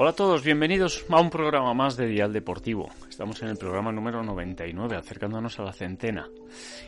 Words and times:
Hola 0.00 0.10
a 0.10 0.14
todos, 0.14 0.44
bienvenidos 0.44 1.04
a 1.08 1.20
un 1.20 1.28
programa 1.28 1.74
más 1.74 1.96
de 1.96 2.06
Dial 2.06 2.32
Deportivo. 2.32 2.88
Estamos 3.08 3.42
en 3.42 3.48
el 3.48 3.56
programa 3.56 3.90
número 3.90 4.22
99, 4.22 4.94
acercándonos 4.94 5.58
a 5.58 5.64
la 5.64 5.72
centena. 5.72 6.30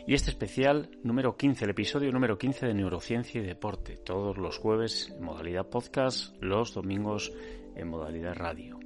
Y 0.07 0.13
este 0.13 0.29
especial 0.29 0.89
número 1.03 1.35
15, 1.35 1.65
el 1.65 1.71
episodio 1.71 2.09
número 2.13 2.37
15 2.37 2.67
de 2.67 2.73
Neurociencia 2.73 3.41
y 3.41 3.45
Deporte, 3.45 3.97
todos 3.97 4.37
los 4.37 4.57
jueves 4.59 5.13
en 5.13 5.25
modalidad 5.25 5.67
podcast, 5.67 6.41
los 6.41 6.73
domingos 6.73 7.33
en 7.75 7.89
modalidad 7.89 8.33
radio. 8.33 8.79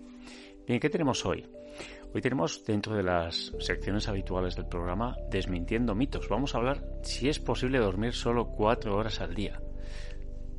Bien, 0.65 0.79
¿qué 0.79 0.89
tenemos 0.89 1.23
hoy? 1.23 1.45
Hoy 2.11 2.21
tenemos 2.21 2.65
dentro 2.65 2.95
de 2.95 3.03
las 3.03 3.53
secciones 3.59 4.07
habituales 4.07 4.55
del 4.55 4.65
programa 4.65 5.15
Desmintiendo 5.29 5.93
mitos. 5.93 6.29
Vamos 6.29 6.55
a 6.55 6.57
hablar 6.57 6.83
si 7.03 7.29
es 7.29 7.37
posible 7.37 7.77
dormir 7.77 8.13
solo 8.13 8.47
cuatro 8.47 8.97
horas 8.97 9.21
al 9.21 9.35
día. 9.35 9.61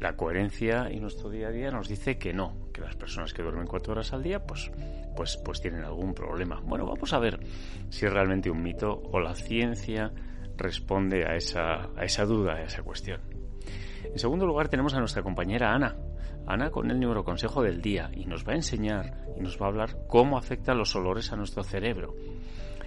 La 0.01 0.15
coherencia 0.17 0.91
y 0.91 1.01
nuestro 1.01 1.31
día 1.31 1.49
a 1.49 1.51
día 1.51 1.71
nos 1.71 1.89
dice 1.89 2.19
que 2.19 2.33
no, 2.33 2.71
que 2.73 2.83
las 2.83 2.97
personas 2.97 3.33
que 3.33 3.43
duermen 3.43 3.67
cuatro 3.67 3.93
horas 3.93 4.13
al 4.13 4.23
día, 4.23 4.45
pues, 4.47 4.71
pues, 5.17 5.39
pues 5.39 5.61
tienen 5.61 5.85
algún 5.85 6.15
problema. 6.15 6.61
Bueno, 6.65 6.87
vamos 6.87 7.13
a 7.13 7.19
ver 7.19 7.41
si 7.89 8.05
es 8.07 8.13
realmente 8.13 8.51
un 8.51 8.63
mito 8.63 9.03
o 9.11 9.21
la 9.21 9.35
ciencia 9.35 10.13
responde 10.57 11.25
a 11.27 11.35
esa, 11.37 11.91
a 11.97 12.05
esa 12.05 12.25
duda, 12.25 12.55
a 12.55 12.63
esa 12.63 12.83
cuestión. 12.83 13.21
En 14.05 14.19
segundo 14.19 14.47
lugar 14.47 14.69
tenemos 14.69 14.95
a 14.95 14.99
nuestra 14.99 15.23
compañera 15.23 15.73
Ana. 15.73 15.97
Ana 16.47 16.71
con 16.71 16.91
el 16.91 17.01
neuroconsejo 17.01 17.63
del 17.63 17.81
día 17.81 18.11
y 18.15 18.27
nos 18.27 18.47
va 18.47 18.53
a 18.53 18.57
enseñar 18.57 19.27
y 19.37 19.41
nos 19.41 19.61
va 19.61 19.67
a 19.67 19.69
hablar 19.71 19.97
cómo 20.07 20.39
afectan 20.39 20.79
los 20.79 20.95
olores 20.95 21.33
a 21.33 21.37
nuestro 21.37 21.65
cerebro 21.65 22.15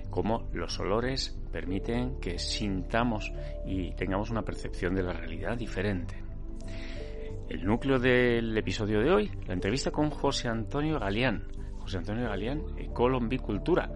cómo 0.09 0.49
los 0.53 0.79
olores 0.79 1.37
permiten 1.51 2.19
que 2.19 2.39
sintamos 2.39 3.31
y 3.65 3.91
tengamos 3.93 4.29
una 4.29 4.43
percepción 4.43 4.95
de 4.95 5.03
la 5.03 5.13
realidad 5.13 5.57
diferente. 5.57 6.28
El 7.49 7.65
núcleo 7.65 7.97
del 7.97 8.55
episodio 8.55 8.99
de 8.99 9.11
hoy, 9.11 9.31
la 9.47 9.55
entrevista 9.55 9.89
con 9.89 10.11
José 10.11 10.47
Antonio 10.47 10.99
Galeán. 10.99 11.47
José 11.79 11.97
Antonio 11.97 12.29
Galeán, 12.29 12.61
Colombicultura, 12.93 13.89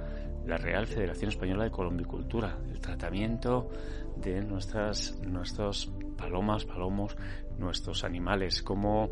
la 0.48 0.58
Real 0.58 0.88
Federación 0.88 1.30
Española 1.30 1.66
de 1.66 1.70
Colombicultura, 1.70 2.58
el 2.72 2.80
tratamiento 2.80 3.70
de 4.18 4.42
nuestras, 4.42 5.20
nuestros 5.22 5.92
palomas, 6.18 6.66
palomos, 6.66 7.16
nuestros 7.59 8.04
animales, 8.04 8.64
cómo 8.64 9.12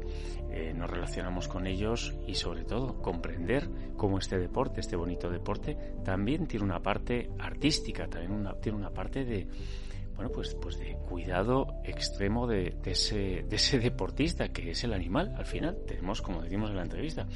eh, 0.49 0.73
nos 0.75 0.89
relacionamos 0.89 1.47
con 1.47 1.67
ellos 1.67 2.15
y 2.25 2.33
sobre 2.33 2.63
todo 2.63 2.99
comprender 2.99 3.69
cómo 3.95 4.17
este 4.17 4.39
deporte, 4.39 4.81
este 4.81 4.95
bonito 4.95 5.29
deporte, 5.29 5.77
también 6.03 6.47
tiene 6.47 6.65
una 6.65 6.81
parte 6.81 7.29
artística, 7.37 8.07
también 8.07 8.43
tiene 8.59 8.79
una 8.79 8.89
parte 8.89 9.23
de, 9.23 9.47
bueno, 10.15 10.31
pues, 10.31 10.55
pues 10.55 10.77
de 10.77 10.97
cuidado 11.07 11.67
extremo 11.83 12.47
de, 12.47 12.77
ese, 12.85 13.43
de 13.43 13.55
ese 13.55 13.79
deportista 13.79 14.49
que 14.49 14.71
es 14.71 14.83
el 14.83 14.93
animal. 14.93 15.33
Al 15.37 15.45
final 15.45 15.77
tenemos, 15.85 16.21
como 16.21 16.41
decimos 16.41 16.69
en 16.69 16.77
la 16.77 16.83
entrevista, 16.83 17.27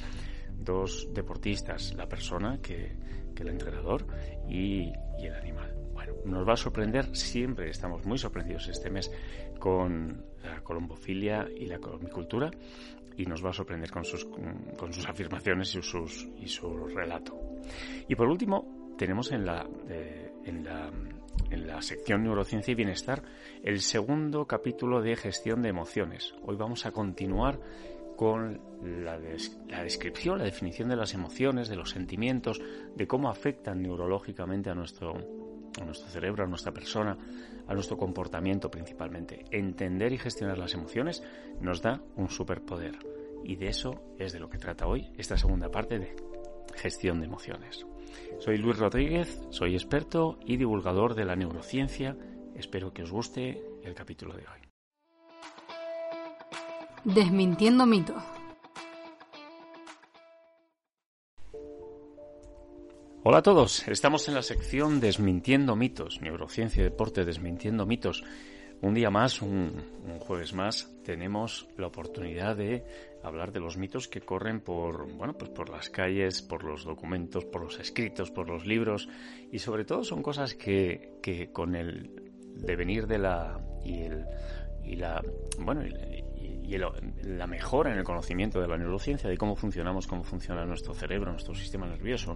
dos 0.57 1.09
deportistas, 1.13 1.93
la 1.95 2.07
persona 2.07 2.59
que, 2.61 2.95
que 3.35 3.43
el 3.43 3.49
entrenador 3.49 4.05
y, 4.47 4.91
y, 5.19 5.25
el 5.25 5.35
animal. 5.35 5.73
Bueno, 5.93 6.13
nos 6.25 6.47
va 6.47 6.53
a 6.53 6.57
sorprender, 6.57 7.15
siempre 7.15 7.69
estamos 7.69 8.05
muy 8.05 8.17
sorprendidos 8.17 8.67
este 8.67 8.89
mes 8.89 9.11
con 9.59 10.25
la 10.43 10.61
colombofilia 10.61 11.47
y 11.55 11.65
la 11.65 11.79
colombicultura 11.79 12.51
y 13.17 13.25
nos 13.25 13.43
va 13.43 13.49
a 13.49 13.53
sorprender 13.53 13.91
con 13.91 14.03
sus, 14.03 14.25
con 14.25 14.93
sus 14.93 15.07
afirmaciones 15.07 15.73
y, 15.75 15.81
sus, 15.81 16.27
y 16.37 16.47
su 16.47 16.87
relato. 16.87 17.39
Y 18.07 18.15
por 18.15 18.27
último, 18.27 18.93
tenemos 18.97 19.31
en 19.31 19.45
la, 19.45 19.67
eh, 19.89 20.33
en 20.43 20.63
la 20.63 20.91
en 21.49 21.67
la 21.67 21.81
sección 21.81 22.23
Neurociencia 22.23 22.71
y 22.71 22.75
Bienestar 22.75 23.23
el 23.63 23.81
segundo 23.81 24.45
capítulo 24.45 25.01
de 25.01 25.15
gestión 25.15 25.61
de 25.61 25.69
emociones. 25.69 26.33
Hoy 26.43 26.55
vamos 26.55 26.85
a 26.85 26.91
continuar 26.91 27.59
con 28.15 28.61
la, 28.81 29.19
descripción, 29.83 30.39
la 30.39 30.45
definición 30.45 30.89
de 30.89 30.95
las 30.95 31.13
emociones, 31.13 31.67
de 31.67 31.75
los 31.75 31.89
sentimientos, 31.89 32.61
de 32.95 33.07
cómo 33.07 33.29
afectan 33.29 33.81
neurológicamente 33.81 34.69
a 34.69 34.75
nuestro, 34.75 35.15
cerebro, 36.07 36.43
a 36.43 36.47
nuestra 36.47 36.71
persona, 36.71 37.17
a 37.67 37.73
nuestro 37.73 37.97
comportamiento 37.97 38.71
principalmente. 38.71 39.45
Entender 39.51 40.13
y 40.13 40.17
gestionar 40.17 40.57
las 40.57 40.73
emociones 40.73 41.23
nos 41.59 41.81
da 41.81 42.01
un 42.15 42.29
superpoder. 42.29 42.97
Y 43.43 43.57
de 43.57 43.67
eso 43.67 44.01
es 44.17 44.33
de 44.33 44.39
lo 44.39 44.49
que 44.49 44.57
trata 44.57 44.87
hoy 44.87 45.11
esta 45.17 45.37
segunda 45.37 45.69
parte 45.69 45.99
de 45.99 46.15
gestión 46.75 47.19
de 47.19 47.27
emociones. 47.27 47.85
Soy 48.39 48.57
Luis 48.57 48.77
Rodríguez, 48.77 49.39
soy 49.49 49.73
experto 49.73 50.37
y 50.45 50.57
divulgador 50.57 51.15
de 51.15 51.25
la 51.25 51.35
neurociencia. 51.35 52.15
Espero 52.55 52.93
que 52.93 53.03
os 53.03 53.11
guste 53.11 53.61
el 53.83 53.93
capítulo 53.93 54.33
de 54.33 54.43
hoy. 54.43 54.61
Desmintiendo 57.03 57.85
mitos. 57.85 58.23
Hola 63.23 63.39
a 63.39 63.41
todos, 63.41 63.87
estamos 63.87 64.27
en 64.27 64.35
la 64.35 64.43
sección 64.43 64.99
Desmintiendo 64.99 65.75
mitos, 65.75 66.21
neurociencia 66.21 66.81
y 66.81 66.83
deporte 66.83 67.25
desmintiendo 67.25 67.87
mitos. 67.87 68.23
Un 68.81 68.93
día 68.93 69.09
más, 69.09 69.41
un, 69.41 69.83
jueves 70.19 70.53
más, 70.53 70.91
tenemos 71.03 71.67
la 71.77 71.87
oportunidad 71.87 72.55
de 72.55 72.83
hablar 73.23 73.51
de 73.51 73.59
los 73.59 73.77
mitos 73.77 74.07
que 74.07 74.21
corren 74.21 74.59
por, 74.59 75.11
bueno, 75.13 75.33
pues 75.33 75.49
por 75.49 75.69
las 75.69 75.89
calles, 75.89 76.41
por 76.41 76.63
los 76.63 76.83
documentos, 76.83 77.45
por 77.45 77.61
los 77.61 77.79
escritos, 77.79 78.31
por 78.31 78.47
los 78.47 78.65
libros 78.65 79.07
y 79.51 79.59
sobre 79.59 79.85
todo 79.85 80.03
son 80.03 80.21
cosas 80.21 80.55
que, 80.55 81.17
que 81.21 81.51
con 81.51 81.75
el 81.75 82.23
devenir 82.55 83.07
de 83.07 83.17
la 83.17 83.59
y 83.83 84.01
el 84.03 84.25
y 84.83 84.95
la 84.95 85.21
bueno 85.59 85.85
y 85.85 86.23
la 87.23 87.47
mejora 87.47 87.91
en 87.91 87.97
el 87.97 88.03
conocimiento 88.03 88.59
de 88.59 88.67
la 88.67 88.77
neurociencia, 88.77 89.29
de 89.29 89.37
cómo 89.37 89.55
funcionamos, 89.55 90.07
cómo 90.07 90.23
funciona 90.23 90.65
nuestro 90.65 90.93
cerebro, 90.93 91.31
nuestro 91.31 91.55
sistema 91.55 91.87
nervioso 91.87 92.35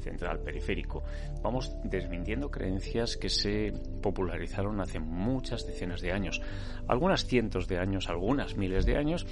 central, 0.00 0.40
periférico. 0.40 1.02
Vamos 1.42 1.74
desmintiendo 1.84 2.50
creencias 2.50 3.16
que 3.16 3.28
se 3.28 3.72
popularizaron 4.02 4.80
hace 4.80 4.98
muchas 4.98 5.66
decenas 5.66 6.00
de 6.00 6.12
años, 6.12 6.40
algunas 6.88 7.26
cientos 7.26 7.68
de 7.68 7.78
años, 7.78 8.08
algunas 8.08 8.56
miles 8.56 8.86
de 8.86 8.96
años, 8.96 9.26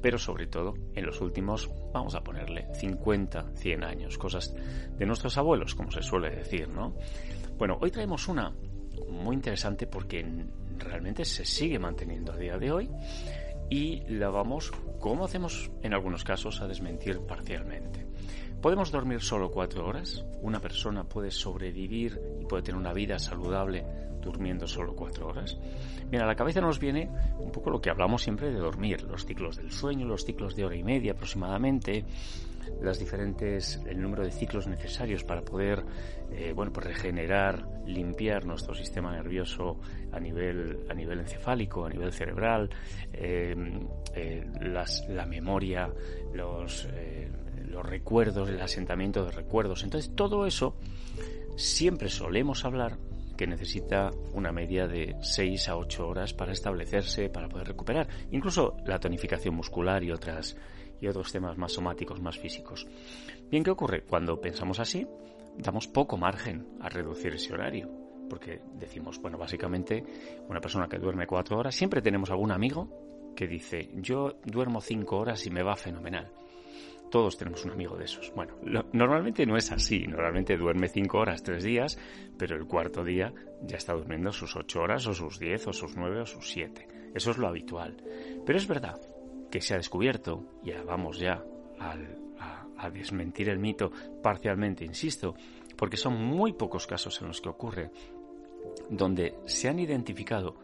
pero 0.00 0.18
sobre 0.18 0.46
todo 0.46 0.74
en 0.94 1.04
los 1.06 1.20
últimos, 1.20 1.70
vamos 1.92 2.14
a 2.14 2.22
ponerle 2.22 2.66
50, 2.74 3.52
100 3.54 3.84
años, 3.84 4.18
cosas 4.18 4.54
de 4.96 5.06
nuestros 5.06 5.36
abuelos, 5.38 5.74
como 5.74 5.90
se 5.90 6.02
suele 6.02 6.30
decir, 6.30 6.68
¿no? 6.68 6.94
Bueno, 7.56 7.78
hoy 7.80 7.90
traemos 7.90 8.28
una 8.28 8.52
muy 9.08 9.34
interesante 9.34 9.86
porque 9.86 10.24
realmente 10.78 11.24
se 11.24 11.44
sigue 11.44 11.78
manteniendo 11.78 12.32
a 12.32 12.36
día 12.36 12.58
de 12.58 12.70
hoy 12.70 12.90
y 13.70 14.00
la 14.08 14.30
vamos, 14.30 14.72
como 14.98 15.24
hacemos 15.24 15.70
en 15.82 15.94
algunos 15.94 16.24
casos, 16.24 16.60
a 16.60 16.68
desmentir 16.68 17.20
parcialmente. 17.20 18.06
¿Podemos 18.60 18.90
dormir 18.90 19.20
solo 19.20 19.50
cuatro 19.50 19.86
horas? 19.86 20.24
¿Una 20.42 20.58
persona 20.58 21.04
puede 21.04 21.30
sobrevivir 21.30 22.20
y 22.40 22.44
puede 22.44 22.64
tener 22.64 22.80
una 22.80 22.92
vida 22.92 23.18
saludable 23.18 23.84
durmiendo 24.20 24.66
solo 24.66 24.96
cuatro 24.96 25.28
horas? 25.28 25.56
Bien, 26.10 26.22
a 26.22 26.26
la 26.26 26.34
cabeza 26.34 26.60
nos 26.60 26.80
viene 26.80 27.08
un 27.38 27.52
poco 27.52 27.70
lo 27.70 27.80
que 27.80 27.90
hablamos 27.90 28.22
siempre 28.22 28.50
de 28.50 28.58
dormir, 28.58 29.02
los 29.02 29.26
ciclos 29.26 29.56
del 29.56 29.70
sueño, 29.70 30.06
los 30.06 30.24
ciclos 30.24 30.56
de 30.56 30.64
hora 30.64 30.74
y 30.74 30.82
media 30.82 31.12
aproximadamente, 31.12 32.04
las 32.82 32.98
diferentes, 32.98 33.80
el 33.86 34.00
número 34.00 34.24
de 34.24 34.30
ciclos 34.30 34.66
necesarios 34.66 35.24
para 35.24 35.42
poder, 35.42 35.84
eh, 36.30 36.52
bueno, 36.54 36.72
pues 36.72 36.86
regenerar, 36.86 37.66
limpiar 37.86 38.44
nuestro 38.44 38.74
sistema 38.74 39.12
nervioso 39.12 39.80
a 40.12 40.20
nivel, 40.20 40.86
a 40.88 40.94
nivel 40.94 41.20
encefálico, 41.20 41.84
a 41.84 41.88
nivel 41.88 42.12
cerebral, 42.12 42.70
eh, 43.12 43.54
eh, 44.14 44.46
la 44.60 45.26
memoria, 45.26 45.92
los, 46.32 46.88
los 47.66 47.84
recuerdos, 47.84 48.48
el 48.48 48.60
asentamiento 48.60 49.24
de 49.24 49.32
recuerdos. 49.32 49.82
Entonces, 49.84 50.14
todo 50.14 50.46
eso 50.46 50.76
siempre 51.56 52.08
solemos 52.08 52.64
hablar 52.64 52.96
que 53.38 53.46
necesita 53.46 54.10
una 54.34 54.52
media 54.52 54.88
de 54.88 55.16
6 55.22 55.68
a 55.68 55.76
8 55.76 56.08
horas 56.08 56.34
para 56.34 56.52
establecerse, 56.52 57.30
para 57.30 57.48
poder 57.48 57.68
recuperar. 57.68 58.08
Incluso 58.32 58.76
la 58.84 58.98
tonificación 58.98 59.54
muscular 59.54 60.02
y 60.02 60.10
otras 60.10 60.56
y 61.00 61.08
otros 61.08 61.32
temas 61.32 61.56
más 61.56 61.72
somáticos, 61.72 62.20
más 62.20 62.38
físicos. 62.38 62.86
Bien, 63.50 63.62
¿qué 63.62 63.70
ocurre? 63.70 64.02
Cuando 64.02 64.40
pensamos 64.40 64.80
así, 64.80 65.06
damos 65.56 65.88
poco 65.88 66.16
margen 66.16 66.66
a 66.80 66.88
reducir 66.88 67.34
ese 67.34 67.52
horario. 67.52 67.90
Porque 68.28 68.60
decimos, 68.74 69.18
bueno, 69.20 69.38
básicamente 69.38 70.04
una 70.48 70.60
persona 70.60 70.88
que 70.88 70.98
duerme 70.98 71.26
cuatro 71.26 71.58
horas, 71.58 71.74
siempre 71.74 72.02
tenemos 72.02 72.30
algún 72.30 72.52
amigo 72.52 73.32
que 73.34 73.46
dice, 73.46 73.90
yo 73.94 74.38
duermo 74.44 74.80
cinco 74.80 75.18
horas 75.18 75.46
y 75.46 75.50
me 75.50 75.62
va 75.62 75.76
fenomenal. 75.76 76.30
Todos 77.10 77.38
tenemos 77.38 77.64
un 77.64 77.70
amigo 77.70 77.96
de 77.96 78.04
esos. 78.04 78.30
Bueno, 78.34 78.56
normalmente 78.92 79.46
no 79.46 79.56
es 79.56 79.72
así. 79.72 80.06
Normalmente 80.06 80.58
duerme 80.58 80.88
cinco 80.88 81.18
horas, 81.18 81.42
tres 81.42 81.64
días, 81.64 81.98
pero 82.36 82.54
el 82.56 82.66
cuarto 82.66 83.02
día 83.02 83.32
ya 83.62 83.78
está 83.78 83.94
durmiendo 83.94 84.30
sus 84.30 84.54
ocho 84.56 84.80
horas, 84.80 85.06
o 85.06 85.14
sus 85.14 85.38
diez, 85.38 85.66
o 85.66 85.72
sus 85.72 85.96
nueve, 85.96 86.20
o 86.20 86.26
sus 86.26 86.50
siete. 86.50 86.86
Eso 87.14 87.30
es 87.30 87.38
lo 87.38 87.48
habitual. 87.48 87.96
Pero 88.44 88.58
es 88.58 88.68
verdad 88.68 89.00
que 89.50 89.60
se 89.60 89.74
ha 89.74 89.76
descubierto, 89.76 90.44
y 90.62 90.72
vamos 90.72 91.18
ya 91.18 91.42
a 91.78 92.90
desmentir 92.90 93.48
el 93.48 93.58
mito 93.58 93.90
parcialmente, 94.22 94.84
insisto, 94.84 95.34
porque 95.76 95.96
son 95.96 96.14
muy 96.22 96.52
pocos 96.52 96.86
casos 96.86 97.20
en 97.20 97.28
los 97.28 97.40
que 97.40 97.48
ocurre, 97.48 97.90
donde 98.90 99.34
se 99.46 99.68
han 99.68 99.78
identificado 99.78 100.56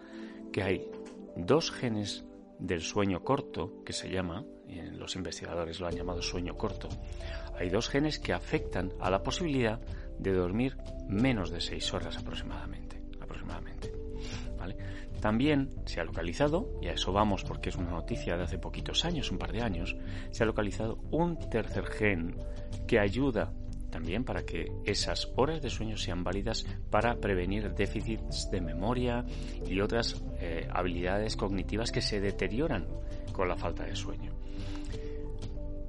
que 0.52 0.62
hay 0.62 0.90
dos 1.36 1.70
genes 1.70 2.24
del 2.58 2.80
sueño 2.80 3.22
corto, 3.22 3.82
que 3.84 3.92
se 3.92 4.08
llama, 4.08 4.44
los 4.92 5.16
investigadores 5.16 5.80
lo 5.80 5.86
han 5.86 5.96
llamado 5.96 6.22
sueño 6.22 6.56
corto, 6.56 6.88
hay 7.58 7.68
dos 7.70 7.88
genes 7.88 8.18
que 8.18 8.32
afectan 8.32 8.92
a 9.00 9.10
la 9.10 9.22
posibilidad 9.22 9.80
de 10.18 10.32
dormir 10.32 10.76
menos 11.08 11.50
de 11.50 11.60
seis 11.60 11.92
horas 11.92 12.16
aproximadamente. 12.16 13.02
aproximadamente 13.20 14.03
También 15.24 15.70
se 15.86 16.02
ha 16.02 16.04
localizado, 16.04 16.78
y 16.82 16.88
a 16.88 16.92
eso 16.92 17.10
vamos 17.10 17.44
porque 17.44 17.70
es 17.70 17.76
una 17.76 17.92
noticia 17.92 18.36
de 18.36 18.42
hace 18.42 18.58
poquitos 18.58 19.06
años, 19.06 19.30
un 19.30 19.38
par 19.38 19.52
de 19.52 19.62
años, 19.62 19.96
se 20.30 20.42
ha 20.42 20.46
localizado 20.46 20.98
un 21.12 21.38
tercer 21.48 21.86
gen 21.86 22.36
que 22.86 23.00
ayuda 23.00 23.50
también 23.88 24.24
para 24.24 24.44
que 24.44 24.70
esas 24.84 25.32
horas 25.36 25.62
de 25.62 25.70
sueño 25.70 25.96
sean 25.96 26.24
válidas 26.24 26.66
para 26.90 27.16
prevenir 27.16 27.72
déficits 27.72 28.50
de 28.50 28.60
memoria 28.60 29.24
y 29.66 29.80
otras 29.80 30.22
eh, 30.40 30.68
habilidades 30.70 31.36
cognitivas 31.36 31.90
que 31.90 32.02
se 32.02 32.20
deterioran 32.20 32.86
con 33.32 33.48
la 33.48 33.56
falta 33.56 33.84
de 33.84 33.96
sueño. 33.96 34.34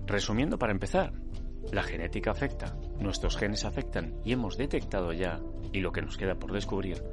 Resumiendo 0.05 0.57
para 0.57 0.71
empezar, 0.71 1.11
la 1.73 1.83
genética 1.83 2.31
afecta, 2.31 2.77
nuestros 3.01 3.35
genes 3.35 3.65
afectan 3.65 4.15
y 4.23 4.31
hemos 4.31 4.55
detectado 4.55 5.11
ya, 5.11 5.41
y 5.73 5.81
lo 5.81 5.91
que 5.91 6.01
nos 6.01 6.15
queda 6.15 6.35
por 6.35 6.53
descubrir, 6.53 7.03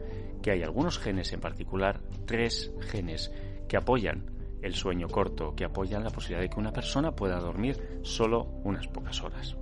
que 0.43 0.51
hay 0.51 0.63
algunos 0.63 0.99
genes 0.99 1.33
en 1.33 1.41
particular, 1.41 2.01
tres 2.27 2.73
genes, 2.81 3.33
que 3.69 3.77
apoyan 3.77 4.31
el 4.63 4.75
sueño 4.75 5.09
corto, 5.09 5.55
que 5.55 5.65
apoyan 5.65 6.05
la 6.05 6.11
posibilidad 6.11 6.43
de 6.43 6.51
que 6.51 6.61
una 6.61 6.73
persona 6.73 7.13
pueda 7.13 7.39
dormir 7.39 8.01
solo 8.03 8.45
unas 8.65 8.87
pocas 8.89 9.23
horas. 9.23 9.57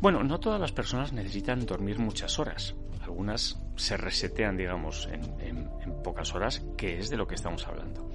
Bueno, 0.00 0.24
no 0.24 0.40
todas 0.40 0.60
las 0.60 0.72
personas 0.72 1.12
necesitan 1.12 1.64
dormir 1.64 2.00
muchas 2.00 2.40
horas. 2.40 2.74
Algunas 3.02 3.60
se 3.76 3.96
resetean, 3.96 4.56
digamos, 4.56 5.08
en, 5.08 5.70
pocas 6.02 6.34
horas, 6.34 6.60
que 6.76 6.98
es 6.98 7.08
de 7.08 7.16
lo 7.16 7.28
que 7.28 7.36
estamos 7.36 7.66
hablando. 7.68 8.10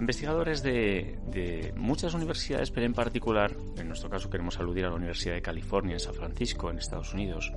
Investigadores 0.00 0.64
de, 0.64 1.72
muchas 1.76 2.14
universidades, 2.14 2.72
pero 2.72 2.86
en 2.86 2.94
particular, 2.94 3.56
en 3.76 3.86
nuestro 3.86 4.10
caso 4.10 4.28
queremos 4.28 4.58
aludir 4.58 4.86
a 4.86 4.88
la 4.88 4.96
Universidad 4.96 5.34
de 5.34 5.42
California 5.42 5.92
en 5.92 6.00
San 6.00 6.14
Francisco, 6.14 6.68
en 6.68 6.78
Estados 6.78 7.14
Unidos, 7.14 7.52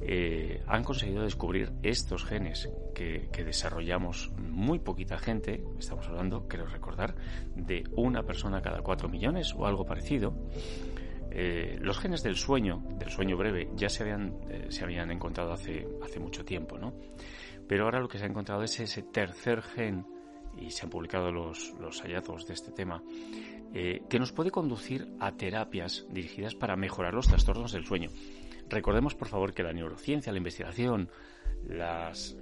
eh, 0.00 0.62
han 0.66 0.84
conseguido 0.84 1.22
descubrir 1.22 1.72
estos 1.82 2.24
genes 2.24 2.68
que, 2.94 3.28
desarrollamos 3.44 4.30
muy 4.38 4.78
poquita 4.78 5.18
gente, 5.18 5.62
estamos 5.78 6.06
hablando, 6.08 6.46
quiero 6.48 6.66
recordar, 6.66 7.14
de 7.54 7.84
una 7.96 8.22
persona 8.22 8.60
cada 8.60 8.82
cuatro 8.82 9.08
millones 9.08 9.54
o 9.56 9.66
algo 9.66 9.84
parecido, 9.84 10.34
eh, 11.30 11.78
los 11.80 11.98
genes 11.98 12.22
del 12.22 12.36
sueño, 12.36 12.82
del 12.98 13.10
sueño 13.10 13.36
breve, 13.36 13.70
ya 13.74 13.88
se 13.88 14.02
habían, 14.02 14.34
eh, 14.48 14.66
se 14.68 14.84
habían 14.84 15.10
encontrado 15.10 15.52
hace, 15.52 15.86
hace 16.02 16.20
mucho 16.20 16.44
tiempo, 16.44 16.78
¿no? 16.78 16.94
Pero 17.66 17.84
ahora 17.84 18.00
lo 18.00 18.08
que 18.08 18.18
se 18.18 18.24
ha 18.24 18.28
encontrado 18.28 18.62
es 18.62 18.78
ese 18.78 19.02
tercer 19.02 19.62
gen, 19.62 20.06
y 20.56 20.70
se 20.70 20.84
han 20.84 20.90
publicado 20.90 21.32
los, 21.32 21.72
los 21.80 22.00
hallazgos 22.02 22.46
de 22.46 22.54
este 22.54 22.70
tema, 22.72 23.02
que 23.72 24.20
nos 24.20 24.30
puede 24.30 24.52
conducir 24.52 25.08
a 25.18 25.32
terapias 25.32 26.06
dirigidas 26.08 26.54
para 26.54 26.76
mejorar 26.76 27.12
los 27.12 27.26
trastornos 27.26 27.72
del 27.72 27.84
sueño. 27.84 28.08
Recordemos, 28.74 29.14
por 29.14 29.28
favor, 29.28 29.54
que 29.54 29.62
la 29.62 29.72
neurociencia, 29.72 30.32
la 30.32 30.38
investigación, 30.38 31.08
las, 31.68 32.36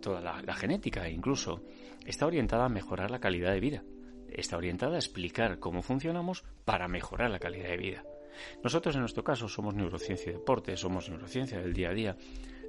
toda 0.00 0.22
la, 0.22 0.40
la 0.40 0.54
genética 0.54 1.06
incluso, 1.08 1.62
está 2.06 2.26
orientada 2.26 2.64
a 2.64 2.70
mejorar 2.70 3.10
la 3.10 3.20
calidad 3.20 3.52
de 3.52 3.60
vida. 3.60 3.82
Está 4.30 4.56
orientada 4.56 4.96
a 4.96 4.98
explicar 4.98 5.58
cómo 5.58 5.82
funcionamos 5.82 6.44
para 6.64 6.88
mejorar 6.88 7.30
la 7.30 7.38
calidad 7.38 7.68
de 7.68 7.76
vida. 7.76 8.04
Nosotros 8.64 8.94
en 8.94 9.02
nuestro 9.02 9.22
caso 9.22 9.48
somos 9.48 9.74
neurociencia 9.74 10.30
y 10.30 10.34
deporte, 10.34 10.76
somos 10.78 11.10
neurociencia 11.10 11.60
del 11.60 11.74
día 11.74 11.90
a 11.90 11.94
día. 11.94 12.16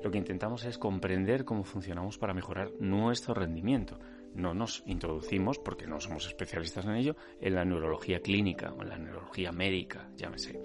Lo 0.04 0.12
que 0.12 0.18
intentamos 0.18 0.66
es 0.66 0.78
comprender 0.78 1.46
cómo 1.46 1.64
funcionamos 1.64 2.18
para 2.18 2.34
mejorar 2.34 2.72
nuestro 2.80 3.34
rendimiento. 3.34 3.98
No 4.38 4.54
nos 4.54 4.84
introducimos, 4.86 5.60
porque 5.60 5.88
no 5.88 6.00
somos 6.00 6.28
especialistas 6.28 6.86
en 6.86 6.96
ello, 6.96 7.16
en 7.42 7.56
la 7.56 7.66
neurología 7.66 8.22
clínica 8.22 8.72
o 8.72 8.84
en 8.84 8.90
la 8.90 8.98
neurología 8.98 9.52
médica, 9.52 10.10
llámese. 10.16 10.58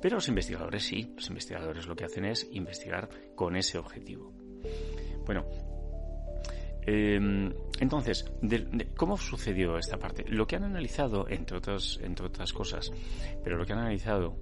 Pero 0.00 0.16
los 0.16 0.28
investigadores 0.28 0.82
sí, 0.82 1.12
los 1.14 1.28
investigadores 1.28 1.86
lo 1.86 1.94
que 1.94 2.06
hacen 2.06 2.24
es 2.24 2.48
investigar 2.50 3.08
con 3.36 3.56
ese 3.56 3.78
objetivo. 3.78 4.32
Bueno, 5.24 5.46
Em, 6.86 7.52
entonces, 7.78 8.24
¿cómo 8.96 9.16
sucedió 9.16 9.76
esta 9.76 9.98
parte? 9.98 10.24
Lo 10.28 10.46
que 10.46 10.56
han 10.56 10.64
analizado, 10.64 11.28
entre 11.28 11.58
otras, 11.58 12.00
entre 12.02 12.26
otras 12.26 12.52
cosas, 12.52 12.90
pero 13.44 13.56
lo 13.56 13.66
que 13.66 13.74
han 13.74 13.80
analizado 13.80 14.38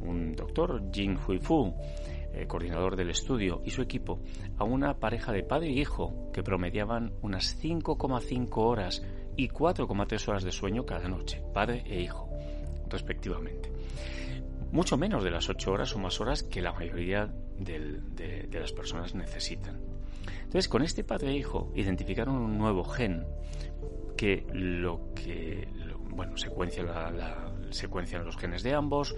un 0.00 0.34
doctor, 0.34 0.90
Jing 0.92 1.18
Hui 1.26 1.38
Fu, 1.38 1.74
eh, 2.34 2.46
coordinador 2.46 2.96
del 2.96 3.10
estudio, 3.10 3.62
y 3.64 3.70
su 3.70 3.82
equipo, 3.82 4.20
a 4.58 4.64
una 4.64 4.98
pareja 4.98 5.32
de 5.32 5.42
padre 5.42 5.70
y 5.70 5.80
hijo 5.80 6.30
que 6.32 6.42
promediaban 6.42 7.12
unas 7.22 7.62
5,5 7.62 8.48
horas 8.56 9.02
y 9.36 9.48
4,3 9.48 10.28
horas 10.28 10.44
de 10.44 10.52
sueño 10.52 10.86
cada 10.86 11.08
noche, 11.08 11.42
padre 11.52 11.84
e 11.86 12.00
hijo, 12.00 12.28
respectivamente. 12.88 13.72
Mucho 14.72 14.96
menos 14.96 15.22
de 15.22 15.30
las 15.30 15.48
8 15.48 15.70
horas 15.70 15.94
o 15.94 15.98
más 15.98 16.20
horas 16.20 16.42
que 16.42 16.60
la 16.60 16.72
mayoría 16.72 17.32
de 17.58 18.48
las 18.52 18.72
personas 18.72 19.14
necesitan. 19.14 19.80
Entonces, 20.54 20.68
con 20.68 20.82
este 20.82 21.04
padre 21.04 21.30
e 21.30 21.36
hijo 21.36 21.72
identificaron 21.74 22.36
un 22.36 22.58
nuevo 22.58 22.84
gen 22.84 23.24
que 24.16 24.46
lo 24.52 25.12
que, 25.14 25.68
bueno, 26.10 26.36
secuencia 26.36 26.82
la, 26.82 27.52
secuencian 27.74 28.24
los 28.24 28.36
genes 28.36 28.62
de 28.62 28.74
ambos 28.74 29.14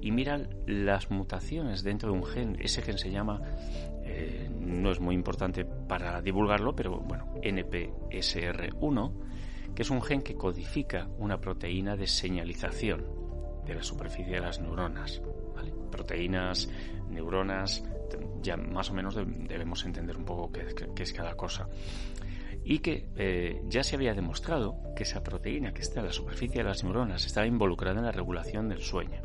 y 0.00 0.10
miran 0.10 0.48
las 0.66 1.10
mutaciones 1.10 1.82
dentro 1.82 2.10
de 2.10 2.18
un 2.18 2.24
gen. 2.24 2.56
Ese 2.60 2.82
gen 2.82 2.98
se 2.98 3.10
llama, 3.10 3.40
eh, 4.04 4.48
no 4.50 4.90
es 4.90 5.00
muy 5.00 5.14
importante 5.14 5.64
para 5.64 6.20
divulgarlo, 6.22 6.74
pero 6.74 6.98
bueno, 7.00 7.34
NPSR1, 7.42 9.12
que 9.74 9.82
es 9.82 9.90
un 9.90 10.02
gen 10.02 10.22
que 10.22 10.34
codifica 10.34 11.08
una 11.18 11.40
proteína 11.40 11.96
de 11.96 12.06
señalización 12.06 13.04
de 13.64 13.74
la 13.74 13.82
superficie 13.82 14.34
de 14.34 14.40
las 14.40 14.60
neuronas. 14.60 15.22
Proteínas, 15.90 16.68
neuronas, 17.10 17.84
ya 18.42 18.56
más 18.56 18.90
o 18.90 18.94
menos 18.94 19.14
debemos 19.14 19.84
entender 19.84 20.16
un 20.16 20.24
poco 20.24 20.50
qué, 20.52 21.02
es 21.02 21.12
cada 21.12 21.34
cosa. 21.34 21.68
Y 22.70 22.80
que 22.80 23.08
eh, 23.16 23.62
ya 23.64 23.82
se 23.82 23.96
había 23.96 24.12
demostrado 24.12 24.92
que 24.94 25.04
esa 25.04 25.22
proteína 25.22 25.72
que 25.72 25.80
está 25.80 26.00
en 26.00 26.06
la 26.06 26.12
superficie 26.12 26.58
de 26.58 26.68
las 26.68 26.84
neuronas 26.84 27.24
estaba 27.24 27.46
involucrada 27.46 27.98
en 27.98 28.04
la 28.04 28.12
regulación 28.12 28.68
del 28.68 28.82
sueño. 28.82 29.22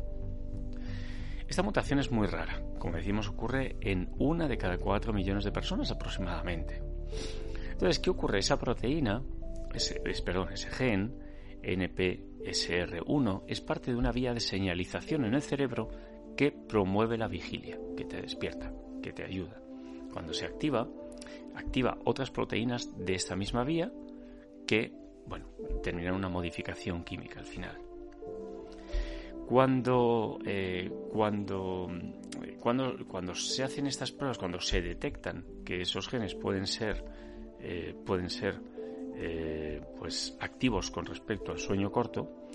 Esta 1.46 1.62
mutación 1.62 1.98
es 1.98 2.10
muy 2.10 2.26
rara, 2.26 2.62
como 2.78 2.96
decimos 2.96 3.28
ocurre 3.28 3.76
en 3.82 4.08
una 4.16 4.48
de 4.48 4.56
cada 4.56 4.78
cuatro 4.78 5.12
millones 5.12 5.44
de 5.44 5.52
personas 5.52 5.90
aproximadamente. 5.90 6.80
Entonces, 7.70 7.98
¿qué 7.98 8.08
ocurre? 8.08 8.38
Esa 8.38 8.58
proteína, 8.58 9.22
ese, 9.74 10.00
perdón, 10.24 10.54
ese 10.54 10.70
gen, 10.70 11.14
NPSR1, 11.62 13.42
es 13.46 13.60
parte 13.60 13.90
de 13.90 13.98
una 13.98 14.10
vía 14.10 14.32
de 14.32 14.40
señalización 14.40 15.26
en 15.26 15.34
el 15.34 15.42
cerebro 15.42 15.90
que 16.34 16.50
promueve 16.50 17.18
la 17.18 17.28
vigilia, 17.28 17.78
que 17.94 18.06
te 18.06 18.22
despierta, 18.22 18.72
que 19.02 19.12
te 19.12 19.22
ayuda. 19.22 19.60
Cuando 20.14 20.32
se 20.32 20.46
activa, 20.46 20.88
activa 21.54 21.98
otras 22.04 22.30
proteínas 22.30 22.90
de 23.04 23.14
esta 23.14 23.36
misma 23.36 23.64
vía 23.64 23.92
que, 24.66 24.92
bueno, 25.26 25.46
terminan 25.82 26.14
una 26.14 26.28
modificación 26.28 27.04
química 27.04 27.40
al 27.40 27.46
final. 27.46 27.78
Cuando, 29.46 30.38
eh, 30.46 30.90
cuando, 31.12 31.88
cuando, 32.60 32.96
cuando 33.06 33.34
se 33.34 33.62
hacen 33.62 33.86
estas 33.86 34.10
pruebas, 34.10 34.38
cuando 34.38 34.58
se 34.58 34.80
detectan 34.80 35.44
que 35.64 35.82
esos 35.82 36.08
genes 36.08 36.34
pueden 36.34 36.66
ser, 36.66 37.04
eh, 37.60 37.94
pueden 38.06 38.30
ser 38.30 38.58
eh, 39.16 39.82
pues 39.98 40.36
activos 40.40 40.90
con 40.90 41.04
respecto 41.04 41.52
al 41.52 41.58
sueño 41.58 41.92
corto, 41.92 42.48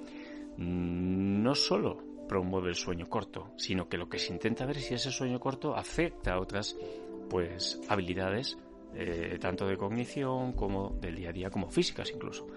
no 0.58 1.56
solo 1.56 2.04
promueve 2.28 2.70
el 2.70 2.76
sueño 2.76 3.08
corto, 3.08 3.54
sino 3.56 3.88
que 3.88 3.98
lo 3.98 4.10
que 4.10 4.20
se 4.20 4.34
intenta 4.34 4.66
ver 4.66 4.78
es 4.78 4.86
si 4.86 4.96
ese 4.96 5.12
sueño 5.12 5.40
corto 5.40 5.76
afecta 5.76 6.34
a 6.34 6.40
otras 6.40 6.76
pues 7.30 7.80
habilidades 7.88 8.58
eh, 8.96 9.38
tanto 9.40 9.68
de 9.68 9.78
cognición 9.78 10.54
como 10.54 10.90
del 11.00 11.16
día 11.16 11.30
a 11.30 11.32
día, 11.32 11.50
como 11.50 11.70
físicas 11.70 12.12
incluso. 12.14 12.48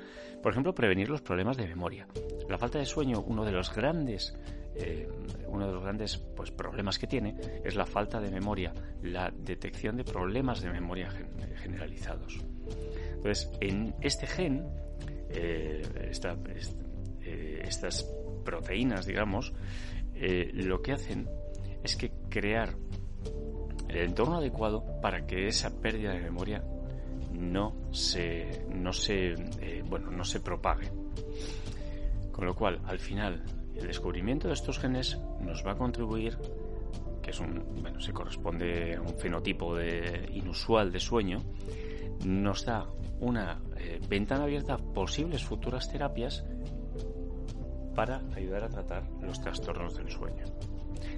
Por 0.43 0.53
ejemplo, 0.53 0.75
prevenir 0.75 1.09
los 1.09 1.21
problemas 1.21 1.57
de 1.57 1.67
memoria. 1.67 2.07
La 2.49 2.59
falta 2.59 2.79
de 2.79 2.87
sueño, 2.87 3.23
uno 3.27 3.45
de 3.45 3.53
los 3.53 3.75
grandes, 3.75 4.35
eh, 4.75 5.09
uno 5.47 5.67
de 5.67 5.73
los 5.73 5.83
grandes 5.83 6.17
pues, 6.17 6.51
problemas 6.51 6.99
que 6.99 7.07
tiene 7.07 7.37
es 7.63 7.77
la 7.77 7.87
falta 7.87 8.21
de 8.21 8.31
memoria, 8.31 8.73
la 9.03 9.31
detección 9.31 9.97
de 9.97 10.05
problemas 10.05 10.63
de 10.63 10.71
memoria 10.71 11.11
generalizados. 11.63 12.41
Entonces, 13.15 13.51
en 13.61 13.95
este 14.01 14.27
gen, 14.27 14.67
eh, 15.31 15.83
estas 17.63 18.05
proteínas, 18.45 19.07
digamos, 19.07 19.53
lo 20.55 20.83
que 20.83 20.93
hacen 20.93 21.29
es 21.85 21.97
que 21.97 22.11
crear 22.29 22.75
el 23.93 24.09
entorno 24.09 24.39
adecuado 24.39 24.85
para 25.01 25.27
que 25.27 25.47
esa 25.47 25.71
pérdida 25.81 26.13
de 26.13 26.21
memoria 26.21 26.65
no 27.33 27.75
se, 27.93 28.65
no 28.75 28.93
se, 28.93 29.33
eh, 29.61 29.83
bueno, 29.87 30.11
no 30.11 30.25
se 30.25 30.41
propague. 30.41 30.91
Con 32.31 32.47
lo 32.47 32.55
cual, 32.55 32.81
al 32.87 32.99
final, 32.99 33.43
el 33.77 33.87
descubrimiento 33.87 34.49
de 34.49 34.55
estos 34.55 34.79
genes 34.79 35.19
nos 35.41 35.67
va 35.67 35.73
a 35.73 35.77
contribuir, 35.77 36.39
que 37.23 37.31
es 37.31 37.41
un, 37.41 37.63
bueno, 37.83 38.01
se 38.01 38.13
corresponde 38.13 38.97
a 38.97 39.01
un 39.03 39.15
fenotipo 39.19 39.77
de, 39.77 40.31
inusual 40.33 40.91
de 40.91 41.01
sueño, 41.01 41.39
nos 42.25 42.65
da 42.65 42.87
una 43.21 43.61
eh, 43.77 44.01
ventana 44.09 44.45
abierta 44.45 44.75
a 44.75 44.79
posibles 44.79 45.45
futuras 45.45 45.91
terapias 45.91 46.45
para 47.95 48.23
ayudar 48.35 48.65
a 48.65 48.69
tratar 48.69 49.05
los 49.21 49.41
trastornos 49.41 49.97
del 49.97 50.11
sueño. 50.11 50.45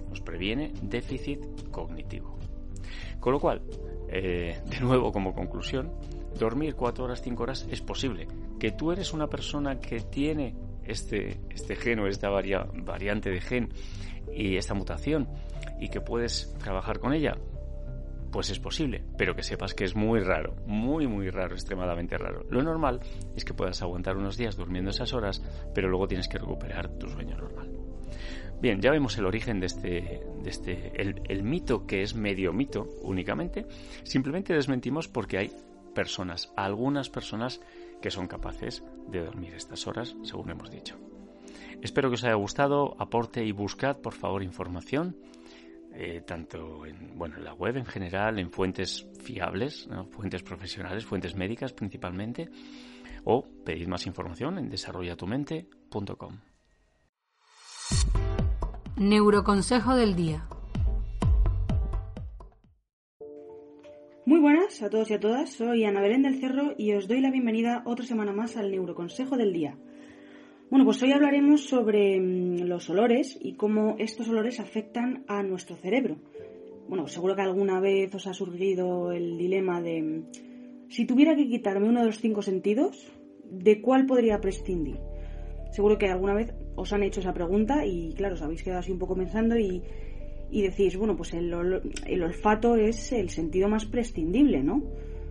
Nos 0.08 0.20
previene 0.20 0.72
déficit 0.82 1.70
cognitivo. 1.70 2.43
Con 3.20 3.32
lo 3.32 3.40
cual, 3.40 3.62
eh, 4.08 4.60
de 4.64 4.80
nuevo 4.80 5.12
como 5.12 5.34
conclusión, 5.34 5.92
dormir 6.38 6.74
4 6.74 7.04
horas, 7.04 7.22
5 7.22 7.42
horas 7.42 7.66
es 7.70 7.80
posible. 7.80 8.26
Que 8.58 8.72
tú 8.72 8.92
eres 8.92 9.12
una 9.12 9.28
persona 9.28 9.80
que 9.80 10.00
tiene 10.00 10.54
este, 10.84 11.40
este 11.50 11.76
gen 11.76 12.00
o 12.00 12.06
esta 12.06 12.28
variante 12.28 13.30
de 13.30 13.40
gen 13.40 13.68
y 14.32 14.56
esta 14.56 14.74
mutación 14.74 15.28
y 15.78 15.88
que 15.88 16.00
puedes 16.00 16.54
trabajar 16.58 16.98
con 16.98 17.12
ella, 17.12 17.36
pues 18.30 18.50
es 18.50 18.58
posible, 18.58 19.04
pero 19.16 19.36
que 19.36 19.42
sepas 19.42 19.74
que 19.74 19.84
es 19.84 19.94
muy 19.94 20.20
raro, 20.20 20.56
muy 20.66 21.06
muy 21.06 21.30
raro, 21.30 21.54
extremadamente 21.54 22.18
raro. 22.18 22.44
Lo 22.50 22.62
normal 22.62 23.00
es 23.36 23.44
que 23.44 23.54
puedas 23.54 23.80
aguantar 23.80 24.16
unos 24.16 24.36
días 24.36 24.56
durmiendo 24.56 24.90
esas 24.90 25.12
horas, 25.12 25.42
pero 25.72 25.88
luego 25.88 26.08
tienes 26.08 26.28
que 26.28 26.38
recuperar 26.38 26.88
tu 26.98 27.08
sueño 27.08 27.36
normal. 27.36 27.63
Bien, 28.60 28.80
ya 28.80 28.90
vemos 28.90 29.18
el 29.18 29.26
origen 29.26 29.60
de 29.60 29.66
este, 29.66 30.22
de 30.42 30.50
este 30.50 31.00
el, 31.00 31.42
mito 31.42 31.86
que 31.86 32.02
es 32.02 32.14
medio 32.14 32.52
mito 32.52 32.88
únicamente. 33.02 33.66
Simplemente 34.04 34.54
desmentimos 34.54 35.08
porque 35.08 35.38
hay 35.38 35.52
personas, 35.94 36.52
algunas 36.56 37.10
personas 37.10 37.60
que 38.00 38.10
son 38.10 38.26
capaces 38.26 38.82
de 39.08 39.24
dormir 39.24 39.54
estas 39.54 39.86
horas, 39.86 40.16
según 40.22 40.50
hemos 40.50 40.70
dicho. 40.70 40.96
Espero 41.82 42.08
que 42.08 42.14
os 42.14 42.24
haya 42.24 42.34
gustado, 42.34 42.96
aporte 42.98 43.44
y 43.44 43.52
buscad 43.52 43.98
por 43.98 44.14
favor 44.14 44.42
información, 44.42 45.16
eh, 45.92 46.22
tanto 46.26 46.86
en, 46.86 47.18
bueno, 47.18 47.36
en 47.36 47.44
la 47.44 47.52
web 47.52 47.76
en 47.76 47.86
general, 47.86 48.38
en 48.38 48.50
fuentes 48.50 49.06
fiables, 49.22 49.88
fuentes 50.10 50.42
profesionales, 50.42 51.04
fuentes 51.04 51.34
médicas 51.34 51.72
principalmente, 51.72 52.48
o 53.24 53.46
pedid 53.64 53.88
más 53.88 54.06
información 54.06 54.58
en 54.58 54.70
desarrollatumente.com. 54.70 56.38
Neuroconsejo 58.96 59.96
del 59.96 60.14
día. 60.14 60.46
Muy 64.24 64.38
buenas 64.38 64.80
a 64.82 64.88
todos 64.88 65.10
y 65.10 65.14
a 65.14 65.20
todas, 65.20 65.50
soy 65.50 65.82
Ana 65.84 66.00
Belén 66.00 66.22
del 66.22 66.38
Cerro 66.38 66.74
y 66.78 66.92
os 66.92 67.08
doy 67.08 67.20
la 67.20 67.32
bienvenida 67.32 67.82
otra 67.86 68.06
semana 68.06 68.32
más 68.32 68.56
al 68.56 68.70
Neuroconsejo 68.70 69.36
del 69.36 69.52
día. 69.52 69.76
Bueno, 70.70 70.84
pues 70.84 71.02
hoy 71.02 71.10
hablaremos 71.10 71.64
sobre 71.64 72.20
mm, 72.20 72.68
los 72.68 72.88
olores 72.88 73.36
y 73.40 73.54
cómo 73.54 73.96
estos 73.98 74.28
olores 74.28 74.60
afectan 74.60 75.24
a 75.26 75.42
nuestro 75.42 75.74
cerebro. 75.74 76.18
Bueno, 76.88 77.08
seguro 77.08 77.34
que 77.34 77.42
alguna 77.42 77.80
vez 77.80 78.14
os 78.14 78.28
ha 78.28 78.32
surgido 78.32 79.10
el 79.10 79.36
dilema 79.36 79.82
de 79.82 80.02
mm, 80.02 80.88
si 80.88 81.04
tuviera 81.04 81.34
que 81.34 81.48
quitarme 81.48 81.88
uno 81.88 81.98
de 81.98 82.06
los 82.06 82.20
cinco 82.20 82.42
sentidos, 82.42 83.10
¿de 83.42 83.82
cuál 83.82 84.06
podría 84.06 84.40
prescindir? 84.40 85.00
Seguro 85.72 85.98
que 85.98 86.08
alguna 86.08 86.34
vez 86.34 86.54
os 86.76 86.92
han 86.92 87.02
hecho 87.02 87.20
esa 87.20 87.32
pregunta 87.32 87.84
y 87.84 88.12
claro, 88.14 88.34
os 88.34 88.42
habéis 88.42 88.62
quedado 88.62 88.80
así 88.80 88.92
un 88.92 88.98
poco 88.98 89.14
pensando 89.14 89.56
y, 89.56 89.82
decís, 90.50 90.96
bueno, 90.96 91.16
pues 91.16 91.34
el, 91.34 91.52
el, 92.06 92.22
olfato 92.22 92.76
es 92.76 93.12
el 93.12 93.30
sentido 93.30 93.68
más 93.68 93.86
prescindible, 93.86 94.62
¿no? 94.62 94.82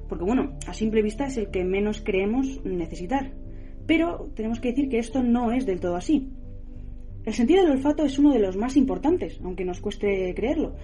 Porque 0.10 0.26
bueno, 0.26 0.58
a 0.68 0.74
simple 0.74 1.02
vista 1.02 1.28
es 1.28 1.38
el 1.38 1.50
que 1.50 1.64
menos 1.64 2.02
creemos 2.02 2.64
necesitar. 2.66 3.32
Pero 3.86 4.30
tenemos 4.36 4.60
que 4.60 4.70
decir 4.70 4.90
que 4.90 5.00
esto 5.00 5.24
no 5.24 5.52
es 5.52 5.66
del 5.66 5.80
todo 5.80 5.96
así. 5.96 6.30
El 7.26 7.34
sentido 7.34 7.64
del 7.64 7.72
olfato 7.72 8.04
es 8.04 8.20
uno 8.20 8.34
de 8.34 8.40
los 8.40 8.58
más 8.58 8.76
importantes, 8.76 9.40
aunque 9.44 9.64
nos 9.64 9.80
cueste 9.80 10.34
creerlo. 10.36 10.76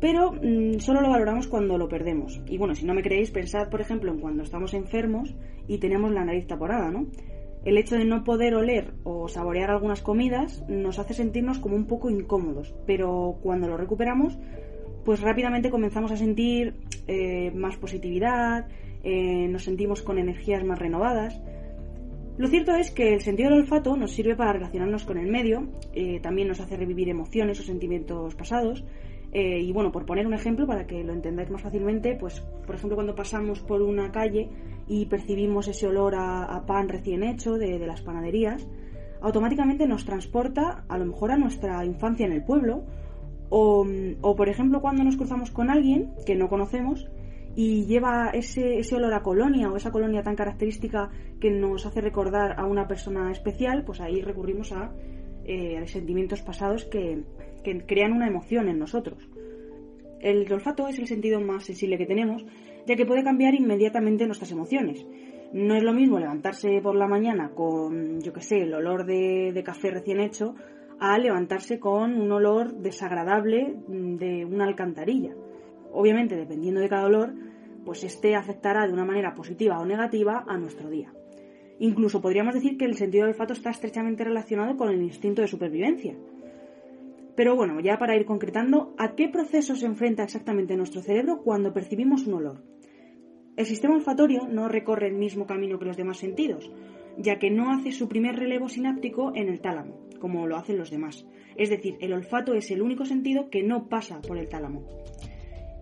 Pero 0.00 0.32
mm, 0.32 0.78
solo 0.78 1.00
lo 1.00 1.10
valoramos 1.10 1.48
cuando 1.48 1.78
lo 1.78 1.88
perdemos. 1.88 2.40
Y 2.46 2.58
bueno, 2.58 2.74
si 2.74 2.84
no 2.84 2.94
me 2.94 3.02
creéis, 3.02 3.30
pensad, 3.30 3.68
por 3.70 3.80
ejemplo, 3.80 4.12
en 4.12 4.20
cuando 4.20 4.42
estamos 4.42 4.74
enfermos 4.74 5.34
y 5.66 5.78
tenemos 5.78 6.12
la 6.12 6.24
nariz 6.24 6.46
taponada, 6.46 6.90
¿no? 6.90 7.06
El 7.64 7.76
hecho 7.76 7.96
de 7.96 8.04
no 8.04 8.24
poder 8.24 8.54
oler 8.54 8.94
o 9.04 9.28
saborear 9.28 9.70
algunas 9.70 10.00
comidas 10.00 10.64
nos 10.68 10.98
hace 10.98 11.14
sentirnos 11.14 11.58
como 11.58 11.76
un 11.76 11.86
poco 11.86 12.08
incómodos, 12.08 12.74
pero 12.86 13.38
cuando 13.42 13.68
lo 13.68 13.76
recuperamos, 13.76 14.38
pues 15.04 15.20
rápidamente 15.20 15.70
comenzamos 15.70 16.12
a 16.12 16.16
sentir 16.16 16.74
eh, 17.06 17.50
más 17.52 17.76
positividad, 17.76 18.68
eh, 19.02 19.48
nos 19.48 19.64
sentimos 19.64 20.02
con 20.02 20.18
energías 20.18 20.64
más 20.64 20.78
renovadas. 20.78 21.40
Lo 22.36 22.46
cierto 22.46 22.74
es 22.74 22.90
que 22.90 23.14
el 23.14 23.20
sentido 23.22 23.50
del 23.50 23.60
olfato 23.60 23.96
nos 23.96 24.12
sirve 24.12 24.36
para 24.36 24.52
relacionarnos 24.52 25.04
con 25.04 25.18
el 25.18 25.26
medio, 25.26 25.66
eh, 25.92 26.20
también 26.20 26.46
nos 26.46 26.60
hace 26.60 26.76
revivir 26.76 27.08
emociones 27.08 27.58
o 27.58 27.62
sentimientos 27.62 28.34
pasados, 28.34 28.84
y 29.30 29.70
bueno, 29.72 29.92
por 29.92 30.06
poner 30.06 30.26
un 30.26 30.32
ejemplo 30.32 30.66
para 30.66 30.86
que 30.86 31.04
lo 31.04 31.12
entendáis 31.12 31.50
más 31.50 31.60
fácilmente, 31.60 32.16
pues 32.18 32.40
por 32.66 32.76
ejemplo 32.76 32.96
cuando 32.96 33.14
pasamos 33.14 33.60
por 33.60 33.82
una 33.82 34.10
calle 34.10 34.48
y 34.88 35.06
percibimos 35.06 35.68
ese 35.68 35.86
olor 35.86 36.14
a, 36.16 36.64
pan 36.66 36.88
recién 36.88 37.22
hecho 37.22 37.58
de, 37.58 37.78
las 37.86 38.02
panaderías, 38.02 38.66
automáticamente 39.20 39.86
nos 39.86 40.04
transporta 40.04 40.84
a 40.88 40.98
lo 40.98 41.04
mejor 41.06 41.30
a 41.30 41.36
nuestra 41.36 41.84
infancia 41.84 42.26
en 42.26 42.32
el 42.32 42.44
pueblo 42.44 42.84
o, 43.50 43.84
por 44.36 44.48
ejemplo 44.48 44.80
cuando 44.80 45.04
nos 45.04 45.16
cruzamos 45.16 45.50
con 45.50 45.70
alguien 45.70 46.12
que 46.26 46.36
no 46.36 46.48
conocemos 46.48 47.08
y 47.56 47.86
lleva 47.86 48.30
ese, 48.30 48.78
ese, 48.78 48.94
olor 48.94 49.14
a 49.14 49.22
colonia 49.22 49.70
o 49.70 49.76
esa 49.76 49.90
colonia 49.90 50.22
tan 50.22 50.36
característica 50.36 51.10
que 51.40 51.50
nos 51.50 51.86
hace 51.86 52.00
recordar 52.00 52.58
a 52.58 52.66
una 52.66 52.86
persona 52.86 53.32
especial, 53.32 53.84
pues 53.84 54.00
ahí 54.00 54.22
recurrimos 54.22 54.70
a, 54.72 54.92
eh, 55.44 55.82
sentimientos 55.86 56.42
pasados 56.42 56.84
que, 56.84 57.24
que 57.64 57.84
crean 57.84 58.12
una 58.12 58.28
emoción 58.28 58.68
en 58.68 58.78
nosotros. 58.78 59.28
El 60.20 60.50
olfato 60.52 60.88
es 60.88 60.98
el 60.98 61.06
sentido 61.06 61.40
más 61.40 61.64
sensible 61.64 61.98
que 61.98 62.06
tenemos 62.06 62.44
ya 62.88 62.96
que 62.96 63.04
puede 63.04 63.22
cambiar 63.22 63.54
inmediatamente 63.54 64.26
nuestras 64.26 64.50
emociones. 64.50 65.06
No 65.52 65.76
es 65.76 65.82
lo 65.82 65.92
mismo 65.92 66.18
levantarse 66.18 66.80
por 66.82 66.96
la 66.96 67.06
mañana 67.06 67.50
con, 67.54 68.20
yo 68.22 68.32
qué 68.32 68.40
sé, 68.40 68.62
el 68.62 68.72
olor 68.72 69.04
de, 69.04 69.62
café 69.64 69.90
recién 69.90 70.20
hecho, 70.20 70.54
a 70.98 71.18
levantarse 71.18 71.78
con 71.78 72.18
un 72.18 72.32
olor 72.32 72.72
desagradable 72.78 73.76
de 73.86 74.46
una 74.46 74.64
alcantarilla. 74.64 75.34
Obviamente, 75.92 76.34
dependiendo 76.34 76.80
de 76.80 76.88
cada 76.88 77.06
olor, 77.06 77.34
pues 77.84 78.04
este 78.04 78.34
afectará 78.34 78.86
de 78.86 78.92
una 78.94 79.04
manera 79.04 79.34
positiva 79.34 79.78
o 79.78 79.84
negativa 79.84 80.44
a 80.48 80.56
nuestro 80.56 80.88
día. 80.88 81.12
Incluso 81.78 82.22
podríamos 82.22 82.54
decir 82.54 82.78
que 82.78 82.86
el 82.86 82.96
sentido 82.96 83.24
del 83.24 83.34
olfato 83.34 83.52
está 83.52 83.70
estrechamente 83.70 84.24
relacionado 84.24 84.76
con 84.78 84.88
el 84.88 85.02
instinto 85.02 85.42
de 85.42 85.48
supervivencia. 85.48 86.16
Pero 87.38 87.54
bueno, 87.54 87.78
ya 87.78 87.98
para 87.98 88.16
ir 88.16 88.24
concretando, 88.24 88.96
¿a 88.98 89.14
qué 89.14 89.28
proceso 89.28 89.76
se 89.76 89.86
enfrenta 89.86 90.24
exactamente 90.24 90.76
nuestro 90.76 91.02
cerebro 91.02 91.40
cuando 91.44 91.72
percibimos 91.72 92.26
un 92.26 92.34
olor? 92.34 92.64
El 93.56 93.64
sistema 93.64 93.94
olfatorio 93.94 94.48
no 94.48 94.66
recorre 94.66 95.06
el 95.06 95.14
mismo 95.14 95.46
camino 95.46 95.78
que 95.78 95.84
los 95.84 95.96
demás 95.96 96.18
sentidos, 96.18 96.68
ya 97.16 97.38
que 97.38 97.52
no 97.52 97.70
hace 97.70 97.92
su 97.92 98.08
primer 98.08 98.34
relevo 98.34 98.68
sináptico 98.68 99.30
en 99.36 99.48
el 99.48 99.60
tálamo, 99.60 100.00
como 100.18 100.48
lo 100.48 100.56
hacen 100.56 100.78
los 100.78 100.90
demás. 100.90 101.28
Es 101.56 101.70
decir, 101.70 101.94
el 102.00 102.12
olfato 102.12 102.54
es 102.54 102.72
el 102.72 102.82
único 102.82 103.04
sentido 103.04 103.50
que 103.50 103.62
no 103.62 103.88
pasa 103.88 104.20
por 104.20 104.36
el 104.36 104.48
tálamo. 104.48 104.84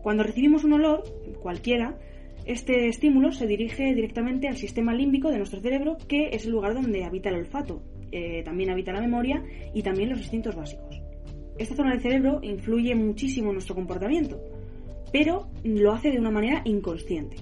Cuando 0.03 0.25
recibimos 0.25 0.63
un 0.63 0.75
olor, 0.75 1.05
cualquiera, 1.41 1.99
este 2.45 2.89
estímulo 2.89 3.33
se 3.33 3.47
dirige 3.47 3.95
directamente 3.95 4.47
al 4.49 4.59
sistema 4.59 4.93
límbico 4.93 5.31
de 5.31 5.39
nuestro 5.39 5.61
cerebro, 5.61 5.97
que 6.07 6.29
es 6.33 6.45
el 6.45 6.53
lugar 6.53 6.75
donde 6.75 7.05
habita 7.05 7.31
el 7.31 7.37
olfato. 7.37 7.83
Eh, 8.13 8.43
también 8.45 8.69
habita 8.69 8.93
la 8.93 9.01
memoria 9.01 9.43
y 9.73 9.83
también 9.83 10.11
los 10.11 10.21
instintos 10.21 10.55
básicos. 10.55 11.06
Esta 11.59 11.75
zona 11.75 11.93
del 11.93 12.03
cerebro 12.03 12.41
influye 12.43 12.95
muchísimo 12.95 13.49
en 13.49 13.55
nuestro 13.55 13.75
comportamiento, 13.75 14.39
pero 15.13 15.49
lo 15.65 15.93
hace 15.93 16.11
de 16.11 16.19
una 16.19 16.31
manera 16.31 16.61
inconsciente. 16.65 17.37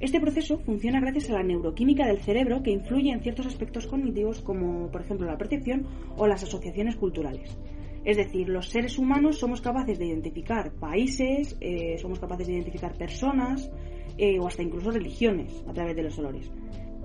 Este 0.00 0.20
proceso 0.20 0.58
funciona 0.58 1.00
gracias 1.00 1.28
a 1.28 1.34
la 1.34 1.42
neuroquímica 1.42 2.06
del 2.06 2.22
cerebro 2.22 2.62
que 2.62 2.70
influye 2.70 3.10
en 3.10 3.20
ciertos 3.20 3.46
aspectos 3.46 3.86
cognitivos 3.86 4.40
como 4.40 4.90
por 4.90 5.02
ejemplo 5.02 5.26
la 5.26 5.36
percepción 5.36 5.86
o 6.16 6.26
las 6.26 6.42
asociaciones 6.44 6.96
culturales. 6.96 7.58
Es 8.04 8.16
decir, 8.16 8.48
los 8.48 8.68
seres 8.68 8.96
humanos 8.96 9.38
somos 9.38 9.60
capaces 9.60 9.98
de 9.98 10.06
identificar 10.06 10.70
países, 10.72 11.56
eh, 11.60 11.98
somos 11.98 12.20
capaces 12.20 12.46
de 12.46 12.54
identificar 12.54 12.96
personas 12.96 13.70
eh, 14.16 14.38
o 14.38 14.46
hasta 14.46 14.62
incluso 14.62 14.92
religiones 14.92 15.64
a 15.68 15.72
través 15.72 15.96
de 15.96 16.04
los 16.04 16.18
olores. 16.18 16.50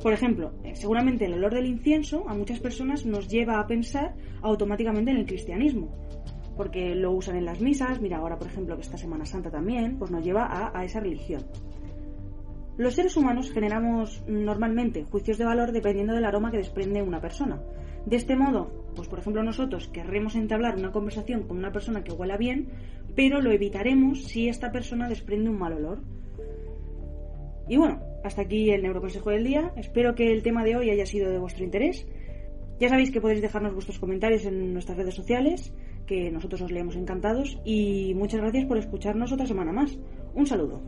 Por 0.02 0.14
ejemplo, 0.14 0.54
eh, 0.64 0.76
seguramente 0.76 1.26
el 1.26 1.34
olor 1.34 1.54
del 1.54 1.66
incienso 1.66 2.28
a 2.28 2.34
muchas 2.34 2.60
personas 2.60 3.06
nos 3.06 3.28
lleva 3.28 3.60
a 3.60 3.68
pensar 3.68 4.16
automáticamente 4.42 5.12
en 5.12 5.18
el 5.18 5.26
cristianismo, 5.26 5.96
porque 6.58 6.94
lo 6.96 7.12
usan 7.12 7.38
en 7.38 7.46
las 7.46 7.62
misas, 7.62 8.02
mira 8.02 8.18
ahora 8.18 8.38
por 8.38 8.48
ejemplo 8.48 8.76
que 8.76 8.82
esta 8.82 8.98
Semana 8.98 9.26
Santa 9.26 9.50
también, 9.50 9.98
pues 9.98 10.12
nos 10.12 10.24
lleva 10.24 10.46
a, 10.46 10.78
a 10.78 10.84
esa 10.84 11.00
religión. 11.00 11.44
Los 12.76 12.96
seres 12.96 13.16
humanos 13.16 13.52
generamos 13.52 14.24
normalmente 14.28 15.04
juicios 15.04 15.38
de 15.38 15.46
valor 15.46 15.72
dependiendo 15.72 16.14
del 16.16 16.26
aroma 16.26 16.52
que 16.52 16.58
desprende 16.58 17.04
una 17.04 17.22
persona. 17.22 17.62
De 18.06 18.16
este 18.18 18.36
modo, 18.36 18.88
pues 18.96 19.08
por 19.08 19.20
ejemplo 19.20 19.44
nosotros 19.44 19.88
querremos 19.88 20.36
entablar 20.36 20.76
una 20.76 20.92
conversación 20.92 21.44
con 21.44 21.58
una 21.58 21.72
persona 21.72 22.04
que 22.04 22.12
huela 22.12 22.36
bien, 22.36 22.70
pero 23.16 23.42
lo 23.42 23.52
evitaremos 23.52 24.24
si 24.24 24.50
esta 24.50 24.72
persona 24.72 25.08
desprende 25.08 25.50
un 25.50 25.60
mal 25.60 25.74
olor. 25.74 26.02
Y 27.70 27.78
bueno, 27.78 28.02
hasta 28.24 28.42
aquí 28.42 28.72
el 28.72 28.82
neuroconsejo 28.84 29.30
del 29.30 29.44
día. 29.44 29.74
Espero 29.76 30.16
que 30.16 30.32
el 30.32 30.44
tema 30.44 30.64
de 30.64 30.76
hoy 30.76 30.90
haya 30.90 31.06
sido 31.06 31.30
de 31.30 31.40
vuestro 31.40 31.64
interés. 31.64 32.06
Ya 32.80 32.90
sabéis 32.90 33.12
que 33.12 33.22
podéis 33.22 33.42
dejarnos 33.42 33.74
vuestros 33.74 34.00
comentarios 34.00 34.46
en 34.46 34.74
nuestras 34.74 34.98
redes 34.98 35.16
sociales, 35.16 35.72
que 36.08 36.32
nosotros 36.32 36.62
os 36.62 36.72
leemos 36.72 36.96
encantados. 36.96 37.60
Y 37.64 38.14
muchas 38.16 38.42
gracias 38.42 38.66
por 38.66 38.78
escucharnos 38.78 39.32
otra 39.32 39.46
semana 39.46 39.72
más. 39.72 39.98
Un 40.34 40.48
saludo. 40.48 40.82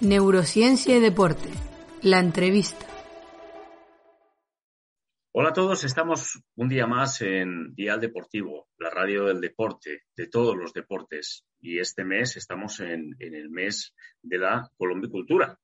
Neurociencia 0.00 0.96
y 0.96 1.00
deporte. 1.00 1.48
La 2.02 2.20
entrevista. 2.20 2.86
Hola 5.40 5.50
a 5.50 5.52
todos, 5.52 5.84
estamos 5.84 6.42
un 6.56 6.68
día 6.68 6.88
más 6.88 7.22
en 7.22 7.72
Dial 7.72 8.00
Deportivo, 8.00 8.70
la 8.76 8.90
radio 8.90 9.26
del 9.26 9.40
deporte, 9.40 10.02
de 10.16 10.26
todos 10.26 10.56
los 10.56 10.72
deportes. 10.72 11.46
Y 11.60 11.78
este 11.78 12.02
mes 12.02 12.36
estamos 12.36 12.80
en, 12.80 13.14
el 13.20 13.48
mes 13.48 13.94
de 14.20 14.36
la 14.36 14.68
colombicultura. 14.76 15.56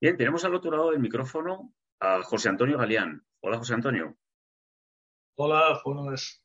Bien, 0.00 0.16
tenemos 0.16 0.44
al 0.44 0.54
otro 0.54 0.70
lado 0.70 0.92
del 0.92 1.00
micrófono 1.00 1.74
a 1.98 2.22
José 2.22 2.50
Antonio 2.50 2.78
Galeán. 2.78 3.20
Hola, 3.40 3.58
José 3.58 3.74
Antonio. 3.74 4.16
Hola, 5.34 5.80
buenos, 5.84 6.40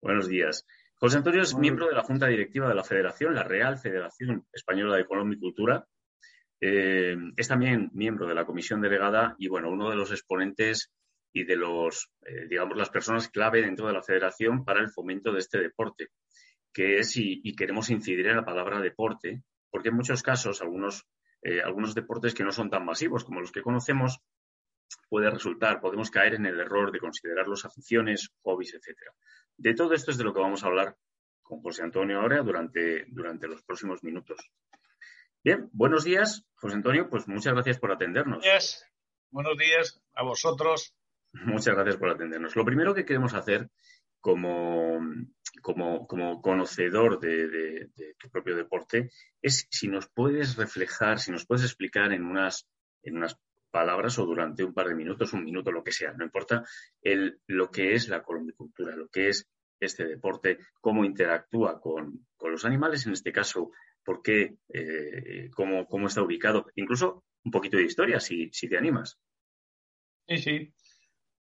buenos 0.00 0.26
días. 0.26 0.66
José 0.94 1.18
Antonio 1.18 1.42
es 1.42 1.54
miembro 1.54 1.86
de 1.86 1.96
la 1.96 2.02
Junta 2.02 2.28
Directiva 2.28 2.66
de 2.66 2.76
la 2.76 2.84
Federación, 2.84 3.34
la 3.34 3.44
Real 3.44 3.76
Federación 3.76 4.46
Española 4.54 4.96
de 4.96 5.04
Colombicultura, 5.04 5.86
eh, 6.62 7.14
es 7.36 7.46
también 7.46 7.90
miembro 7.92 8.26
de 8.26 8.34
la 8.34 8.46
comisión 8.46 8.80
delegada 8.80 9.36
y, 9.38 9.48
bueno, 9.48 9.68
uno 9.68 9.90
de 9.90 9.96
los 9.96 10.12
exponentes 10.12 10.90
y 11.34 11.44
de 11.44 11.56
los, 11.56 12.12
eh, 12.24 12.46
digamos, 12.48 12.76
las 12.78 12.90
personas 12.90 13.28
clave 13.28 13.60
dentro 13.60 13.88
de 13.88 13.92
la 13.92 14.02
federación 14.02 14.64
para 14.64 14.80
el 14.80 14.88
fomento 14.88 15.32
de 15.32 15.40
este 15.40 15.58
deporte, 15.58 16.10
que 16.72 16.98
es, 16.98 17.16
y, 17.16 17.54
queremos 17.56 17.90
incidir 17.90 18.28
en 18.28 18.36
la 18.36 18.44
palabra 18.44 18.80
deporte, 18.80 19.42
porque 19.68 19.88
en 19.88 19.96
muchos 19.96 20.22
casos 20.22 20.62
algunos, 20.62 21.08
eh, 21.42 21.60
algunos 21.60 21.92
deportes 21.92 22.34
que 22.34 22.44
no 22.44 22.52
son 22.52 22.70
tan 22.70 22.84
masivos 22.84 23.24
como 23.24 23.40
los 23.40 23.50
que 23.50 23.62
conocemos 23.62 24.20
puede 25.08 25.28
resultar, 25.28 25.80
podemos 25.80 26.08
caer 26.08 26.34
en 26.34 26.46
el 26.46 26.60
error 26.60 26.92
de 26.92 27.00
considerarlos 27.00 27.64
aficiones, 27.64 28.30
hobbies, 28.42 28.74
etcétera. 28.74 29.10
De 29.56 29.74
todo 29.74 29.92
esto 29.92 30.12
es 30.12 30.18
de 30.18 30.24
lo 30.24 30.32
que 30.32 30.40
vamos 30.40 30.62
a 30.62 30.68
hablar 30.68 30.96
con 31.42 31.60
José 31.62 31.82
Antonio 31.82 32.20
ahora 32.20 32.42
durante, 32.42 33.06
durante 33.08 33.48
los 33.48 33.64
próximos 33.64 34.04
minutos. 34.04 34.38
Bien, 35.42 35.68
buenos 35.72 36.04
días, 36.04 36.46
José 36.54 36.76
Antonio, 36.76 37.10
pues 37.10 37.26
muchas 37.26 37.54
gracias 37.54 37.78
por 37.80 37.90
atendernos. 37.90 38.44
Buenos 39.30 39.58
días 39.58 40.00
a 40.14 40.22
vosotros. 40.22 40.94
Muchas 41.46 41.74
gracias 41.74 41.96
por 41.96 42.10
atendernos. 42.10 42.56
Lo 42.56 42.64
primero 42.64 42.94
que 42.94 43.04
queremos 43.04 43.34
hacer 43.34 43.68
como, 44.20 45.00
como, 45.60 46.40
conocedor 46.40 47.20
de, 47.20 47.90
tu 48.18 48.30
propio 48.30 48.56
deporte 48.56 49.10
es 49.42 49.66
si 49.70 49.88
nos 49.88 50.08
puedes 50.08 50.56
reflejar, 50.56 51.18
si 51.18 51.30
nos 51.30 51.44
puedes 51.44 51.64
explicar 51.64 52.12
en 52.12 52.24
unas, 52.24 52.66
en 53.02 53.18
unas 53.18 53.36
palabras 53.70 54.18
o 54.18 54.24
durante 54.24 54.64
un 54.64 54.72
par 54.72 54.88
de 54.88 54.94
minutos, 54.94 55.32
un 55.32 55.44
minuto, 55.44 55.72
lo 55.72 55.84
que 55.84 55.92
sea, 55.92 56.12
no 56.12 56.24
importa, 56.24 56.64
el, 57.02 57.40
lo 57.48 57.70
que 57.70 57.94
es 57.94 58.08
la 58.08 58.22
colombicultura, 58.22 58.96
lo 58.96 59.08
que 59.08 59.28
es 59.28 59.46
este 59.80 60.06
deporte, 60.06 60.58
cómo 60.80 61.04
interactúa 61.04 61.80
con, 61.80 62.26
con 62.36 62.52
los 62.52 62.64
animales, 62.64 63.04
en 63.06 63.12
este 63.12 63.32
caso 63.32 63.72
por 64.04 64.22
qué, 64.22 64.56
eh, 64.68 65.50
cómo, 65.54 66.06
está 66.06 66.22
ubicado, 66.22 66.66
incluso 66.76 67.24
un 67.42 67.50
poquito 67.50 67.76
de 67.76 67.84
historia, 67.84 68.20
si, 68.20 68.48
si 68.52 68.68
te 68.68 68.78
animas. 68.78 69.18
Sí, 70.28 70.38
sí. 70.38 70.74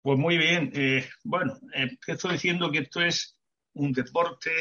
Pues 0.04 0.20
muy 0.20 0.38
bien. 0.38 0.72
Eh, 0.76 1.10
bueno, 1.24 1.58
empiezo 1.74 2.30
diciendo 2.30 2.72
que 2.72 2.80
esto 2.80 3.02
es 3.02 3.36
un 3.74 3.92
deporte 3.92 4.52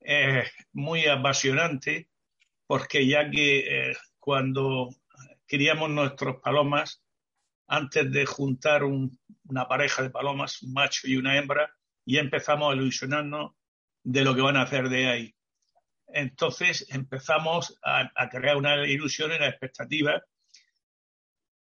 eh, 0.00 0.44
muy 0.72 1.06
apasionante, 1.06 2.10
porque 2.66 3.06
ya 3.06 3.30
que 3.30 3.94
cuando 4.18 4.90
criamos 5.46 5.88
nuestros 5.88 6.42
palomas, 6.42 7.02
antes 7.66 8.12
de 8.12 8.26
juntar 8.26 8.84
una 8.84 9.66
pareja 9.66 10.02
de 10.02 10.10
palomas, 10.10 10.62
un 10.62 10.74
macho 10.74 11.08
y 11.08 11.16
una 11.16 11.38
hembra, 11.38 11.74
ya 12.04 12.20
empezamos 12.20 12.70
a 12.70 12.76
ilusionarnos 12.76 13.52
de 14.02 14.24
lo 14.24 14.34
que 14.34 14.42
van 14.42 14.56
a 14.56 14.62
hacer 14.62 14.90
de 14.90 15.06
ahí 15.06 15.36
entonces 16.08 16.86
empezamos 16.90 17.78
a, 17.82 18.10
crear 18.30 18.56
una 18.56 18.86
ilusión 18.86 19.32
y 19.32 19.36
una 19.36 19.48
expectativa 19.48 20.22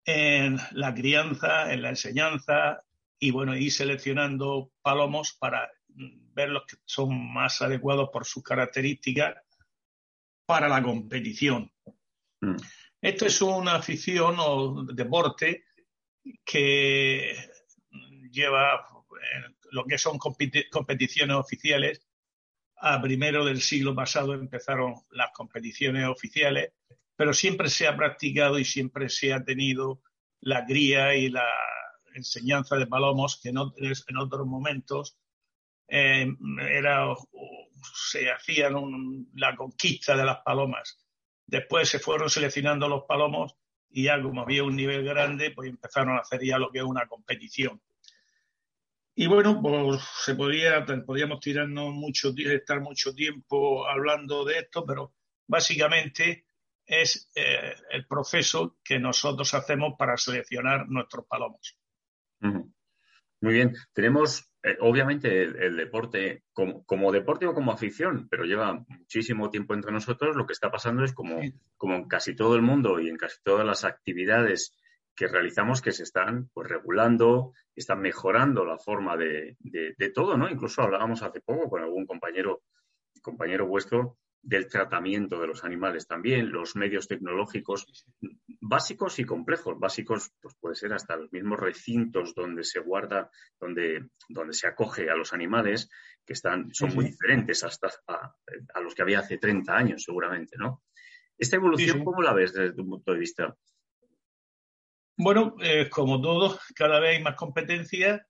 en 0.04 0.58
la 0.72 0.94
crianza, 0.94 1.72
en 1.72 1.82
la 1.82 1.90
enseñanza 1.90 2.82
y 3.20 3.30
bueno, 3.30 3.56
ir 3.56 3.70
seleccionando 3.70 4.72
palomos 4.83 5.37
para 5.38 5.70
ver 5.88 6.48
los 6.48 6.64
que 6.66 6.76
son 6.85 7.33
más 7.33 7.61
adecuados 7.62 8.09
por 8.11 8.24
sus 8.24 8.42
características 8.42 9.37
para 10.46 10.68
la 10.68 10.83
competición. 10.83 11.70
Mm. 12.40 12.56
Esto 13.02 13.26
es 13.26 13.40
una 13.42 13.76
afición 13.76 14.37
o 14.38 14.85
deporte 14.85 15.64
que 16.44 17.37
lleva 18.30 18.87
lo 19.70 19.85
que 19.85 19.98
son 19.98 20.18
competiciones 20.18 21.37
oficiales 21.37 22.00
a 22.80 23.00
primero 23.00 23.44
del 23.44 23.61
siglo 23.61 23.94
pasado 23.94 24.33
empezaron 24.33 24.94
las 25.11 25.30
competiciones 25.33 26.06
oficiales, 26.06 26.72
pero 27.14 27.35
siempre 27.35 27.68
se 27.68 27.87
ha 27.87 27.94
practicado 27.94 28.59
y 28.59 28.64
siempre 28.64 29.11
se 29.11 29.35
ha 29.35 29.44
tenido 29.44 30.00
la 30.40 30.64
cría 30.64 31.14
y 31.14 31.28
la 31.28 31.46
enseñanza 32.14 32.76
de 32.76 32.86
palomos 32.86 33.40
que 33.42 33.50
en 33.50 33.58
otros, 33.58 34.46
momentos 34.46 35.16
eh, 35.88 36.26
era, 36.70 37.14
se 38.10 38.30
hacían 38.30 39.26
la 39.34 39.56
conquista 39.56 40.16
de 40.16 40.24
las 40.24 40.38
palomas. 40.38 40.98
Después 41.46 41.88
se 41.88 41.98
fueron 41.98 42.30
seleccionando 42.30 42.88
los 42.88 43.04
palomos 43.04 43.56
y 43.90 44.04
ya 44.04 44.22
como 44.22 44.42
había 44.42 44.62
un 44.62 44.76
nivel 44.76 45.04
grande, 45.04 45.50
pues 45.50 45.68
empezaron 45.68 46.16
a 46.16 46.20
hacer 46.20 46.44
ya 46.44 46.58
lo 46.58 46.70
que 46.70 46.78
es 46.78 46.84
una 46.84 47.06
competición. 47.06 47.80
Y 49.14 49.26
bueno, 49.26 49.60
pues 49.60 50.00
se 50.24 50.34
podía, 50.34 50.84
podíamos 51.04 51.40
tirarnos 51.40 51.92
mucho, 51.92 52.32
estar 52.36 52.80
mucho 52.80 53.14
tiempo 53.14 53.86
hablando 53.86 54.44
de 54.44 54.60
esto, 54.60 54.86
pero 54.86 55.12
básicamente 55.46 56.46
es 56.86 57.30
eh, 57.34 57.74
el 57.90 58.06
proceso 58.06 58.78
que 58.82 58.98
nosotros 58.98 59.52
hacemos 59.54 59.94
para 59.98 60.16
seleccionar 60.16 60.88
nuestros 60.88 61.26
palomos. 61.26 61.76
Muy 62.40 63.55
bien, 63.55 63.74
tenemos 63.92 64.50
eh, 64.62 64.76
obviamente 64.81 65.42
el, 65.42 65.76
deporte 65.76 66.44
como, 66.53 66.85
como, 66.85 67.11
deporte 67.11 67.46
o 67.46 67.55
como 67.55 67.72
afición, 67.72 68.29
pero 68.29 68.44
lleva 68.44 68.85
muchísimo 68.88 69.48
tiempo 69.48 69.72
entre 69.72 69.92
nosotros. 69.92 70.37
Lo 70.37 70.46
que 70.46 70.53
está 70.53 70.70
pasando 70.70 71.05
es 71.05 71.14
como, 71.14 71.40
como 71.79 71.94
en 71.94 72.09
casi 72.09 72.37
todo 72.37 72.57
el 72.57 72.62
mundo 72.62 73.00
y 73.00 73.09
en 73.09 73.16
casi 73.16 73.38
todas 73.42 73.64
las 73.64 73.85
actividades 73.85 74.76
que 75.14 75.26
realizamos 75.26 75.81
que 75.81 75.92
se 75.92 76.03
están 76.03 76.50
pues, 76.53 76.68
regulando, 76.68 77.53
están 77.74 78.00
mejorando 78.00 78.64
la 78.64 78.79
forma 78.79 79.16
de, 79.16 79.57
de, 79.61 80.11
todo, 80.11 80.37
¿no? 80.37 80.48
Incluso 80.48 80.83
hablábamos 80.83 81.22
hace 81.22 81.40
poco 81.40 81.68
con 81.68 81.83
algún 81.83 82.07
compañero, 82.07 82.62
compañero 83.22 83.66
vuestro 83.66 84.18
del 84.42 84.68
tratamiento 84.68 85.40
de 85.40 85.46
los 85.46 85.64
animales 85.64 86.07
también, 86.07 86.50
los 86.50 86.76
medios 86.76 87.07
tecnológicos 87.07 87.87
básicos 88.61 89.18
y 89.18 89.24
complejos. 89.24 89.79
Básicos, 89.79 90.33
pues 90.40 90.55
puede 90.61 90.74
ser 90.74 90.92
hasta 90.92 91.16
los 91.16 91.33
mismos 91.33 91.61
recintos 91.61 92.35
donde 92.35 92.64
se 92.64 92.81
guarda, 92.81 93.31
donde, 93.59 94.09
donde 94.29 94.55
se 94.55 94.66
acoge 94.66 95.11
a 95.11 95.16
los 95.16 95.33
animales, 95.33 95.88
que 96.24 96.35
están, 96.35 96.72
son 96.72 96.94
muy 96.94 97.07
diferentes 97.07 97.64
hasta 97.64 97.88
a, 98.07 98.35
a, 98.74 98.81
los 98.81 98.94
que 98.94 99.03
había 99.03 99.20
hace 99.20 99.38
30 99.38 99.76
años, 99.76 100.03
seguramente, 100.05 100.57
¿no? 100.57 100.83
Esta 101.37 101.57
evolución, 101.57 102.05
¿cómo 102.05 102.20
la 102.20 102.35
ves 102.35 102.53
desde 102.53 102.74
tu 102.74 102.87
punto 102.87 103.12
de 103.12 103.18
vista? 103.18 103.57
Bueno, 105.16 105.55
eh, 105.61 105.88
como 105.90 106.20
todo, 106.20 106.59
cada 106.74 107.00
vez 107.00 107.16
hay 107.16 107.22
más 107.22 107.35
competencia 107.35 108.26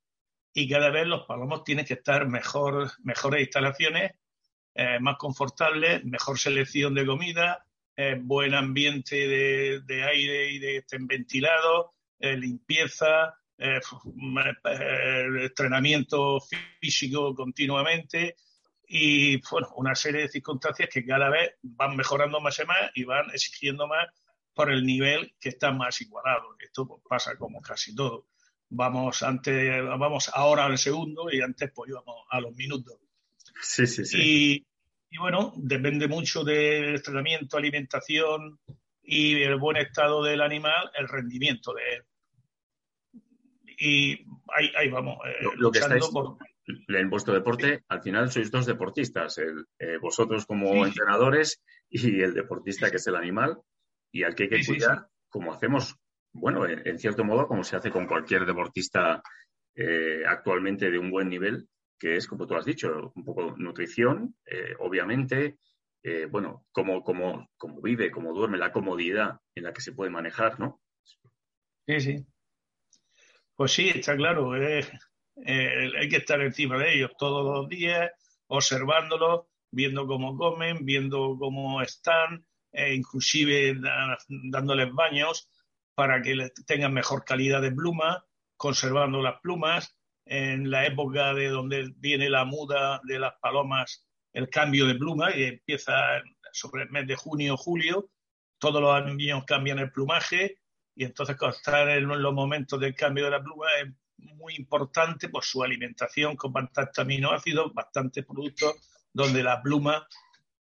y 0.53 0.69
cada 0.69 0.91
vez 0.91 1.07
los 1.07 1.27
palomos 1.27 1.65
tienen 1.65 1.85
que 1.85 1.95
estar 1.95 2.29
mejor, 2.29 2.91
mejores 3.03 3.43
instalaciones, 3.43 4.13
eh, 4.83 4.99
más 4.99 5.19
confortables, 5.19 6.03
mejor 6.07 6.39
selección 6.39 6.95
de 6.95 7.05
comida, 7.05 7.67
eh, 7.95 8.17
buen 8.19 8.55
ambiente 8.55 9.15
de, 9.87 10.03
aire 10.05 10.53
y 10.53 10.59
de 10.59 10.79
estén 10.79 11.07
ventilados, 11.07 11.89
limpieza, 12.19 13.35
eh, 13.59 13.79
entrenamiento 15.43 16.41
físico 16.81 17.35
continuamente 17.35 18.37
y 18.89 19.39
bueno, 19.51 19.69
una 19.77 19.95
serie 19.95 20.23
de 20.23 20.29
circunstancias 20.29 20.89
que 20.91 21.05
cada 21.05 21.29
vez 21.29 21.57
van 21.61 21.95
mejorando 21.95 22.41
más 22.41 22.59
y 22.59 22.65
más 22.65 22.91
y 22.95 23.05
van 23.05 23.29
exigiendo 23.35 23.87
más 23.87 24.07
por 24.55 24.73
el 24.73 24.87
nivel 24.87 25.35
que 25.39 25.51
está 25.51 25.73
más 25.73 26.01
igualado. 26.01 26.57
Esto 26.59 26.89
pues, 26.89 27.03
pasa 27.07 27.37
como 27.37 27.61
casi 27.61 27.95
todo. 27.95 28.29
Vamos 28.71 29.23
antes, 29.23 29.85
vamos 29.85 30.31
ahora 30.33 30.65
al 30.65 30.79
segundo 30.79 31.31
y 31.31 31.43
antes 31.43 31.71
pues 31.71 31.91
íbamos 31.91 32.25
a 32.31 32.41
los 32.41 32.55
minutos. 32.55 32.97
Sí, 33.61 33.87
sí, 33.87 34.07
sí. 34.07 34.19
Y, 34.19 34.70
y 35.11 35.19
bueno, 35.19 35.53
depende 35.57 36.07
mucho 36.07 36.45
del 36.45 36.95
entrenamiento, 36.95 37.57
alimentación 37.57 38.61
y 39.03 39.43
el 39.43 39.57
buen 39.57 39.77
estado 39.77 40.23
del 40.23 40.41
animal, 40.41 40.91
el 40.97 41.09
rendimiento 41.09 41.75
de 41.75 41.83
él. 41.95 42.05
Y 43.77 44.13
ahí, 44.55 44.71
ahí 44.77 44.89
vamos. 44.89 45.19
Eh, 45.27 45.47
lo, 45.57 45.73
que 45.73 45.81
estáis 45.81 46.05
en 46.89 47.11
vuestro 47.11 47.35
deporte, 47.35 47.83
al 47.89 48.03
final 48.03 48.31
sois 48.31 48.51
dos 48.51 48.67
deportistas, 48.67 49.39
el, 49.39 49.67
eh, 49.79 49.99
vosotros 50.01 50.47
como 50.47 50.87
entrenadores 50.87 51.61
y 51.89 52.21
el 52.21 52.35
deportista 52.35 52.91
que 52.91 52.97
es 52.97 53.07
el 53.09 53.17
animal 53.17 53.59
y 54.13 54.23
al 54.23 54.35
que 54.35 54.45
hay 54.45 54.49
que 54.51 54.67
cuidar, 54.67 55.09
como 55.29 55.53
hacemos, 55.53 55.97
bueno, 56.33 56.67
en, 56.67 56.99
cierto 56.99 57.25
modo, 57.25 57.49
como 57.49 57.65
se 57.65 57.77
hace 57.77 57.91
con 57.91 58.07
cualquier 58.07 58.47
deportista 58.47 59.23
eh, 59.75 60.23
actualmente 60.27 60.91
de 60.91 60.99
un 60.99 61.11
buen 61.11 61.29
nivel, 61.29 61.69
que 62.01 62.17
es, 62.17 62.27
como 62.27 62.47
tú 62.47 62.55
has 62.57 62.65
dicho, 62.65 63.13
un 63.15 63.25
poco 63.25 63.55
nutrición, 63.59 64.35
obviamente, 64.79 65.59
bueno, 66.31 66.67
cómo, 66.73 67.05
cómo, 67.05 67.51
cómo 67.59 67.81
vive, 67.83 68.11
cómo 68.11 68.33
duerme, 68.33 68.57
la 68.59 68.73
comodidad 68.73 69.39
en 69.55 69.65
la 69.65 69.73
que 69.73 69.83
se 69.83 69.93
puede 69.93 70.11
manejar, 70.11 70.59
¿no? 70.59 70.81
Sí, 71.87 72.01
sí. 72.01 72.27
Pues 73.55 73.73
sí, 73.73 73.91
está 73.91 74.17
claro, 74.17 74.57
eh, 74.57 74.83
hay 75.45 76.09
que 76.09 76.17
estar 76.17 76.41
encima 76.41 76.79
de 76.79 76.95
ellos 76.95 77.11
todos 77.19 77.45
los 77.45 77.69
días, 77.69 78.11
observándolos, 78.47 79.47
viendo 79.71 80.07
cómo 80.07 80.37
comen, 80.37 80.85
viendo 80.87 81.37
cómo 81.39 81.83
están, 81.83 82.47
e 82.73 82.95
inclusive 82.95 83.77
dándoles 84.51 84.93
baños 84.93 85.51
para 85.95 86.23
que 86.23 86.37
tengan 86.67 86.95
mejor 86.95 87.25
calidad 87.25 87.61
de 87.61 87.73
pluma, 87.73 88.25
conservando 88.57 89.21
las 89.21 89.41
plumas. 89.41 89.97
En 90.31 90.71
la 90.71 90.87
época 90.87 91.35
de 91.35 91.49
donde 91.49 91.93
viene 91.97 92.31
la 92.31 92.45
muda 92.45 93.01
de 93.03 93.19
las 93.19 93.33
palomas, 93.43 94.07
el 94.33 94.49
cambio 94.49 94.87
de 94.87 94.95
pluma, 94.95 95.33
que 95.33 95.49
empieza 95.49 96.23
sobre 96.53 96.85
el 96.85 96.91
mes 96.91 97.09
de 97.09 97.17
junio 97.17 97.57
julio, 97.57 98.09
todos 98.59 98.81
los 98.81 98.95
años 98.95 99.45
cambian 99.45 99.81
el 99.81 99.91
plumaje, 99.91 100.61
y 100.95 101.03
entonces 101.03 101.37
estar 101.37 101.89
en 101.89 102.07
los 102.07 102.33
momentos 102.33 102.79
del 102.79 102.95
cambio 102.95 103.25
de 103.25 103.33
la 103.33 103.43
pluma 103.43 103.67
es 103.83 103.89
muy 104.37 104.55
importante 104.55 105.29
por 105.29 105.43
su 105.43 105.65
alimentación 105.65 106.37
con 106.37 106.53
bastantes 106.53 107.01
aminoácidos, 107.01 107.75
bastantes 107.75 108.25
productos 108.25 108.77
donde 109.13 109.43
la 109.43 109.61
pluma 109.61 110.07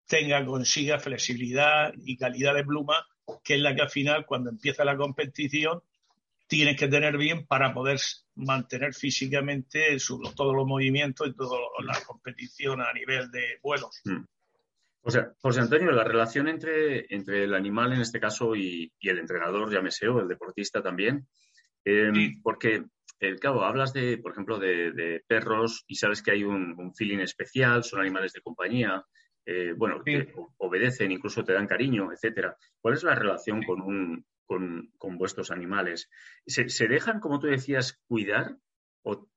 tenga, 0.06 0.46
consiga 0.46 1.00
flexibilidad 1.00 1.92
y 2.06 2.18
calidad 2.18 2.54
de 2.54 2.66
pluma, 2.66 3.04
que 3.44 3.56
es 3.56 3.62
la 3.62 3.74
que 3.74 3.82
al 3.82 3.90
final, 3.90 4.28
cuando 4.28 4.52
empieza 4.52 4.86
la 4.86 4.96
competición, 4.96 5.82
tienes 6.48 6.78
que 6.78 6.88
tener 6.88 7.18
bien 7.18 7.46
para 7.46 7.74
poder 7.74 8.00
mantener 8.36 8.94
físicamente 8.94 9.98
todos 10.36 10.56
los 10.56 10.68
movimientos 10.68 11.28
y 11.28 11.34
toda 11.34 11.58
la 11.84 12.00
competición 12.06 12.82
a 12.82 12.94
nivel 12.94 13.32
de 13.32 13.60
vuelos. 13.62 14.02
Mm. 14.06 14.24
O 15.08 15.12
sea, 15.12 15.32
José 15.40 15.60
Antonio, 15.60 15.92
la 15.92 16.04
relación 16.04 16.48
entre, 16.48 17.06
entre 17.14 17.44
el 17.44 17.54
animal 17.54 17.94
en 17.94 18.02
este 18.02 18.20
caso 18.20 18.56
y, 18.56 18.92
el 19.02 19.20
entrenador, 19.20 19.72
llámese 19.72 20.08
o 20.08 20.20
el 20.20 20.28
deportista 20.28 20.82
también, 20.82 21.28
em, 21.84 22.42
porque, 22.42 22.86
el 23.20 23.40
cabo, 23.40 23.64
hablas 23.64 23.94
de, 23.94 24.18
por 24.18 24.32
ejemplo, 24.32 24.58
de, 24.58 25.24
perros 25.28 25.84
y 25.88 25.96
sabes 25.96 26.24
que 26.24 26.32
hay 26.32 26.44
un, 26.44 26.94
feeling 26.96 27.20
especial, 27.20 27.84
son 27.84 28.02
animales 28.02 28.34
de 28.34 28.42
compañía, 28.42 29.04
eh, 29.46 29.74
bueno, 29.78 30.04
que 30.04 30.34
obedecen, 30.58 31.12
incluso 31.12 31.44
te 31.44 31.54
dan 31.54 31.68
cariño, 31.68 32.12
etcétera. 32.12 32.58
¿Cuál 32.80 32.96
es 32.96 33.04
la 33.04 33.16
relación 33.16 33.64
con, 33.64 33.82
un, 33.82 34.26
con, 34.46 34.92
con 34.98 35.18
vuestros 35.18 35.52
animales? 35.52 36.10
¿Se, 36.46 36.88
dejan, 36.88 37.20
como 37.20 37.40
tú 37.40 37.48
decías, 37.48 38.02
cuidar? 38.08 38.58
O... 39.04 39.28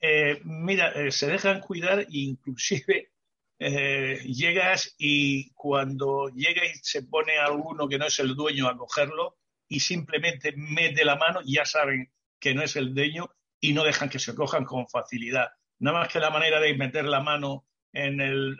Eh, 0.00 0.40
mira, 0.44 0.90
eh, 0.90 1.10
se 1.10 1.28
dejan 1.28 1.60
cuidar 1.60 2.06
inclusive 2.08 3.10
llegas 3.56 4.94
y 4.98 5.50
cuando 5.52 6.28
llega 6.28 6.66
y 6.66 6.74
se 6.82 7.04
pone 7.04 7.38
alguno 7.38 7.88
que 7.88 7.96
no 7.96 8.06
es 8.06 8.18
el 8.18 8.34
dueño 8.34 8.68
a 8.68 8.76
cogerlo 8.76 9.38
y 9.68 9.80
simplemente 9.80 10.52
mete 10.56 11.04
la 11.04 11.16
mano, 11.16 11.40
ya 11.46 11.64
saben 11.64 12.12
que 12.38 12.52
no 12.52 12.62
es 12.62 12.76
el 12.76 12.94
dueño 12.94 13.30
y 13.60 13.72
no 13.72 13.84
dejan 13.84 14.10
que 14.10 14.18
se 14.18 14.34
cojan 14.34 14.64
con 14.64 14.86
facilidad. 14.86 15.48
Nada 15.78 16.00
más 16.00 16.12
que 16.12 16.20
la 16.20 16.28
manera 16.28 16.60
de 16.60 16.76
meter 16.76 17.06
la 17.06 17.20
mano 17.20 17.64
en 17.94 18.20
el, 18.20 18.56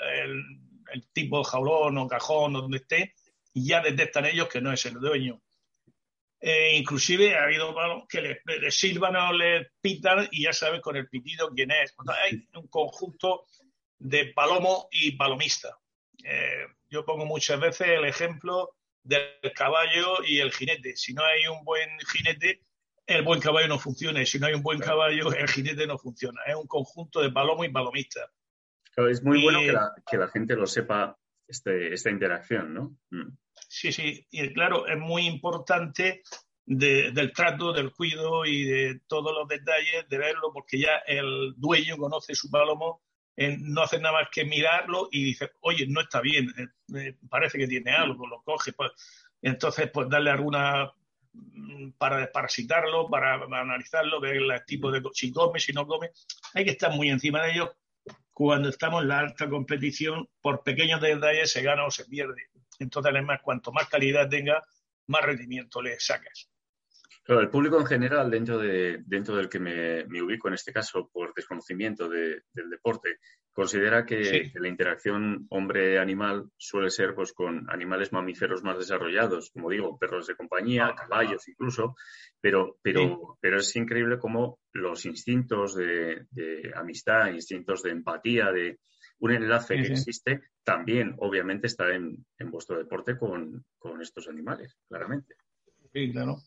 tipo 1.12 1.38
de 1.38 1.44
jaulón 1.44 1.98
o 1.98 2.08
cajón 2.08 2.52
donde 2.54 2.78
esté, 2.78 3.14
ya 3.52 3.82
detectan 3.82 4.26
ellos 4.26 4.48
que 4.48 4.60
no 4.60 4.72
es 4.72 4.84
el 4.86 4.94
dueño. 4.94 5.42
Eh, 6.40 6.76
inclusive 6.76 7.36
ha 7.36 7.44
habido 7.44 7.74
que 8.08 8.20
les, 8.20 8.38
les, 8.44 8.76
silban 8.76 9.16
o 9.16 9.32
les 9.32 9.66
pitan 9.80 10.28
y 10.30 10.44
ya 10.44 10.52
saben 10.52 10.80
con 10.80 10.96
el 10.96 11.08
pitido 11.08 11.50
quién 11.50 11.70
es. 11.70 11.94
Hay 12.22 12.46
un 12.54 12.68
conjunto 12.68 13.46
de 13.98 14.26
palomo 14.26 14.88
y 14.90 15.12
palomista. 15.12 15.78
Eh, 16.22 16.66
yo 16.90 17.04
pongo 17.04 17.24
muchas 17.26 17.58
veces 17.58 17.88
el 17.88 18.04
ejemplo 18.04 18.76
del 19.02 19.52
caballo 19.54 20.22
y 20.26 20.40
el 20.40 20.52
jinete. 20.52 20.96
Si 20.96 21.14
no 21.14 21.24
hay 21.24 21.46
un 21.46 21.64
buen 21.64 21.88
jinete, 22.12 22.62
el 23.06 23.22
buen 23.22 23.40
caballo 23.40 23.68
no 23.68 23.78
funciona. 23.78 24.22
Y 24.22 24.26
si 24.26 24.38
no 24.38 24.46
hay 24.46 24.54
un 24.54 24.62
buen 24.62 24.80
caballo, 24.80 25.32
el 25.32 25.48
jinete 25.48 25.86
no 25.86 25.98
funciona. 25.98 26.42
Es 26.46 26.54
un 26.54 26.66
conjunto 26.66 27.20
de 27.20 27.30
palomo 27.30 27.64
y 27.64 27.70
palomista. 27.70 28.30
Es 28.96 29.22
muy 29.22 29.42
bueno 29.42 29.60
que 30.10 30.18
la, 30.18 30.28
gente 30.28 30.56
lo 30.56 30.66
sepa, 30.66 31.18
este, 31.46 31.92
esta 31.92 32.10
interacción, 32.10 32.74
¿no? 32.74 32.96
Mm. 33.10 33.36
Sí, 33.68 33.92
sí. 33.92 34.26
Y 34.30 34.52
claro, 34.52 34.86
es 34.86 34.98
muy 34.98 35.26
importante 35.26 36.22
del 36.66 37.32
trato, 37.32 37.72
del 37.72 37.92
cuido 37.92 38.46
y 38.46 38.64
de 38.64 39.00
todos 39.06 39.34
los 39.34 39.46
detalles 39.48 40.08
de 40.08 40.18
verlo, 40.18 40.52
porque 40.52 40.78
ya 40.78 40.96
el 41.06 41.54
dueño 41.56 41.96
conoce 41.96 42.34
su 42.34 42.50
palomo 42.50 43.02
no 43.36 43.82
hace 43.82 43.98
nada 43.98 44.20
más 44.20 44.28
que 44.30 44.44
mirarlo 44.44 45.08
y 45.10 45.24
dice, 45.24 45.52
oye, 45.60 45.86
no 45.88 46.00
está 46.00 46.20
bien, 46.20 46.48
eh, 46.94 47.16
parece 47.28 47.58
que 47.58 47.66
tiene 47.66 47.90
algo, 47.90 48.26
lo 48.26 48.42
coge, 48.42 48.72
pues, 48.72 48.92
entonces 49.42 49.90
pues 49.92 50.08
darle 50.08 50.30
alguna 50.30 50.92
mm, 51.32 51.92
para 51.98 52.18
desparasitarlo, 52.18 53.08
para, 53.10 53.34
analizarlo, 53.34 54.20
ver 54.20 54.36
el 54.36 54.64
tipo 54.64 54.90
de 54.90 55.02
si 55.12 55.32
come, 55.32 55.58
si 55.58 55.72
no 55.72 55.86
come, 55.86 56.10
hay 56.54 56.64
que 56.64 56.70
estar 56.72 56.92
muy 56.92 57.10
encima 57.10 57.42
de 57.42 57.52
ellos 57.52 57.70
cuando 58.34 58.68
estamos 58.68 59.02
en 59.02 59.08
la 59.08 59.20
alta 59.20 59.48
competición, 59.48 60.28
por 60.42 60.62
pequeños 60.62 61.00
detalles 61.00 61.50
se 61.50 61.62
gana 61.62 61.86
o 61.86 61.90
se 61.90 62.04
pierde. 62.04 62.50
Entonces, 62.78 63.12
además, 63.12 63.40
cuanto 63.42 63.72
más 63.72 63.88
calidad 63.88 64.28
tenga, 64.28 64.62
más 65.06 65.22
rendimiento 65.22 65.80
le 65.80 65.98
sacas 66.00 66.50
el 67.26 67.48
público 67.48 67.80
en 67.80 67.86
general, 67.86 68.30
dentro, 68.30 68.58
de, 68.58 69.02
dentro 69.06 69.36
del 69.36 69.48
que 69.48 69.58
me, 69.58 70.22
ubico 70.22 70.48
en 70.48 70.54
este 70.54 70.72
caso, 70.72 71.08
por 71.10 71.32
desconocimiento 71.34 72.08
del 72.08 72.42
deporte, 72.70 73.18
considera 73.52 74.04
que, 74.04 74.50
la 74.54 74.68
interacción 74.68 75.46
hombre-animal 75.48 76.50
suele 76.58 76.90
ser 76.90 77.14
pues, 77.14 77.32
con 77.32 77.70
animales 77.70 78.12
mamíferos 78.12 78.62
más 78.62 78.78
desarrollados, 78.78 79.50
como 79.50 79.70
digo, 79.70 79.98
perros 79.98 80.26
de 80.26 80.36
compañía, 80.36 80.88
ah, 80.88 80.94
caballos 80.94 81.48
incluso, 81.48 81.96
pero, 82.40 82.76
pero, 82.82 83.38
pero 83.40 83.58
es 83.58 83.74
increíble 83.76 84.18
cómo 84.18 84.58
los 84.72 85.06
instintos 85.06 85.74
de, 85.76 86.26
amistad, 86.74 87.28
instintos 87.28 87.82
de 87.82 87.90
empatía, 87.90 88.52
de 88.52 88.80
un 89.20 89.30
enlace 89.30 89.76
que 89.76 89.92
existe, 89.92 90.42
también 90.62 91.14
obviamente 91.18 91.68
está 91.68 91.94
en, 91.94 92.26
en 92.38 92.50
vuestro 92.50 92.76
deporte 92.76 93.16
con, 93.16 93.64
con 93.78 94.02
estos 94.02 94.28
animales, 94.28 94.76
claramente. 94.88 95.36
Sí, 95.92 96.10
claro. 96.10 96.38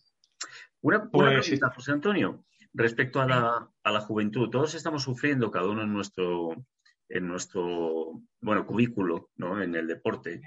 Una, 0.82 1.10
pues, 1.10 1.60
José 1.76 1.92
Antonio, 1.92 2.46
respecto 2.74 3.20
a 3.20 3.26
la, 3.26 3.70
a 3.84 3.92
la, 3.92 4.02
juventud. 4.02 4.50
Todos 4.50 4.76
estamos 4.76 5.04
sufriendo, 5.04 5.52
cada 5.52 5.68
uno 5.68 5.84
en 5.84 5.92
nuestro, 5.92 6.56
en 7.10 7.28
nuestro 7.28 8.22
bueno, 8.42 8.66
cubículo, 8.66 9.30
¿no? 9.36 9.62
en 9.62 9.76
el 9.76 9.88
deporte, 9.88 10.42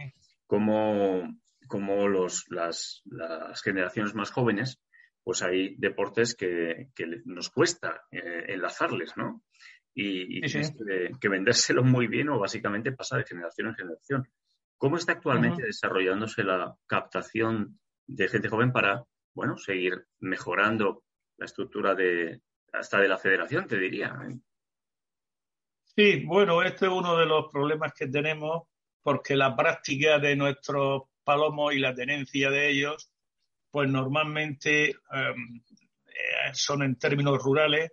como, 0.46 1.28
como 1.66 2.08
los, 2.08 2.46
las, 2.50 3.02
las 3.06 3.62
generaciones 3.62 4.14
más 4.14 4.30
jóvenes, 4.30 4.80
pues 5.22 5.42
hay 5.42 5.76
deportes 5.76 6.34
que, 6.34 6.90
que 6.94 7.06
nos 7.24 7.50
cuesta 7.50 8.02
eh, 8.10 8.46
enlazarles, 8.48 9.16
¿no? 9.16 9.42
Y, 9.94 10.38
y 10.38 10.40
Que, 10.40 11.10
que, 11.20 11.28
vendérselo 11.28 11.82
muy 11.82 12.06
bien 12.06 12.28
o 12.28 12.38
básicamente 12.38 12.92
pasa 12.92 13.16
de 13.18 13.24
generación 13.24 13.68
en 13.68 13.74
generación. 13.74 14.28
¿Cómo 14.78 14.96
está 14.96 15.12
actualmente 15.12 15.62
desarrollándose 15.62 16.42
la 16.42 16.74
captación 16.86 17.78
de 18.06 18.28
gente 18.28 18.48
joven 18.48 18.72
para 18.72 19.04
bueno, 19.34 19.56
seguir 19.56 20.06
mejorando 20.20 21.04
la 21.36 21.46
estructura 21.46 21.94
de 21.94 22.40
hasta 22.72 23.00
de 23.00 23.08
la 23.08 23.18
federación, 23.18 23.66
te 23.66 23.78
diría. 23.78 24.16
Sí, 25.84 26.24
bueno, 26.24 26.62
este 26.62 26.86
es 26.86 26.92
uno 26.92 27.16
de 27.16 27.26
los 27.26 27.50
problemas 27.50 27.92
que 27.92 28.06
tenemos 28.06 28.68
porque 29.02 29.34
la 29.34 29.56
práctica 29.56 30.18
de 30.18 30.36
nuestros 30.36 31.02
palomos 31.24 31.74
y 31.74 31.78
la 31.78 31.94
tenencia 31.94 32.50
de 32.50 32.70
ellos, 32.70 33.12
pues 33.70 33.88
normalmente 33.88 34.90
em, 34.90 35.62
son 36.52 36.82
en 36.82 36.96
términos 36.96 37.42
rurales, 37.42 37.92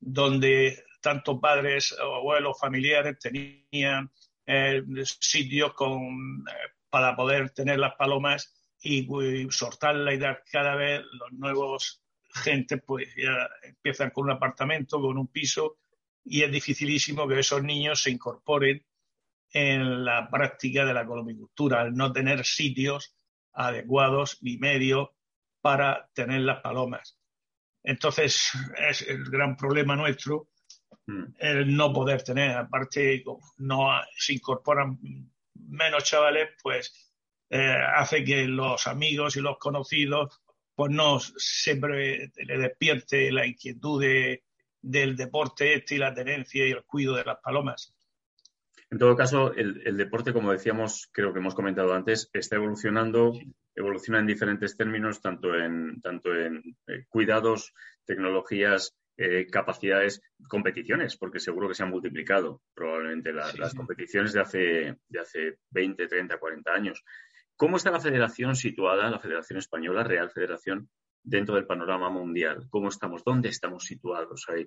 donde 0.00 0.84
tanto 1.00 1.40
padres, 1.40 1.96
abuelos, 2.00 2.58
familiares 2.58 3.18
tenían 3.18 4.10
eh, 4.46 4.82
sitios 5.04 5.74
con, 5.74 6.44
para 6.90 7.14
poder 7.16 7.50
tener 7.50 7.78
las 7.78 7.94
palomas 7.96 8.57
y, 8.80 9.06
y 9.44 9.50
soltarla 9.50 10.14
y 10.14 10.18
dar 10.18 10.42
cada 10.50 10.74
vez 10.76 11.02
los 11.12 11.32
nuevos 11.32 12.02
gente 12.30 12.78
pues 12.78 13.08
ya 13.16 13.48
empiezan 13.62 14.10
con 14.10 14.24
un 14.24 14.32
apartamento, 14.32 15.00
con 15.00 15.18
un 15.18 15.28
piso 15.28 15.78
y 16.24 16.42
es 16.42 16.52
dificilísimo 16.52 17.26
que 17.26 17.38
esos 17.38 17.62
niños 17.62 18.02
se 18.02 18.10
incorporen 18.10 18.84
en 19.50 20.04
la 20.04 20.28
práctica 20.30 20.84
de 20.84 20.92
la 20.92 21.06
colombicultura, 21.06 21.80
al 21.80 21.94
no 21.94 22.12
tener 22.12 22.44
sitios 22.44 23.16
adecuados 23.54 24.38
ni 24.42 24.58
medios 24.58 25.08
para 25.60 26.10
tener 26.12 26.42
las 26.42 26.60
palomas. 26.60 27.18
Entonces, 27.82 28.50
es 28.76 29.02
el 29.02 29.24
gran 29.24 29.56
problema 29.56 29.96
nuestro 29.96 30.50
mm. 31.06 31.24
el 31.38 31.74
no 31.74 31.92
poder 31.92 32.22
tener. 32.22 32.56
Aparte, 32.56 33.24
no 33.56 33.88
se 34.16 34.34
incorporan 34.34 34.98
menos 35.54 36.04
chavales, 36.04 36.50
pues 36.62 37.07
eh, 37.50 37.76
hace 37.94 38.24
que 38.24 38.46
los 38.46 38.86
amigos 38.86 39.36
y 39.36 39.40
los 39.40 39.58
conocidos 39.58 40.40
pues 40.74 40.92
no 40.92 41.18
siempre 41.18 42.30
le 42.36 42.58
despierte 42.58 43.32
la 43.32 43.44
inquietud 43.44 44.00
del 44.80 45.16
deporte 45.16 45.74
este 45.74 45.96
y 45.96 45.98
la 45.98 46.14
tenencia 46.14 46.66
y 46.66 46.70
el 46.70 46.84
cuidado 46.84 47.16
de 47.16 47.24
las 47.24 47.38
palomas. 47.38 47.92
En 48.90 48.98
todo 48.98 49.16
caso, 49.16 49.52
el, 49.54 49.96
deporte, 49.96 50.32
como 50.32 50.52
decíamos, 50.52 51.10
creo 51.12 51.32
que 51.32 51.40
hemos 51.40 51.54
comentado 51.54 51.92
antes, 51.94 52.30
está 52.32 52.56
evolucionando, 52.56 53.32
evoluciona 53.74 54.20
en 54.20 54.26
diferentes 54.26 54.76
términos, 54.76 55.20
tanto 55.20 55.54
en, 55.56 56.00
tanto 56.00 56.34
en 56.34 56.62
eh, 56.86 57.04
cuidados, 57.08 57.74
tecnologías, 58.06 58.96
eh, 59.18 59.48
capacidades, 59.50 60.22
competiciones, 60.48 61.16
porque 61.16 61.40
seguro 61.40 61.66
que 61.68 61.74
se 61.74 61.82
han 61.82 61.90
multiplicado 61.90 62.62
probablemente 62.72 63.32
las 63.32 63.74
competiciones 63.74 64.32
de 64.32 64.40
hace, 64.40 64.96
de 65.08 65.20
hace 65.20 65.58
20, 65.70 66.06
30, 66.06 66.38
40 66.38 66.72
años. 66.72 67.04
¿Cómo 67.58 67.76
está 67.76 67.90
la 67.90 68.00
federación 68.00 68.54
situada, 68.54 69.10
la 69.10 69.18
Federación 69.18 69.58
Española, 69.58 70.04
Real 70.04 70.30
Federación, 70.30 70.88
dentro 71.24 71.56
del 71.56 71.66
panorama 71.66 72.08
mundial? 72.08 72.68
¿Cómo 72.70 72.88
estamos? 72.88 73.24
¿Dónde 73.24 73.48
estamos 73.48 73.84
situados 73.84 74.46
ahí? 74.48 74.64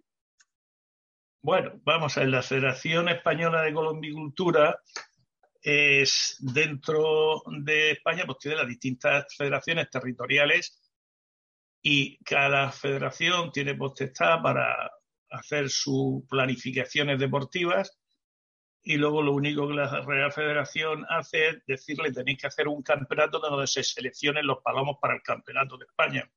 Bueno, 1.41 1.79
vamos 1.85 2.17
a 2.17 2.19
ver, 2.19 2.29
la 2.29 2.43
Federación 2.43 3.07
Española 3.07 3.61
de 3.61 3.73
Colombicultura 3.73 4.81
es 5.61 6.35
dentro 6.41 7.41
de 7.63 7.91
España, 7.91 8.25
pues 8.25 8.39
tiene 8.39 8.57
las 8.57 8.67
distintas 8.67 9.37
federaciones 9.37 9.89
territoriales 9.89 10.91
y 11.81 12.21
cada 12.25 12.73
federación 12.73 13.53
tiene 13.53 13.73
potestad 13.75 14.41
para 14.41 14.91
hacer 15.29 15.69
sus 15.69 16.27
planificaciones 16.27 17.17
deportivas 17.17 18.00
y 18.83 18.97
luego 18.97 19.21
lo 19.21 19.33
único 19.33 19.67
que 19.67 19.75
la 19.75 20.01
Real 20.01 20.31
Federación 20.31 21.05
hace 21.07 21.49
es 21.49 21.65
decirle 21.65 22.11
tenéis 22.11 22.39
que 22.39 22.47
hacer 22.47 22.67
un 22.67 22.81
campeonato 22.81 23.39
donde 23.39 23.67
se 23.67 23.83
seleccionen 23.83 24.47
los 24.47 24.59
palomos 24.63 24.97
para 24.99 25.13
el 25.13 25.21
Campeonato 25.21 25.77
de 25.77 25.85
España. 25.85 26.29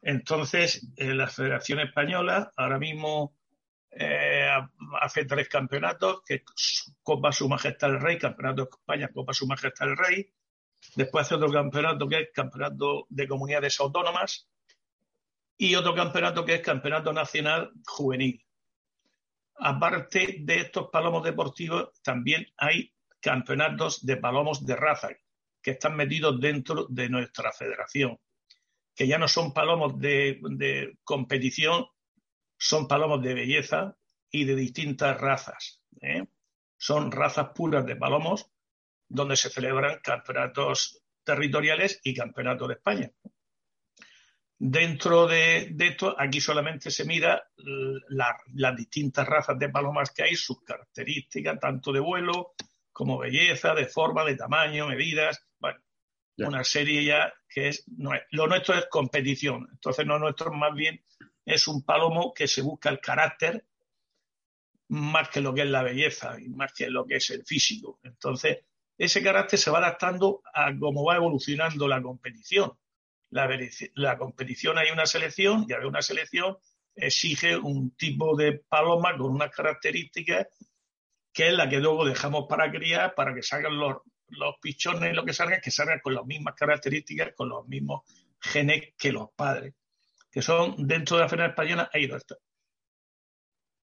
Entonces, 0.00 0.88
eh, 0.96 1.14
la 1.14 1.28
Federación 1.28 1.78
Española 1.78 2.52
ahora 2.56 2.78
mismo 2.78 3.36
eh, 3.92 4.48
hace 5.00 5.24
tres 5.26 5.48
campeonatos, 5.48 6.22
que 6.26 6.42
Copa 7.02 7.30
Su 7.30 7.48
Majestad 7.48 7.90
el 7.90 8.00
Rey, 8.00 8.18
Campeonato 8.18 8.64
de 8.64 8.70
España, 8.70 9.10
Copa 9.12 9.32
Su 9.32 9.46
Majestad 9.46 9.90
el 9.90 9.96
Rey. 9.96 10.32
Después 10.96 11.26
hace 11.26 11.36
otro 11.36 11.52
campeonato 11.52 12.08
que 12.08 12.20
es 12.20 12.28
Campeonato 12.34 13.06
de 13.08 13.28
Comunidades 13.28 13.78
Autónomas 13.78 14.48
y 15.56 15.76
otro 15.76 15.94
campeonato 15.94 16.44
que 16.44 16.54
es 16.54 16.62
Campeonato 16.62 17.12
Nacional 17.12 17.70
Juvenil 17.86 18.44
aparte 19.58 20.36
de 20.40 20.56
estos 20.56 20.88
palomos 20.90 21.22
deportivos, 21.24 21.90
también 22.02 22.46
hay 22.56 22.92
campeonatos 23.20 24.04
de 24.04 24.16
palomos 24.16 24.66
de 24.66 24.76
raza 24.76 25.08
que 25.62 25.72
están 25.72 25.96
metidos 25.96 26.40
dentro 26.40 26.86
de 26.88 27.08
nuestra 27.08 27.52
federación, 27.52 28.18
que 28.94 29.06
ya 29.06 29.18
no 29.18 29.28
son 29.28 29.52
palomos 29.52 29.98
de, 29.98 30.98
competición, 31.04 31.86
son 32.58 32.88
palomos 32.88 33.22
de 33.22 33.34
belleza 33.34 33.96
y 34.30 34.44
de 34.44 34.56
distintas 34.56 35.20
razas. 35.20 35.80
¿eh? 36.00 36.26
Son 36.76 37.12
razas 37.12 37.50
puras 37.54 37.86
de 37.86 37.96
palomos 37.96 38.50
donde 39.08 39.36
se 39.36 39.50
celebran 39.50 40.00
campeonatos 40.02 41.02
territoriales 41.24 42.00
y 42.02 42.14
campeonatos 42.14 42.68
de 42.68 42.74
España. 42.74 43.10
Dentro 44.64 45.26
de, 45.26 45.74
esto, 45.76 46.14
aquí 46.16 46.40
solamente 46.40 46.92
se 46.92 47.04
mira 47.04 47.50
las 48.10 48.76
distintas 48.76 49.26
razas 49.26 49.58
de 49.58 49.68
palomas 49.68 50.12
que 50.12 50.22
hay, 50.22 50.36
sus 50.36 50.62
características, 50.62 51.58
tanto 51.58 51.90
de 51.90 51.98
vuelo 51.98 52.54
como 52.92 53.18
belleza, 53.18 53.74
de 53.74 53.86
forma, 53.86 54.24
de 54.24 54.36
tamaño, 54.36 54.86
medidas. 54.86 55.44
Bueno, 55.58 55.80
una 56.36 56.62
serie 56.62 57.04
ya 57.04 57.34
que 57.48 57.70
es, 57.70 57.84
Lo 58.30 58.46
nuestro 58.46 58.76
es 58.76 58.86
competición. 58.88 59.66
Entonces, 59.68 60.06
lo 60.06 60.20
nuestro 60.20 60.52
más 60.52 60.72
bien 60.76 61.04
es 61.44 61.66
un 61.66 61.82
palomo 61.82 62.32
que 62.32 62.46
se 62.46 62.62
busca 62.62 62.88
el 62.88 63.00
carácter 63.00 63.66
más 64.90 65.28
que 65.28 65.40
lo 65.40 65.52
que 65.52 65.62
es 65.62 65.70
la 65.70 65.82
belleza 65.82 66.40
y 66.40 66.50
más 66.50 66.72
que 66.72 66.88
lo 66.88 67.04
que 67.04 67.16
es 67.16 67.30
el 67.30 67.44
físico. 67.44 67.98
Entonces, 68.04 68.58
ese 68.96 69.24
carácter 69.24 69.58
se 69.58 69.72
va 69.72 69.78
adaptando 69.78 70.40
a 70.54 70.72
cómo 70.78 71.02
va 71.02 71.16
evolucionando 71.16 71.88
la 71.88 72.00
competición 72.00 72.78
la, 73.32 74.18
competición 74.18 74.78
hay 74.78 74.90
una 74.90 75.06
selección 75.06 75.64
y 75.68 75.72
haber 75.72 75.86
una 75.86 76.02
selección 76.02 76.58
exige 76.94 77.56
un 77.56 77.96
tipo 77.96 78.36
de 78.36 78.62
paloma 78.68 79.16
con 79.16 79.32
unas 79.32 79.50
características 79.50 80.48
que 81.32 81.48
es 81.48 81.54
la 81.54 81.68
que 81.68 81.80
luego 81.80 82.04
dejamos 82.04 82.44
para 82.46 82.70
criar 82.70 83.14
para 83.14 83.34
que 83.34 83.42
salgan 83.42 83.78
los, 83.78 83.96
los 84.28 84.56
pichones, 84.60 85.14
lo 85.14 85.24
que 85.24 85.32
salgan, 85.32 85.60
que 85.62 85.70
salgan 85.70 86.00
con 86.00 86.14
las 86.14 86.26
mismas 86.26 86.54
características, 86.54 87.32
con 87.34 87.48
los 87.48 87.66
mismos 87.66 88.02
genes 88.38 88.92
que 88.98 89.12
los 89.12 89.30
padres, 89.34 89.74
que 90.30 90.42
son 90.42 90.86
dentro 90.86 91.16
de 91.16 91.22
la 91.22 91.28
Federación 91.28 91.50
Española, 91.50 91.90
hay 91.92 92.06
dos. 92.06 92.26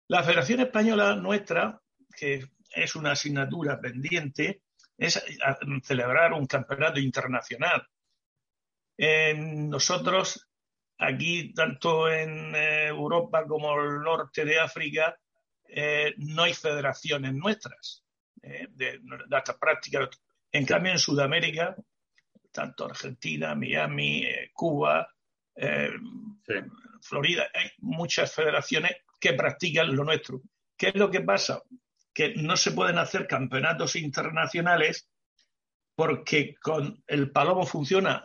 La 0.08 0.22
Federación 0.22 0.60
Española 0.60 1.16
nuestra, 1.16 1.80
que 2.14 2.44
es 2.70 2.96
una 2.96 3.12
asignatura 3.12 3.80
pendiente, 3.80 4.62
es 4.98 5.22
celebrar 5.84 6.34
un 6.34 6.46
campeonato 6.46 7.00
internacional 7.00 7.88
nosotros, 8.98 10.48
aquí, 10.98 11.52
tanto 11.54 12.10
en 12.10 12.54
eh, 12.54 12.86
Europa 12.88 13.46
como 13.46 13.80
el 13.80 14.00
norte 14.00 14.44
de 14.44 14.58
África, 14.58 15.16
eh, 15.68 16.14
no 16.18 16.42
hay 16.42 16.54
federaciones 16.54 17.34
nuestras 17.34 18.04
eh, 18.42 18.66
de, 18.70 19.00
estas 19.30 19.56
prácticas. 19.56 20.08
En 20.50 20.66
cambio, 20.66 20.92
en 20.92 20.98
Sudamérica, 20.98 21.76
tanto 22.50 22.86
Argentina, 22.86 23.54
Miami, 23.54 24.26
Cuba, 24.52 25.08
Florida, 27.02 27.48
hay 27.52 27.70
muchas 27.78 28.32
federaciones 28.32 28.92
que 29.20 29.34
practican 29.34 29.94
lo 29.94 30.04
nuestro. 30.04 30.40
¿Qué 30.76 30.88
es 30.88 30.94
lo 30.94 31.10
que 31.10 31.20
pasa? 31.20 31.62
Que 32.14 32.34
no 32.36 32.56
se 32.56 32.72
pueden 32.72 32.98
hacer 32.98 33.26
campeonatos 33.26 33.96
internacionales 33.96 35.08
porque 35.94 36.54
con 36.54 37.02
el 37.06 37.30
palomo 37.30 37.66
funciona 37.66 38.22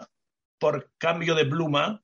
por 0.64 0.92
cambio 0.98 1.36
de 1.36 1.44
pluma. 1.44 2.02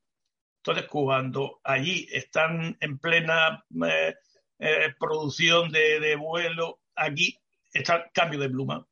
Entonces, 0.57 0.85
cuando 0.89 1.61
allí 1.63 2.09
están 2.11 2.75
en 2.81 2.99
plena 2.99 3.63
eh, 3.87 4.15
eh, 4.59 4.93
producción 4.99 5.71
de, 5.71 6.17
vuelo, 6.17 6.81
aquí 6.93 7.39
está 7.71 8.09
cambio 8.13 8.37
de 8.37 8.49
pluma. 8.49 8.85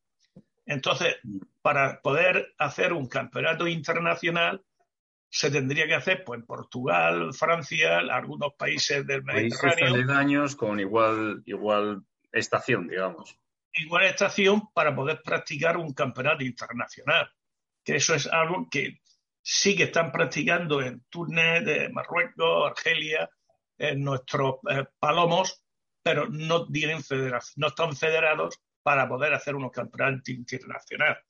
Entonces, 0.66 1.18
para 1.62 2.00
poder 2.02 2.56
hacer 2.58 2.94
un 2.94 3.10
campeonato 3.10 3.68
internacional, 3.68 4.64
se 5.30 5.52
tendría 5.52 5.86
que 5.86 5.96
hacer 5.96 6.24
pues, 6.24 6.40
en 6.40 6.46
Portugal, 6.46 7.34
Francia, 7.34 7.98
algunos 7.98 8.54
países 8.54 9.06
del 9.06 9.26
Mediterráneo. 9.26 9.80
Países 9.80 9.94
aledaños 9.96 10.56
con 10.56 10.80
igual, 10.80 11.44
igual 11.46 12.04
estación, 12.32 12.88
digamos. 12.88 13.38
Igual 13.74 14.06
estación 14.06 14.72
para 14.74 14.96
poder 14.96 15.22
practicar 15.22 15.76
un 15.76 15.94
campeonato 15.94 16.46
internacional. 16.46 17.30
Que 17.84 17.98
eso 17.98 18.16
es 18.16 18.28
algo 18.28 18.70
que 18.72 19.02
sí 19.50 19.78
que 19.78 19.84
están 19.84 20.12
practicando 20.12 20.82
en 20.82 21.06
Túnez, 21.10 21.64
de 21.64 21.88
Marruecos, 21.88 22.70
Argelia, 22.70 23.30
en 23.78 24.04
nuestros 24.04 24.56
eh, 24.70 24.84
palomos, 25.00 25.64
pero 26.04 26.28
no, 26.28 26.68
tienen 26.68 27.02
no 27.56 27.68
están 27.68 27.96
federados 27.96 28.60
para 28.84 29.08
poder 29.08 29.34
hacer 29.34 29.56
unos 29.56 29.72
campeonatos 29.72 30.28
internacionales. 30.28 31.24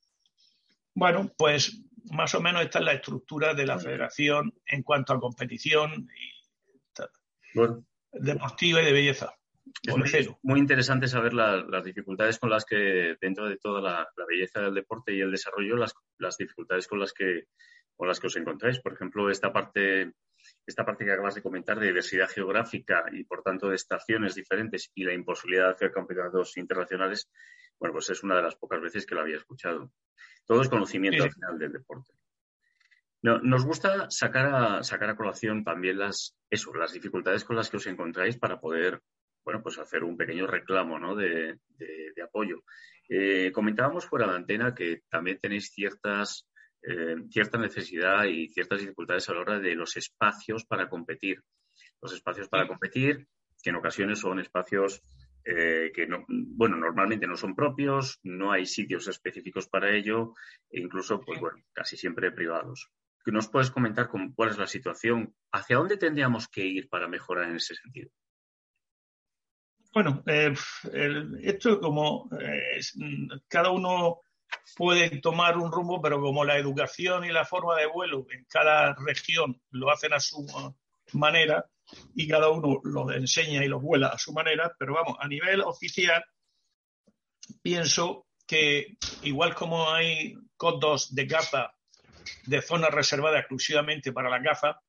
Bueno, 0.95 1.31
pues 1.37 1.79
más 2.05 2.33
o 2.33 2.41
menos 2.41 2.63
esta 2.63 2.79
es 2.79 2.85
la 2.85 2.93
estructura 2.93 3.53
de 3.53 3.67
la 3.67 3.77
federación 3.77 4.51
en 4.65 4.81
cuanto 4.81 5.13
a 5.13 5.19
competición 5.19 6.09
deportiva 8.13 8.81
y 8.81 8.85
de 8.85 8.93
belleza. 8.93 9.37
Es 9.83 10.29
muy, 10.41 10.59
interesante 10.59 11.07
saber 11.07 11.33
las 11.33 11.83
dificultades 11.83 12.39
con 12.39 12.49
las 12.49 12.65
que, 12.65 13.15
dentro 13.21 13.47
de 13.47 13.57
toda 13.57 13.81
la, 13.81 14.07
belleza 14.27 14.61
del 14.61 14.73
deporte 14.73 15.13
y 15.13 15.21
el 15.21 15.31
desarrollo, 15.31 15.75
las, 15.75 15.93
las 16.17 16.37
dificultades 16.37 16.87
con 16.87 16.99
las 16.99 17.13
que 17.13 17.45
con 17.95 18.07
las 18.07 18.19
que 18.19 18.27
os 18.27 18.35
encontráis. 18.35 18.79
Por 18.79 18.93
ejemplo, 18.93 19.29
esta 19.29 19.51
parte 19.51 20.13
esta 20.65 20.85
parte 20.85 21.05
que 21.05 21.11
acabas 21.11 21.35
de 21.35 21.41
comentar 21.41 21.79
de 21.79 21.87
diversidad 21.87 22.29
geográfica 22.29 23.05
y, 23.11 23.23
por 23.23 23.41
tanto, 23.41 23.69
de 23.69 23.75
estaciones 23.75 24.35
diferentes 24.35 24.91
y 24.95 25.03
la 25.03 25.13
imposibilidad 25.13 25.67
de 25.67 25.73
hacer 25.73 25.91
campeonatos 25.91 26.57
internacionales, 26.57 27.29
bueno, 27.79 27.93
pues 27.93 28.09
es 28.09 28.23
una 28.23 28.35
de 28.35 28.43
las 28.43 28.55
pocas 28.55 28.81
veces 28.81 29.05
que 29.05 29.15
lo 29.15 29.21
había 29.21 29.37
escuchado. 29.37 29.91
Todo 30.45 30.61
es 30.61 30.69
conocimiento 30.69 31.23
al 31.23 31.31
final 31.31 31.57
del 31.57 31.73
deporte. 31.73 32.11
nos 33.21 33.65
gusta 33.65 34.09
sacar 34.09 34.53
a, 34.53 34.83
sacar 34.83 35.09
a 35.09 35.15
colación 35.15 35.63
también 35.63 35.99
las, 35.99 36.37
eso, 36.49 36.73
las 36.73 36.93
dificultades 36.93 37.43
con 37.43 37.55
las 37.55 37.69
que 37.69 37.77
os 37.77 37.87
encontráis 37.87 38.37
para 38.37 38.59
poder 38.59 39.01
bueno, 39.47 39.63
pues 39.63 39.79
hacer 39.79 40.03
un 40.03 40.17
pequeño 40.17 40.45
reclamo 40.45 40.99
¿no? 40.99 41.15
de, 41.15 41.57
apoyo. 42.21 42.65
Eh, 43.07 43.49
comentábamos 43.53 44.05
fuera 44.05 44.27
de 44.27 44.35
antena 44.35 44.75
que 44.75 45.03
también 45.07 45.39
tenéis 45.39 45.71
ciertas, 45.71 46.45
eh, 46.81 47.15
cierta 47.31 47.57
necesidad 47.57 48.25
y 48.25 48.49
ciertas 48.49 48.81
dificultades 48.81 49.29
a 49.29 49.33
la 49.33 49.39
hora 49.39 49.59
de 49.59 49.73
los 49.73 49.95
espacios 49.95 50.65
para 50.65 50.89
competir. 50.89 51.41
Los 52.01 52.11
espacios 52.11 52.49
para 52.49 52.67
competir, 52.67 53.25
que 53.63 53.69
en 53.69 53.77
ocasiones 53.77 54.19
son 54.19 54.41
espacios 54.41 55.01
eh, 55.45 55.93
que 55.95 56.07
no, 56.07 56.25
bueno, 56.27 56.75
normalmente 56.75 57.25
no 57.25 57.37
son 57.37 57.55
propios, 57.55 58.19
no 58.23 58.51
hay 58.51 58.65
sitios 58.65 59.07
específicos 59.07 59.69
para 59.69 59.95
ello, 59.95 60.33
e 60.69 60.81
incluso, 60.81 61.21
pues 61.21 61.39
bueno, 61.39 61.63
casi 61.71 61.95
siempre 61.95 62.33
privados. 62.33 62.91
¿Nos 63.25 63.47
puedes 63.47 63.71
comentar 63.71 64.09
cuál 64.35 64.49
es 64.49 64.57
la 64.57 64.67
situación? 64.67 65.33
¿Hacia 65.53 65.77
dónde 65.77 65.95
tendríamos 65.95 66.49
que 66.49 66.65
ir 66.65 66.89
para 66.89 67.07
mejorar 67.07 67.49
en 67.49 67.55
ese 67.55 67.75
sentido? 67.75 68.11
Bueno, 69.97 70.21
eh, 70.27 70.53
esto 71.41 71.79
como 71.79 72.29
eh, 72.39 72.79
cada 73.47 73.71
uno 73.71 74.21
puede 74.75 75.19
tomar 75.21 75.57
un 75.57 75.71
rumbo, 75.71 75.99
pero 75.99 76.21
como 76.21 76.45
la 76.45 76.55
educación 76.59 77.25
y 77.25 77.31
la 77.31 77.45
forma 77.45 77.75
de 77.77 77.87
vuelo 77.87 78.27
en 78.29 78.45
cada 78.47 78.93
región 78.93 79.59
lo 79.71 79.89
hacen 79.89 80.13
a 80.13 80.19
su 80.19 80.45
manera 81.13 81.65
y 82.13 82.27
cada 82.27 82.51
uno 82.51 82.79
lo 82.83 83.11
enseña 83.11 83.65
y 83.65 83.67
lo 83.67 83.79
vuela 83.79 84.09
a 84.09 84.19
su 84.19 84.33
manera, 84.33 84.71
pero 84.77 84.93
vamos, 84.93 85.17
a 85.19 85.27
nivel 85.27 85.61
oficial 85.61 86.23
pienso 87.63 88.27
que 88.45 88.97
igual 89.23 89.55
como 89.55 89.89
hay 89.89 90.35
codos 90.57 91.15
de 91.15 91.25
caza 91.25 91.73
de 92.45 92.61
zonas 92.61 92.91
reservadas 92.91 93.39
exclusivamente 93.39 94.13
para 94.13 94.29
la 94.29 94.43
caza, 94.43 94.79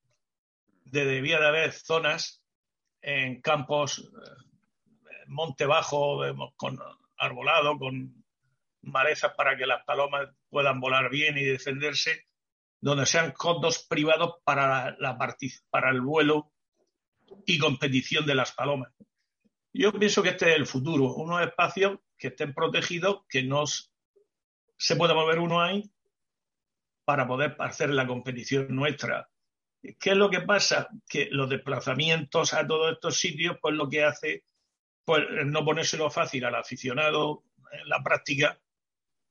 debía 0.84 1.40
de 1.40 1.46
haber 1.46 1.72
zonas 1.72 2.42
en 3.00 3.40
campos 3.40 4.00
eh, 4.00 4.47
monte 5.28 5.66
bajo, 5.66 6.20
con 6.56 6.78
arbolado, 7.16 7.78
con 7.78 8.24
malezas 8.82 9.34
para 9.34 9.56
que 9.56 9.66
las 9.66 9.84
palomas 9.84 10.28
puedan 10.48 10.80
volar 10.80 11.10
bien 11.10 11.36
y 11.38 11.44
defenderse, 11.44 12.26
donde 12.80 13.06
sean 13.06 13.32
condos 13.32 13.86
privados 13.88 14.36
para, 14.44 14.96
la, 14.98 15.18
para 15.70 15.90
el 15.90 16.00
vuelo 16.00 16.52
y 17.46 17.58
competición 17.58 18.24
de 18.26 18.34
las 18.34 18.52
palomas. 18.52 18.92
Yo 19.72 19.92
pienso 19.92 20.22
que 20.22 20.30
este 20.30 20.50
es 20.50 20.56
el 20.56 20.66
futuro, 20.66 21.14
unos 21.14 21.42
espacios 21.42 21.98
que 22.16 22.28
estén 22.28 22.54
protegidos, 22.54 23.24
que 23.28 23.42
no 23.42 23.64
se 23.66 24.96
pueda 24.96 25.14
mover 25.14 25.38
uno 25.38 25.60
ahí 25.60 25.90
para 27.04 27.26
poder 27.26 27.56
hacer 27.58 27.90
la 27.90 28.06
competición 28.06 28.74
nuestra. 28.74 29.28
¿Qué 29.82 30.10
es 30.10 30.16
lo 30.16 30.30
que 30.30 30.40
pasa? 30.40 30.88
Que 31.08 31.28
los 31.30 31.48
desplazamientos 31.48 32.54
a 32.54 32.66
todos 32.66 32.92
estos 32.92 33.18
sitios, 33.18 33.56
pues 33.60 33.74
lo 33.74 33.88
que 33.88 34.04
hace 34.04 34.44
pues 35.08 35.24
no 35.46 35.64
ponérselo 35.64 36.10
fácil 36.10 36.44
al 36.44 36.56
aficionado 36.56 37.42
en 37.72 37.88
la 37.88 38.02
práctica, 38.02 38.60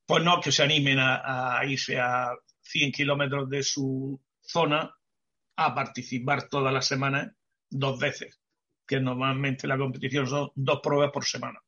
pues 0.04 0.24
no 0.24 0.40
que 0.40 0.50
se 0.50 0.64
animen 0.64 0.98
a, 0.98 1.60
irse 1.68 2.00
a 2.00 2.32
100 2.62 2.90
kilómetros 2.90 3.48
de 3.48 3.62
su 3.62 4.20
zona 4.40 4.92
a 5.54 5.74
participar 5.76 6.48
todas 6.48 6.74
las 6.74 6.84
semanas 6.84 7.30
dos 7.70 7.96
veces, 7.96 8.40
que 8.84 8.98
normalmente 8.98 9.68
la 9.68 9.78
competición 9.78 10.26
son 10.26 10.50
dos 10.56 10.80
pruebas 10.82 11.12
por 11.12 11.24
semana. 11.24 11.60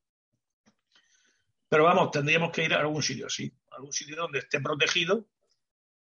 Pero 1.68 1.85
vamos, 1.85 2.11
tendríamos 2.11 2.51
que 2.51 2.64
ir 2.64 2.75
a 2.75 2.81
algún 2.81 3.05
sitio 3.05 3.27
así, 3.27 3.55
algún 3.70 3.92
sitio 3.92 4.16
donde 4.16 4.40
esté 4.40 4.61
protegido, 4.61 5.29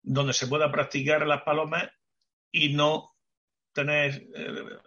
donde 0.01 0.31
se 0.31 0.47
pueda 0.47 0.71
practicar 0.71 1.27
las 1.27 1.41
palomas 1.41 1.91
y 2.49 2.73
no 2.73 3.13
tener, 3.73 4.25
eh, 4.33 4.77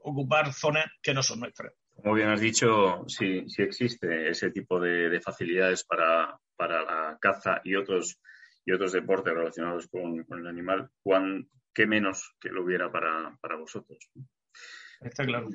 ocupar 0.00 0.54
zonas 0.54 0.86
que 1.02 1.12
no 1.12 1.22
son 1.22 1.40
nuestras. 1.40 1.74
Como 2.02 2.14
bien 2.14 2.28
has 2.28 2.40
dicho, 2.40 3.04
sí, 3.08 3.44
sí 3.48 3.62
existe 3.62 4.28
ese 4.28 4.50
tipo 4.50 4.78
de, 4.78 5.20
facilidades 5.20 5.84
para, 5.84 6.38
la 6.56 7.18
caza 7.20 7.60
y 7.64 7.74
otros, 7.74 8.20
y 8.64 8.72
otros 8.72 8.92
deportes 8.92 9.34
relacionados 9.34 9.88
con, 9.88 10.24
el 10.30 10.46
animal. 10.46 10.90
¿Qué 11.74 11.86
menos 11.86 12.36
que 12.40 12.50
lo 12.50 12.62
hubiera 12.62 12.90
para, 12.90 13.56
vosotros? 13.58 13.98
Está 15.00 15.24
claro. 15.24 15.48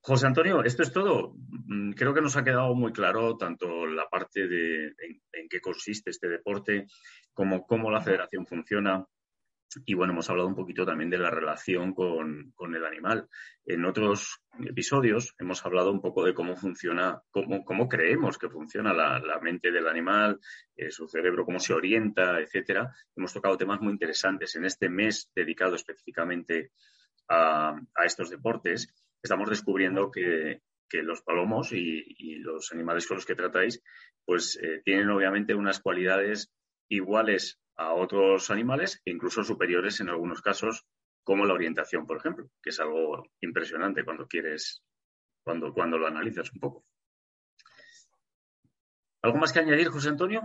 José 0.00 0.26
Antonio, 0.26 0.64
esto 0.64 0.82
es 0.82 0.92
todo. 0.92 1.34
Mm, 1.66 1.92
creo 1.92 2.14
que 2.14 2.22
nos 2.22 2.36
ha 2.36 2.44
quedado 2.44 2.74
muy 2.74 2.92
claro 2.92 3.36
tanto 3.36 3.86
la 3.86 4.08
parte 4.08 4.46
de 4.46 4.94
en, 5.32 5.48
qué 5.48 5.60
consiste 5.60 6.10
este 6.10 6.28
deporte, 6.28 6.86
como 7.34 7.66
cómo 7.66 7.90
la 7.90 8.00
federación 8.00 8.46
funciona, 8.46 9.04
y 9.84 9.94
bueno, 9.94 10.12
hemos 10.12 10.30
hablado 10.30 10.48
un 10.48 10.54
poquito 10.54 10.86
también 10.86 11.10
de 11.10 11.18
la 11.18 11.30
relación 11.30 11.92
con, 11.92 12.54
el 12.74 12.84
animal. 12.84 13.28
En 13.64 13.84
otros 13.84 14.40
episodios 14.64 15.34
hemos 15.38 15.64
hablado 15.66 15.92
un 15.92 16.00
poco 16.00 16.24
de 16.24 16.34
cómo 16.34 16.56
funciona, 16.56 17.20
cómo, 17.30 17.64
cómo 17.64 17.88
creemos 17.88 18.38
que 18.38 18.48
funciona 18.48 18.94
la, 18.94 19.38
mente 19.42 19.70
del 19.70 19.88
animal, 19.88 20.40
eh, 20.76 20.90
su 20.90 21.08
cerebro, 21.08 21.44
cómo 21.44 21.58
se 21.58 21.74
orienta, 21.74 22.40
etcétera. 22.40 22.94
Hemos 23.14 23.32
tocado 23.32 23.56
temas 23.56 23.80
muy 23.80 23.92
interesantes 23.92 24.54
en 24.56 24.64
este 24.64 24.88
mes 24.88 25.30
dedicado 25.34 25.74
específicamente 25.74 26.70
a, 27.28 27.76
estos 28.04 28.30
deportes. 28.30 28.88
Estamos 29.22 29.50
descubriendo 29.50 30.10
que, 30.10 30.62
los 31.02 31.20
palomos 31.22 31.72
y, 31.72 32.38
los 32.38 32.72
animales 32.72 33.06
con 33.06 33.16
los 33.16 33.26
que 33.26 33.34
tratáis, 33.34 33.82
pues 34.24 34.58
eh, 34.62 34.80
tienen 34.84 35.10
obviamente 35.10 35.54
unas 35.54 35.80
cualidades 35.80 36.50
iguales 36.88 37.58
a 37.76 37.92
otros 37.94 38.50
animales 38.50 39.02
e 39.04 39.10
incluso 39.10 39.44
superiores 39.44 40.00
en 40.00 40.08
algunos 40.08 40.40
casos, 40.40 40.86
como 41.22 41.44
la 41.44 41.54
orientación, 41.54 42.06
por 42.06 42.16
ejemplo, 42.18 42.48
que 42.62 42.70
es 42.70 42.80
algo 42.80 43.24
impresionante 43.40 44.04
cuando 44.04 44.26
quieres, 44.26 44.82
cuando, 45.42 45.72
cuando 45.72 45.98
lo 45.98 46.06
analizas 46.06 46.52
un 46.52 46.60
poco. 46.60 46.86
¿Algo 49.22 49.38
más 49.38 49.52
que 49.52 49.60
añadir, 49.60 49.88
José 49.88 50.10
Antonio? 50.10 50.42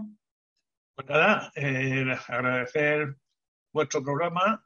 Pues 0.96 1.08
nada, 1.08 1.52
eh, 1.56 2.06
agradecer 2.28 3.15
vuestro 3.72 4.04
programa, 4.04 4.65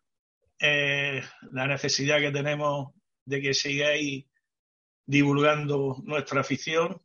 eh, 0.60 1.21
la 1.51 1.67
necesidad 1.67 2.19
que 2.19 2.32
tenemos 2.32 2.93
de 3.25 3.41
que 3.41 3.54
sigáis 3.54 4.25
divulgando 5.06 5.97
nuestra 6.04 6.41
afición, 6.41 7.01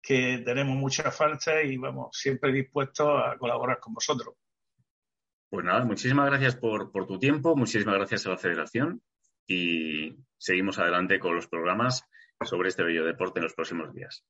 que 0.00 0.38
tenemos 0.44 0.76
mucha 0.76 1.10
falta 1.10 1.62
y 1.62 1.76
vamos 1.76 2.16
siempre 2.16 2.52
dispuestos 2.52 3.08
a 3.08 3.36
colaborar 3.36 3.80
con 3.80 3.94
vosotros. 3.94 4.36
Pues 5.48 5.64
nada, 5.64 5.84
muchísimas 5.84 6.26
gracias 6.26 6.56
por, 6.56 6.90
tu 7.06 7.18
tiempo, 7.18 7.54
muchísimas 7.54 7.94
gracias 7.94 8.26
a 8.26 8.30
la 8.30 8.36
Federación 8.36 9.00
y 9.46 10.16
seguimos 10.38 10.78
adelante 10.78 11.18
con 11.20 11.36
los 11.36 11.46
programas 11.46 12.04
sobre 12.44 12.68
este 12.68 12.82
bello 12.82 13.04
deporte 13.04 13.38
en 13.38 13.44
los 13.44 13.54
próximos 13.54 13.94
días. 13.94 14.24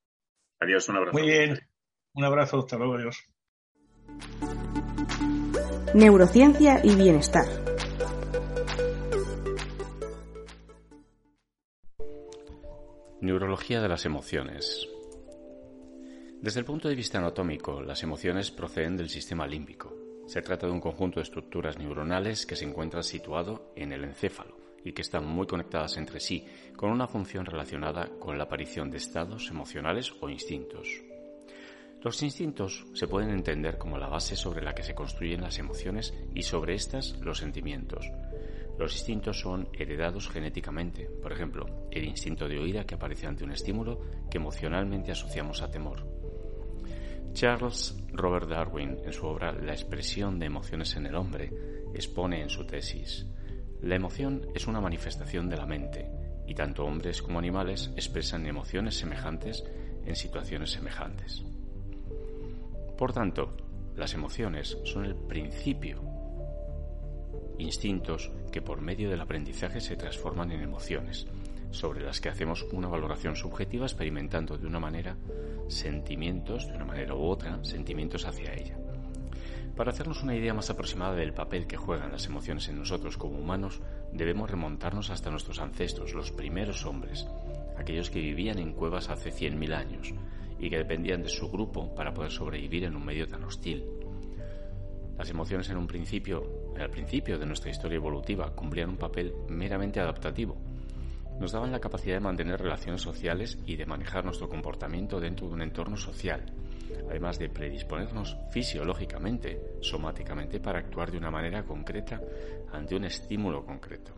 Adiós, 0.59 0.87
un 0.89 0.97
abrazo. 0.97 1.17
Muy 1.17 1.27
bien, 1.27 1.59
un 2.13 2.23
abrazo, 2.23 2.59
hasta 2.59 2.77
luego, 2.77 2.95
adiós. 2.95 3.23
Neurociencia 5.93 6.81
y 6.83 6.95
bienestar. 6.95 7.45
Neurología 13.21 13.81
de 13.81 13.87
las 13.89 14.05
emociones. 14.05 14.87
Desde 16.41 16.59
el 16.59 16.65
punto 16.65 16.87
de 16.87 16.95
vista 16.95 17.17
anatómico, 17.17 17.81
las 17.81 18.03
emociones 18.03 18.51
proceden 18.51 18.95
del 18.95 19.09
sistema 19.09 19.47
límbico, 19.47 20.06
se 20.27 20.41
trata 20.41 20.67
de 20.67 20.73
un 20.73 20.81
conjunto 20.81 21.19
de 21.19 21.23
estructuras 21.23 21.79
neuronales 21.79 22.45
que 22.45 22.55
se 22.55 22.65
encuentra 22.65 23.01
situado 23.01 23.71
en 23.75 23.93
el 23.93 24.03
encéfalo 24.03 24.55
y 24.83 24.91
que 24.91 25.01
están 25.01 25.25
muy 25.25 25.47
conectadas 25.47 25.97
entre 25.97 26.19
sí, 26.19 26.45
con 26.75 26.91
una 26.91 27.07
función 27.07 27.45
relacionada 27.45 28.09
con 28.19 28.37
la 28.37 28.43
aparición 28.43 28.91
de 28.91 28.97
estados 28.97 29.49
emocionales 29.49 30.13
o 30.21 30.29
instintos. 30.29 30.87
Los 32.03 32.21
instintos 32.21 32.85
se 32.93 33.07
pueden 33.07 33.31
entender 33.31 33.77
como 33.77 33.97
la 33.97 34.07
base 34.07 34.35
sobre 34.35 34.61
la 34.61 34.75
que 34.75 34.83
se 34.83 34.93
construyen 34.93 35.41
las 35.41 35.57
emociones 35.59 36.13
y 36.35 36.43
sobre 36.43 36.75
estas 36.75 37.17
los 37.21 37.39
sentimientos. 37.39 38.05
Los 38.77 38.93
instintos 38.93 39.39
son 39.39 39.69
heredados 39.73 40.29
genéticamente, 40.29 41.09
por 41.21 41.33
ejemplo, 41.33 41.87
el 41.89 42.05
instinto 42.05 42.47
de 42.47 42.59
oída 42.59 42.85
que 42.85 42.95
aparece 42.95 43.25
ante 43.25 43.43
un 43.43 43.51
estímulo 43.51 44.01
que 44.29 44.37
emocionalmente 44.37 45.11
asociamos 45.11 45.63
a 45.63 45.71
temor. 45.71 46.16
Charles 47.37 47.95
Robert 48.13 48.49
Darwin, 48.49 48.97
en 49.05 49.13
su 49.13 49.27
obra 49.27 49.51
La 49.51 49.71
expresión 49.71 50.39
de 50.39 50.47
emociones 50.47 50.95
en 50.95 51.05
el 51.05 51.13
hombre, 51.13 51.53
expone 51.93 52.41
en 52.41 52.49
su 52.49 52.65
tesis, 52.65 53.27
la 53.79 53.93
emoción 53.93 54.47
es 54.55 54.65
una 54.65 54.81
manifestación 54.81 55.47
de 55.47 55.57
la 55.57 55.67
mente, 55.67 56.09
y 56.47 56.55
tanto 56.55 56.83
hombres 56.83 57.21
como 57.21 57.37
animales 57.37 57.91
expresan 57.95 58.47
emociones 58.47 58.97
semejantes 58.97 59.63
en 60.03 60.15
situaciones 60.15 60.71
semejantes. 60.71 61.43
Por 62.97 63.13
tanto, 63.13 63.55
las 63.95 64.15
emociones 64.15 64.75
son 64.83 65.05
el 65.05 65.13
principio 65.13 66.01
instintos 67.59 68.31
que 68.51 68.63
por 68.63 68.81
medio 68.81 69.11
del 69.11 69.21
aprendizaje 69.21 69.79
se 69.79 69.95
transforman 69.95 70.51
en 70.51 70.61
emociones, 70.61 71.27
sobre 71.71 72.01
las 72.01 72.21
que 72.21 72.29
hacemos 72.29 72.65
una 72.71 72.87
valoración 72.87 73.35
subjetiva 73.35 73.85
experimentando 73.85 74.57
de 74.57 74.67
una 74.67 74.79
manera 74.79 75.17
sentimientos, 75.67 76.67
de 76.67 76.75
una 76.75 76.85
manera 76.85 77.15
u 77.15 77.23
otra, 77.23 77.63
sentimientos 77.63 78.25
hacia 78.25 78.53
ella. 78.53 78.77
Para 79.75 79.91
hacernos 79.91 80.23
una 80.23 80.35
idea 80.35 80.55
más 80.55 80.71
aproximada 80.71 81.13
del 81.13 81.33
papel 81.33 81.67
que 81.67 81.77
juegan 81.77 82.11
las 82.11 82.25
emociones 82.25 82.67
en 82.67 82.79
nosotros 82.79 83.15
como 83.15 83.37
humanos, 83.37 83.79
debemos 84.11 84.49
remontarnos 84.49 85.11
hasta 85.11 85.29
nuestros 85.29 85.59
ancestros, 85.59 86.15
los 86.15 86.31
primeros 86.31 86.83
hombres, 86.85 87.27
aquellos 87.77 88.09
que 88.09 88.19
vivían 88.19 88.57
en 88.57 88.73
cuevas 88.73 89.09
hace 89.09 89.31
100.000 89.31 89.73
años 89.75 90.13
y 90.59 90.71
que 90.71 90.77
dependían 90.77 91.21
de 91.21 91.29
su 91.29 91.51
grupo 91.51 91.93
para 91.93 92.11
poder 92.11 92.31
sobrevivir 92.31 92.85
en 92.85 92.95
un 92.95 93.05
medio 93.05 93.27
tan 93.27 93.43
hostil. 93.43 93.85
Las 95.15 95.29
emociones 95.29 95.69
en 95.69 95.77
un 95.77 95.85
principio, 95.87 96.73
al 96.79 96.89
principio 96.89 97.37
de 97.37 97.45
nuestra 97.45 97.69
historia 97.69 97.97
evolutiva, 97.97 98.55
cumplían 98.55 98.89
un 98.89 98.97
papel 98.97 99.33
meramente 99.47 99.99
adaptativo. 99.99 100.57
Nos 101.39 101.51
daban 101.51 101.71
la 101.71 101.79
capacidad 101.79 102.15
de 102.15 102.21
mantener 102.21 102.59
relaciones 102.59 103.01
sociales 103.01 103.59
y 103.65 103.75
de 103.75 103.85
manejar 103.85 104.25
nuestro 104.25 104.49
comportamiento 104.49 105.19
dentro 105.19 105.47
de 105.47 105.53
un 105.53 105.61
entorno 105.61 105.95
social, 105.95 106.43
además 107.07 107.37
de 107.37 107.49
predisponernos 107.49 108.37
fisiológicamente, 108.49 109.77
somáticamente, 109.81 110.59
para 110.59 110.79
actuar 110.79 111.11
de 111.11 111.19
una 111.19 111.29
manera 111.29 111.63
concreta 111.63 112.19
ante 112.71 112.95
un 112.95 113.05
estímulo 113.05 113.63
concreto. 113.63 114.13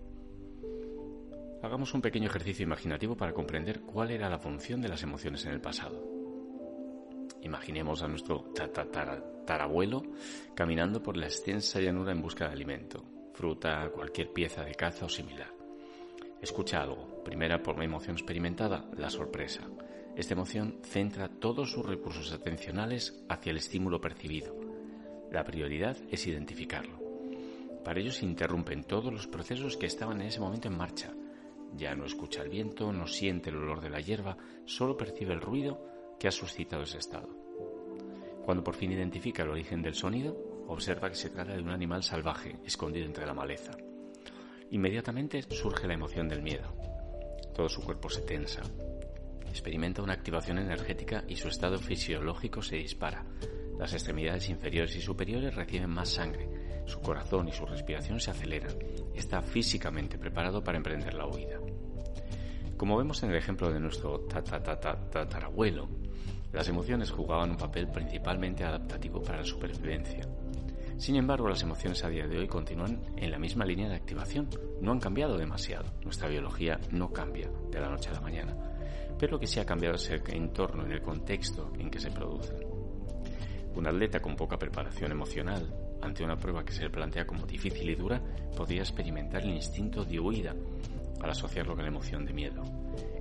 Hagamos 1.62 1.94
un 1.94 2.02
pequeño 2.02 2.28
ejercicio 2.28 2.64
imaginativo 2.64 3.18
para 3.18 3.34
comprender 3.34 3.82
cuál 3.82 4.12
era 4.12 4.30
la 4.30 4.40
función 4.40 4.82
de 4.82 4.88
las 4.88 5.04
emociones 5.04 5.46
en 5.46 5.52
el 5.52 5.60
pasado. 5.60 6.02
Imaginemos 7.42 8.02
a 8.02 8.08
nuestro 8.08 8.52
tatarabuelo 8.54 10.04
caminando 10.56 11.04
por 11.04 11.18
la 11.18 11.26
extensa 11.26 11.82
llanura 11.82 12.14
en 12.14 12.22
busca 12.22 12.48
de 12.48 12.54
alimento, 12.54 13.04
fruta, 13.34 13.90
cualquier 13.94 14.32
pieza 14.32 14.64
de 14.64 14.76
caza 14.76 15.06
o 15.06 15.10
similar. 15.10 15.59
Escucha 16.42 16.82
algo. 16.82 17.24
Primera 17.24 17.62
por 17.62 17.76
una 17.76 17.86
emoción 17.86 18.16
experimentada, 18.16 18.90
la 18.98 19.10
sorpresa. 19.10 19.68
Esta 20.16 20.34
emoción 20.34 20.80
centra 20.84 21.30
todos 21.30 21.72
sus 21.72 21.86
recursos 21.86 22.32
atencionales 22.32 23.24
hacia 23.30 23.52
el 23.52 23.58
estímulo 23.58 24.02
percibido. 24.02 24.56
La 25.32 25.44
prioridad 25.44 25.98
es 26.10 26.26
identificarlo. 26.28 27.00
Para 27.84 28.00
ello 28.00 28.12
se 28.12 28.26
interrumpen 28.26 28.84
todos 28.84 29.14
los 29.14 29.28
procesos 29.28 29.78
que 29.78 29.86
estaban 29.86 30.22
en 30.22 30.28
ese 30.28 30.40
momento 30.40 30.68
en 30.68 30.78
marcha 30.78 31.14
ya 31.76 31.96
no 31.96 32.06
escucha 32.06 32.42
el 32.42 32.50
viento, 32.50 32.92
no 32.92 33.08
siente 33.08 33.50
el 33.50 33.58
olor 33.58 33.82
de 33.82 33.90
la 33.90 34.02
hierba, 34.02 34.38
solo 34.66 34.98
percibe 34.98 35.34
el 35.34 35.42
ruido 35.42 35.80
que 36.20 36.28
ha 36.28 36.32
suscitado 36.32 36.84
ese 36.84 36.98
estado. 36.98 37.30
Cuando 38.44 38.64
por 38.64 38.76
fin 38.76 38.92
identifica 38.92 39.44
el 39.44 39.50
origen 39.50 39.82
del 39.82 39.94
sonido, 39.94 40.36
observa 40.68 41.10
que 41.10 41.16
se 41.16 41.30
trata 41.30 41.54
de 41.54 41.62
un 41.62 41.70
animal 41.70 42.04
salvaje 42.04 42.60
escondido 42.66 43.06
entre 43.06 43.26
la 43.26 43.34
maleza. 43.34 43.72
Inmediatamente 44.72 45.42
surge 45.50 45.88
la 45.88 45.96
emoción 45.96 46.30
del 46.30 46.44
miedo. 46.44 46.76
Todo 47.56 47.68
su 47.70 47.82
cuerpo 47.82 48.10
se 48.10 48.22
tensa. 48.22 48.62
Experimenta 49.50 50.04
una 50.04 50.14
activación 50.14 50.60
energética 50.60 51.24
y 51.28 51.36
su 51.38 51.48
estado 51.48 51.80
fisiológico 51.80 52.62
se 52.62 52.76
dispara. 52.76 53.26
Las 53.80 53.94
extremidades 53.94 54.48
inferiores 54.50 54.96
y 54.96 55.02
superiores 55.02 55.56
reciben 55.56 55.90
más 55.90 56.10
sangre, 56.10 56.48
su 56.86 57.00
corazón 57.02 57.48
y 57.48 57.52
su 57.52 57.66
respiración 57.66 58.20
se 58.20 58.30
aceleran. 58.30 58.76
Está 59.16 59.42
físicamente 59.42 60.20
preparado 60.20 60.64
para 60.64 60.78
emprender 60.78 61.16
la 61.16 61.26
huida. 61.26 61.60
Como 62.78 62.98
vemos 62.98 63.24
en 63.24 63.32
el 63.32 63.38
ejemplo 63.38 63.72
de 63.72 63.80
nuestro 63.80 64.20
tatarabuelo, 64.20 65.90
las 66.54 66.68
emociones 66.70 67.10
jugaban 67.10 67.52
un 67.52 67.58
papel 67.58 67.88
principalmente 67.88 68.64
adaptativo 68.64 69.22
para 69.22 69.40
la 69.40 69.46
supervivencia. 69.46 70.28
Sin 71.00 71.16
embargo, 71.16 71.48
las 71.48 71.64
emociones 71.64 72.04
a 72.04 72.10
día 72.10 72.28
de 72.28 72.38
hoy 72.38 72.48
continúan 72.50 73.00
en 73.16 73.32
la 73.32 73.40
misma 73.40 73.66
línea 73.66 73.88
de 73.88 73.96
activación. 73.96 74.50
No 74.82 74.92
han 74.92 75.00
cambiado 75.00 75.38
demasiado. 75.38 75.86
Nuestra 76.04 76.28
biología 76.28 76.78
no 76.92 77.14
cambia 77.14 77.50
de 77.72 77.80
la 77.80 77.90
noche 77.90 78.10
a 78.10 78.14
la 78.14 78.20
mañana. 78.20 78.54
Pero 79.18 79.32
lo 79.32 79.40
que 79.40 79.48
sí 79.48 79.62
ha 79.62 79.66
cambiado 79.66 79.96
es 79.96 80.10
el 80.10 80.22
entorno, 80.34 80.84
en 80.84 80.92
el 80.92 81.02
contexto 81.02 81.72
en 81.80 81.90
que 81.90 82.02
se 82.02 82.12
producen. 82.12 82.58
Un 83.76 83.88
atleta 83.88 84.20
con 84.20 84.36
poca 84.36 84.60
preparación 84.60 85.14
emocional 85.14 85.74
ante 86.02 86.22
una 86.22 86.36
prueba 86.36 86.66
que 86.66 86.74
se 86.74 86.84
le 86.84 86.90
plantea 86.90 87.26
como 87.26 87.46
difícil 87.46 87.90
y 87.90 87.96
dura, 87.96 88.22
podría 88.58 88.82
experimentar 88.82 89.44
el 89.44 89.52
instinto 89.52 90.04
de 90.04 90.20
huida 90.20 90.54
al 91.22 91.30
asociarlo 91.30 91.76
con 91.76 91.84
la 91.84 91.92
emoción 91.92 92.26
de 92.26 92.34
miedo. 92.34 92.62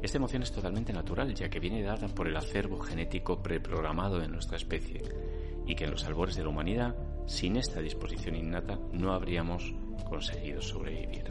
Esta 0.02 0.18
emoción 0.18 0.42
es 0.42 0.50
totalmente 0.50 0.92
natural, 0.92 1.32
ya 1.32 1.48
que 1.48 1.60
viene 1.60 1.82
dada 1.82 2.08
por 2.08 2.26
el 2.26 2.36
acervo 2.36 2.80
genético 2.80 3.40
preprogramado 3.40 4.18
de 4.18 4.26
nuestra 4.26 4.56
especie, 4.56 5.00
y 5.64 5.76
que 5.76 5.84
en 5.84 5.92
los 5.92 6.04
albores 6.04 6.34
de 6.34 6.42
la 6.42 6.48
humanidad, 6.48 6.96
sin 7.28 7.56
esta 7.56 7.80
disposición 7.80 8.34
innata, 8.34 8.78
no 8.92 9.12
habríamos 9.12 9.74
conseguido 10.08 10.62
sobrevivir. 10.62 11.24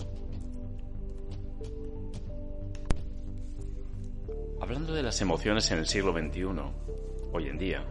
Hablando 4.61 4.93
de 4.93 5.03
las 5.03 5.19
emociones 5.21 5.69
en 5.71 5.79
el 5.79 5.87
siglo 5.87 6.13
XXI, 6.13 6.45
hoy 7.33 7.47
en 7.47 7.57
día, 7.57 7.83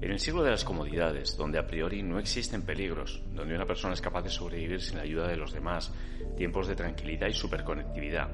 en 0.00 0.10
el 0.10 0.18
siglo 0.18 0.42
de 0.42 0.50
las 0.50 0.64
comodidades, 0.64 1.36
donde 1.36 1.58
a 1.58 1.66
priori 1.66 2.02
no 2.02 2.18
existen 2.18 2.62
peligros, 2.62 3.22
donde 3.32 3.54
una 3.54 3.66
persona 3.66 3.94
es 3.94 4.00
capaz 4.00 4.22
de 4.22 4.30
sobrevivir 4.30 4.80
sin 4.80 4.96
la 4.96 5.04
ayuda 5.04 5.28
de 5.28 5.36
los 5.36 5.52
demás, 5.52 5.92
tiempos 6.36 6.66
de 6.66 6.74
tranquilidad 6.74 7.28
y 7.28 7.34
superconectividad. 7.34 8.28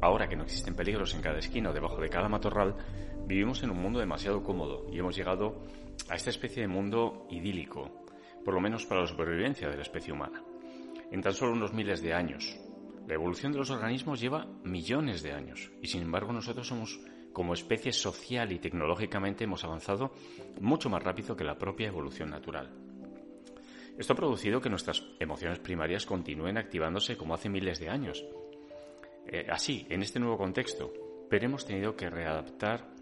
Ahora 0.00 0.28
que 0.28 0.36
no 0.36 0.42
existen 0.42 0.74
peligros 0.74 1.14
en 1.14 1.22
cada 1.22 1.38
esquina 1.38 1.70
o 1.70 1.72
debajo 1.72 2.00
de 2.00 2.08
cada 2.08 2.28
matorral, 2.28 2.74
vivimos 3.26 3.62
en 3.62 3.70
un 3.70 3.80
mundo 3.80 4.00
demasiado 4.00 4.42
cómodo 4.42 4.86
y 4.92 4.98
hemos 4.98 5.16
llegado 5.16 5.62
a 6.08 6.14
esta 6.14 6.30
especie 6.30 6.62
de 6.62 6.68
mundo 6.68 7.26
idílico, 7.30 8.04
por 8.44 8.54
lo 8.54 8.60
menos 8.60 8.86
para 8.86 9.02
la 9.02 9.06
supervivencia 9.06 9.68
de 9.68 9.76
la 9.76 9.82
especie 9.82 10.12
humana. 10.12 10.42
En 11.10 11.22
tan 11.22 11.34
solo 11.34 11.52
unos 11.52 11.72
miles 11.72 12.02
de 12.02 12.14
años. 12.14 12.58
La 13.06 13.14
evolución 13.14 13.52
de 13.52 13.58
los 13.58 13.70
organismos 13.70 14.20
lleva 14.20 14.46
millones 14.64 15.22
de 15.22 15.32
años 15.32 15.70
y 15.80 15.86
sin 15.86 16.02
embargo 16.02 16.32
nosotros 16.32 16.66
somos 16.66 17.00
como 17.32 17.54
especie 17.54 17.92
social 17.92 18.52
y 18.52 18.58
tecnológicamente 18.58 19.44
hemos 19.44 19.64
avanzado 19.64 20.12
mucho 20.60 20.90
más 20.90 21.02
rápido 21.02 21.36
que 21.36 21.44
la 21.44 21.56
propia 21.56 21.88
evolución 21.88 22.30
natural. 22.30 22.70
Esto 23.98 24.12
ha 24.12 24.16
producido 24.16 24.60
que 24.60 24.70
nuestras 24.70 25.02
emociones 25.18 25.58
primarias 25.58 26.06
continúen 26.06 26.58
activándose 26.58 27.16
como 27.16 27.34
hace 27.34 27.48
miles 27.48 27.80
de 27.80 27.88
años. 27.88 28.24
Eh, 29.26 29.46
así, 29.50 29.86
en 29.88 30.02
este 30.02 30.20
nuevo 30.20 30.38
contexto, 30.38 30.92
pero 31.28 31.46
hemos 31.46 31.66
tenido 31.66 31.96
que 31.96 32.08
readaptar 32.08 32.97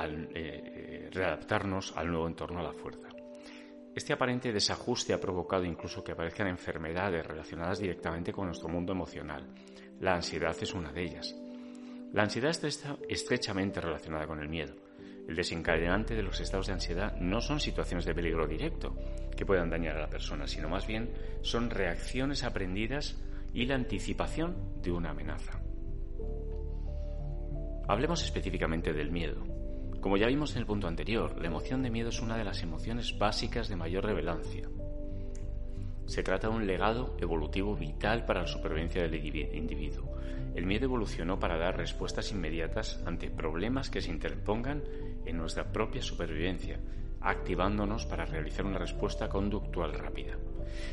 al, 0.00 0.24
eh, 0.24 0.30
eh, 0.34 1.10
readaptarnos 1.12 1.96
al 1.96 2.08
nuevo 2.08 2.26
entorno 2.26 2.60
a 2.60 2.64
la 2.64 2.72
fuerza. 2.72 3.08
Este 3.94 4.12
aparente 4.12 4.52
desajuste 4.52 5.12
ha 5.12 5.20
provocado 5.20 5.64
incluso 5.64 6.02
que 6.02 6.12
aparezcan 6.12 6.46
enfermedades 6.46 7.26
relacionadas 7.26 7.80
directamente 7.80 8.32
con 8.32 8.46
nuestro 8.46 8.68
mundo 8.68 8.92
emocional. 8.92 9.46
La 9.98 10.14
ansiedad 10.14 10.56
es 10.60 10.72
una 10.72 10.92
de 10.92 11.02
ellas. 11.02 11.36
La 12.12 12.22
ansiedad 12.22 12.50
está 12.50 12.96
estrechamente 13.08 13.80
relacionada 13.80 14.26
con 14.26 14.40
el 14.40 14.48
miedo. 14.48 14.74
El 15.28 15.36
desencadenante 15.36 16.14
de 16.14 16.22
los 16.22 16.40
estados 16.40 16.68
de 16.68 16.72
ansiedad 16.72 17.16
no 17.20 17.40
son 17.40 17.60
situaciones 17.60 18.04
de 18.04 18.14
peligro 18.14 18.46
directo 18.46 18.96
que 19.36 19.46
puedan 19.46 19.70
dañar 19.70 19.96
a 19.96 20.00
la 20.02 20.10
persona, 20.10 20.46
sino 20.46 20.68
más 20.68 20.86
bien 20.86 21.12
son 21.42 21.70
reacciones 21.70 22.42
aprendidas 22.42 23.20
y 23.52 23.66
la 23.66 23.74
anticipación 23.74 24.80
de 24.82 24.92
una 24.92 25.10
amenaza. 25.10 25.60
Hablemos 27.88 28.24
específicamente 28.24 28.92
del 28.92 29.10
miedo. 29.10 29.59
Como 30.00 30.16
ya 30.16 30.28
vimos 30.28 30.52
en 30.52 30.60
el 30.60 30.66
punto 30.66 30.88
anterior, 30.88 31.38
la 31.38 31.48
emoción 31.48 31.82
de 31.82 31.90
miedo 31.90 32.08
es 32.08 32.20
una 32.20 32.38
de 32.38 32.44
las 32.44 32.62
emociones 32.62 33.18
básicas 33.18 33.68
de 33.68 33.76
mayor 33.76 34.06
relevancia. 34.06 34.66
Se 36.06 36.22
trata 36.22 36.48
de 36.48 36.54
un 36.54 36.66
legado 36.66 37.16
evolutivo 37.20 37.76
vital 37.76 38.24
para 38.24 38.40
la 38.40 38.46
supervivencia 38.46 39.02
del 39.02 39.14
individuo. 39.54 40.16
El 40.54 40.64
miedo 40.64 40.86
evolucionó 40.86 41.38
para 41.38 41.58
dar 41.58 41.76
respuestas 41.76 42.32
inmediatas 42.32 43.02
ante 43.04 43.30
problemas 43.30 43.90
que 43.90 44.00
se 44.00 44.10
interpongan 44.10 44.82
en 45.26 45.36
nuestra 45.36 45.70
propia 45.70 46.00
supervivencia, 46.00 46.80
activándonos 47.20 48.06
para 48.06 48.24
realizar 48.24 48.64
una 48.64 48.78
respuesta 48.78 49.28
conductual 49.28 49.92
rápida. 49.92 50.38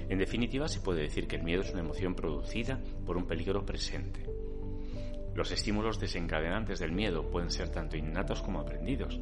En 0.09 0.19
definitiva, 0.19 0.67
se 0.67 0.81
puede 0.81 1.03
decir 1.03 1.27
que 1.27 1.37
el 1.37 1.43
miedo 1.43 1.61
es 1.61 1.71
una 1.71 1.79
emoción 1.79 2.13
producida 2.13 2.77
por 3.05 3.15
un 3.15 3.25
peligro 3.25 3.65
presente. 3.65 4.25
Los 5.37 5.51
estímulos 5.51 5.99
desencadenantes 5.99 6.79
del 6.79 6.91
miedo 6.91 7.29
pueden 7.29 7.51
ser 7.51 7.69
tanto 7.69 7.95
innatos 7.95 8.41
como 8.41 8.59
aprendidos. 8.59 9.19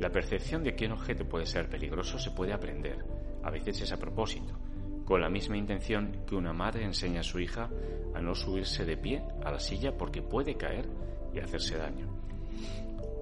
La 0.00 0.10
percepción 0.10 0.64
de 0.64 0.74
que 0.74 0.86
un 0.86 0.92
objeto 0.92 1.24
puede 1.24 1.46
ser 1.46 1.68
peligroso 1.68 2.18
se 2.18 2.32
puede 2.32 2.52
aprender, 2.52 3.04
a 3.44 3.48
veces 3.48 3.80
es 3.80 3.92
a 3.92 3.96
propósito, 3.96 4.58
con 5.04 5.20
la 5.20 5.30
misma 5.30 5.56
intención 5.56 6.24
que 6.26 6.34
una 6.34 6.52
madre 6.52 6.84
enseña 6.84 7.20
a 7.20 7.22
su 7.22 7.38
hija 7.38 7.70
a 8.12 8.20
no 8.20 8.34
subirse 8.34 8.84
de 8.84 8.96
pie 8.96 9.22
a 9.44 9.52
la 9.52 9.60
silla 9.60 9.96
porque 9.96 10.20
puede 10.20 10.56
caer 10.56 10.88
y 11.32 11.38
hacerse 11.38 11.78
daño. 11.78 12.08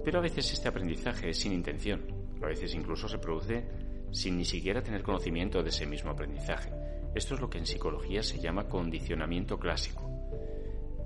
Pero 0.03 0.17
a 0.17 0.23
veces 0.23 0.51
este 0.51 0.67
aprendizaje 0.67 1.29
es 1.29 1.37
sin 1.37 1.53
intención, 1.53 2.07
a 2.41 2.47
veces 2.47 2.73
incluso 2.73 3.07
se 3.07 3.19
produce 3.19 3.67
sin 4.09 4.39
ni 4.39 4.45
siquiera 4.45 4.81
tener 4.81 5.03
conocimiento 5.03 5.61
de 5.61 5.69
ese 5.69 5.85
mismo 5.85 6.09
aprendizaje. 6.09 6.71
Esto 7.13 7.35
es 7.35 7.39
lo 7.39 7.51
que 7.51 7.59
en 7.59 7.67
psicología 7.67 8.23
se 8.23 8.39
llama 8.39 8.67
condicionamiento 8.67 9.59
clásico. 9.59 10.20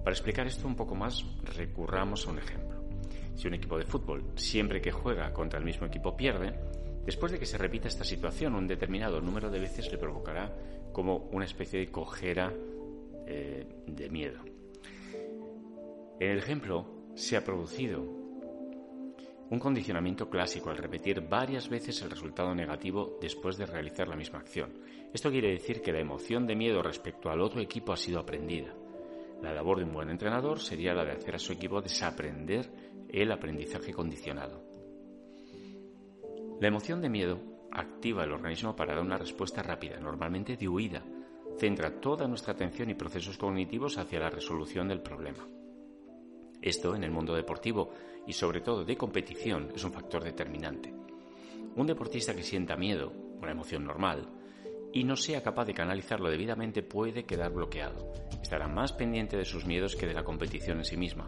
Para 0.05 0.13
explicar 0.13 0.47
esto 0.47 0.67
un 0.67 0.75
poco 0.77 0.95
más, 0.95 1.25
recurramos 1.57 2.25
a 2.25 2.29
un 2.29 2.37
ejemplo. 2.37 2.85
Si 3.35 3.47
un 3.47 3.55
equipo 3.55 3.77
de 3.77 3.83
fútbol 3.83 4.23
siempre 4.35 4.79
que 4.79 4.91
juega 4.91 5.33
contra 5.33 5.59
el 5.59 5.65
mismo 5.65 5.85
equipo 5.85 6.15
pierde, 6.15 6.53
Después 7.05 7.31
de 7.31 7.37
que 7.37 7.45
se 7.45 7.59
repita 7.59 7.87
esta 7.87 8.03
situación, 8.03 8.55
un 8.55 8.67
determinado 8.67 9.21
número 9.21 9.51
de 9.51 9.59
veces 9.59 9.91
le 9.91 9.97
provocará 9.99 10.51
como 10.91 11.29
una 11.31 11.45
especie 11.45 11.79
de 11.79 11.91
cojera 11.91 12.51
eh, 13.27 13.83
de 13.85 14.09
miedo. 14.09 14.39
En 16.19 16.31
el 16.31 16.39
ejemplo 16.39 17.11
se 17.13 17.37
ha 17.37 17.43
producido 17.43 18.01
un 19.51 19.59
condicionamiento 19.59 20.27
clásico 20.31 20.71
al 20.71 20.77
repetir 20.77 21.21
varias 21.21 21.69
veces 21.69 22.01
el 22.01 22.09
resultado 22.09 22.55
negativo 22.55 23.19
después 23.21 23.57
de 23.57 23.67
realizar 23.67 24.07
la 24.07 24.15
misma 24.15 24.39
acción. 24.39 24.73
Esto 25.13 25.29
quiere 25.29 25.51
decir 25.51 25.83
que 25.83 25.93
la 25.93 25.99
emoción 25.99 26.47
de 26.47 26.55
miedo 26.55 26.81
respecto 26.81 27.29
al 27.29 27.41
otro 27.41 27.61
equipo 27.61 27.93
ha 27.93 27.97
sido 27.97 28.19
aprendida. 28.19 28.73
La 29.41 29.53
labor 29.53 29.79
de 29.79 29.83
un 29.83 29.93
buen 29.93 30.09
entrenador 30.09 30.59
sería 30.59 30.93
la 30.93 31.05
de 31.05 31.11
hacer 31.11 31.35
a 31.35 31.39
su 31.39 31.53
equipo 31.53 31.81
desaprender 31.81 32.69
el 33.09 33.31
aprendizaje 33.31 33.93
condicionado. 33.93 34.63
La 36.59 36.67
emoción 36.67 37.01
de 37.01 37.09
miedo 37.09 37.39
activa 37.71 38.23
el 38.23 38.31
organismo 38.31 38.75
para 38.75 38.95
dar 38.95 39.03
una 39.03 39.17
respuesta 39.17 39.61
rápida, 39.61 39.99
normalmente 39.99 40.55
de 40.55 40.67
huida. 40.67 41.03
Centra 41.57 41.99
toda 41.99 42.27
nuestra 42.27 42.53
atención 42.53 42.89
y 42.89 42.95
procesos 42.95 43.37
cognitivos 43.37 43.97
hacia 43.97 44.19
la 44.19 44.29
resolución 44.29 44.87
del 44.87 45.01
problema. 45.01 45.45
Esto 46.61 46.95
en 46.95 47.03
el 47.03 47.11
mundo 47.11 47.35
deportivo 47.35 47.91
y 48.25 48.33
sobre 48.33 48.61
todo 48.61 48.83
de 48.83 48.97
competición 48.97 49.69
es 49.75 49.83
un 49.83 49.91
factor 49.91 50.23
determinante. 50.23 50.93
Un 51.75 51.87
deportista 51.87 52.33
que 52.35 52.43
sienta 52.43 52.75
miedo, 52.75 53.11
una 53.41 53.51
emoción 53.51 53.85
normal, 53.85 54.27
y 54.95 55.03
no 55.03 55.17
sea 55.17 55.43
capaz 55.43 55.65
de 55.65 55.73
canalizarlo 55.73 56.29
debidamente 56.29 56.81
puede 56.81 57.25
quedar 57.25 57.51
bloqueado. 57.51 58.13
Estará 58.41 58.69
más 58.69 58.93
pendiente 58.93 59.35
de 59.35 59.43
sus 59.43 59.65
miedos 59.65 59.93
que 59.93 60.07
de 60.07 60.13
la 60.13 60.23
competición 60.23 60.77
en 60.77 60.85
sí 60.85 60.95
misma. 60.95 61.27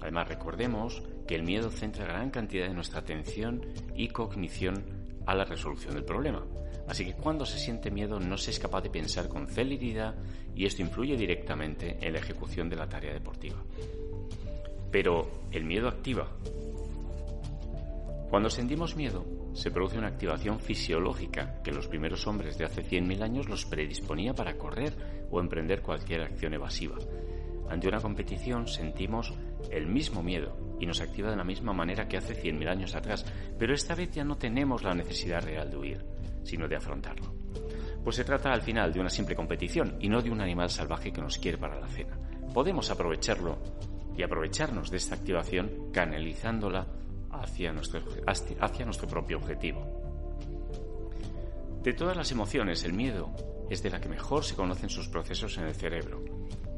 Además, 0.00 0.26
recordemos 0.26 1.00
que 1.26 1.36
el 1.36 1.44
miedo 1.44 1.70
centra 1.70 2.06
gran 2.06 2.30
cantidad 2.30 2.66
de 2.66 2.74
nuestra 2.74 2.98
atención 2.98 3.64
y 3.94 4.08
cognición 4.08 4.82
a 5.26 5.36
la 5.36 5.44
resolución 5.44 5.94
del 5.94 6.04
problema. 6.04 6.44
Así 6.88 7.04
que 7.04 7.14
cuando 7.14 7.46
se 7.46 7.60
siente 7.60 7.92
miedo 7.92 8.18
no 8.18 8.36
se 8.36 8.50
es 8.50 8.58
capaz 8.58 8.82
de 8.82 8.90
pensar 8.90 9.28
con 9.28 9.46
celeridad 9.46 10.16
y 10.56 10.66
esto 10.66 10.82
influye 10.82 11.16
directamente 11.16 11.98
en 12.00 12.14
la 12.14 12.18
ejecución 12.18 12.68
de 12.68 12.76
la 12.76 12.88
tarea 12.88 13.12
deportiva. 13.12 13.62
Pero 14.90 15.44
el 15.52 15.64
miedo 15.64 15.86
activa. 15.86 16.28
Cuando 18.28 18.50
sentimos 18.50 18.96
miedo, 18.96 19.24
se 19.58 19.72
produce 19.72 19.98
una 19.98 20.06
activación 20.06 20.60
fisiológica 20.60 21.60
que 21.64 21.72
los 21.72 21.88
primeros 21.88 22.24
hombres 22.28 22.56
de 22.56 22.64
hace 22.64 22.84
100.000 22.84 23.22
años 23.22 23.48
los 23.48 23.66
predisponía 23.66 24.32
para 24.32 24.56
correr 24.56 24.94
o 25.32 25.40
emprender 25.40 25.82
cualquier 25.82 26.22
acción 26.22 26.54
evasiva. 26.54 26.96
Ante 27.68 27.88
una 27.88 28.00
competición 28.00 28.68
sentimos 28.68 29.34
el 29.72 29.88
mismo 29.88 30.22
miedo 30.22 30.56
y 30.78 30.86
nos 30.86 31.00
activa 31.00 31.30
de 31.30 31.36
la 31.36 31.42
misma 31.42 31.72
manera 31.72 32.06
que 32.06 32.18
hace 32.18 32.40
100.000 32.40 32.68
años 32.68 32.94
atrás, 32.94 33.26
pero 33.58 33.74
esta 33.74 33.96
vez 33.96 34.12
ya 34.12 34.22
no 34.22 34.38
tenemos 34.38 34.84
la 34.84 34.94
necesidad 34.94 35.42
real 35.42 35.68
de 35.68 35.76
huir, 35.76 36.06
sino 36.44 36.68
de 36.68 36.76
afrontarlo. 36.76 37.34
Pues 38.04 38.14
se 38.14 38.24
trata 38.24 38.52
al 38.52 38.62
final 38.62 38.92
de 38.92 39.00
una 39.00 39.10
simple 39.10 39.34
competición 39.34 39.96
y 39.98 40.08
no 40.08 40.22
de 40.22 40.30
un 40.30 40.40
animal 40.40 40.70
salvaje 40.70 41.12
que 41.12 41.20
nos 41.20 41.36
quiere 41.36 41.58
para 41.58 41.80
la 41.80 41.88
cena. 41.88 42.16
Podemos 42.54 42.90
aprovecharlo 42.90 43.58
y 44.16 44.22
aprovecharnos 44.22 44.88
de 44.88 44.98
esta 44.98 45.16
activación 45.16 45.90
canalizándola 45.92 46.86
hacia 47.30 47.72
nuestro, 47.72 48.00
hacia 48.26 48.84
nuestro 48.84 49.08
propio 49.08 49.38
objetivo. 49.38 49.84
De 51.82 51.92
todas 51.92 52.16
las 52.16 52.32
emociones, 52.32 52.84
el 52.84 52.92
miedo 52.92 53.30
es 53.70 53.82
de 53.82 53.90
la 53.90 54.00
que 54.00 54.08
mejor 54.08 54.44
se 54.44 54.56
conocen 54.56 54.88
sus 54.88 55.08
procesos 55.08 55.56
en 55.58 55.64
el 55.64 55.74
cerebro. 55.74 56.22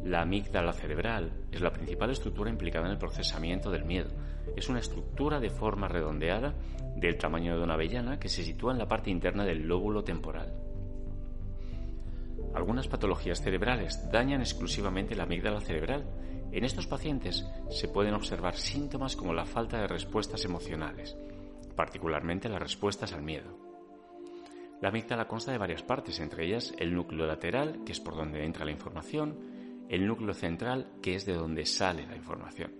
La 0.05 0.23
amígdala 0.23 0.73
cerebral 0.73 1.33
es 1.53 1.61
la 1.61 1.73
principal 1.73 2.11
estructura 2.11 2.51
implicada 2.51 2.87
en 2.87 2.93
el 2.93 2.99
procesamiento 2.99 3.71
del 3.71 3.85
miedo. 3.85 4.11
Es 4.57 4.69
una 4.69 4.79
estructura 4.79 5.41
de 5.41 5.51
forma 5.51 5.89
redondeada 5.89 6.55
del 6.97 7.17
tamaño 7.17 7.57
de 7.57 7.63
una 7.63 7.75
avellana 7.75 8.19
que 8.19 8.29
se 8.29 8.43
sitúa 8.43 8.73
en 8.73 8.79
la 8.79 8.89
parte 8.89 9.11
interna 9.11 9.45
del 9.45 9.67
lóbulo 9.67 10.03
temporal. 10.03 10.53
Algunas 12.55 12.89
patologías 12.89 13.41
cerebrales 13.41 14.11
dañan 14.11 14.41
exclusivamente 14.41 15.15
la 15.15 15.25
amígdala 15.25 15.61
cerebral. 15.61 16.05
En 16.53 16.65
estos 16.65 16.87
pacientes 16.89 17.47
se 17.69 17.89
pueden 17.89 18.15
observar 18.15 18.57
síntomas 18.57 19.15
como 19.15 19.33
la 19.33 19.45
falta 19.45 19.81
de 19.81 19.87
respuestas 19.87 20.45
emocionales, 20.45 21.17
particularmente 21.77 22.49
las 22.49 22.61
respuestas 22.61 23.13
al 23.13 23.23
miedo. 23.23 23.57
La 24.81 24.89
amígdala 24.89 25.29
consta 25.29 25.53
de 25.53 25.59
varias 25.59 25.83
partes, 25.83 26.19
entre 26.19 26.47
ellas 26.47 26.75
el 26.79 26.95
núcleo 26.95 27.27
lateral, 27.27 27.85
que 27.85 27.93
es 27.93 28.01
por 28.01 28.17
donde 28.17 28.45
entra 28.45 28.65
la 28.65 28.73
información, 28.73 29.87
el 29.89 30.07
núcleo 30.07 30.35
central, 30.35 30.91
que 31.01 31.15
es 31.15 31.25
de 31.25 31.35
donde 31.35 31.67
sale 31.67 32.07
la 32.07 32.17
información. 32.17 32.73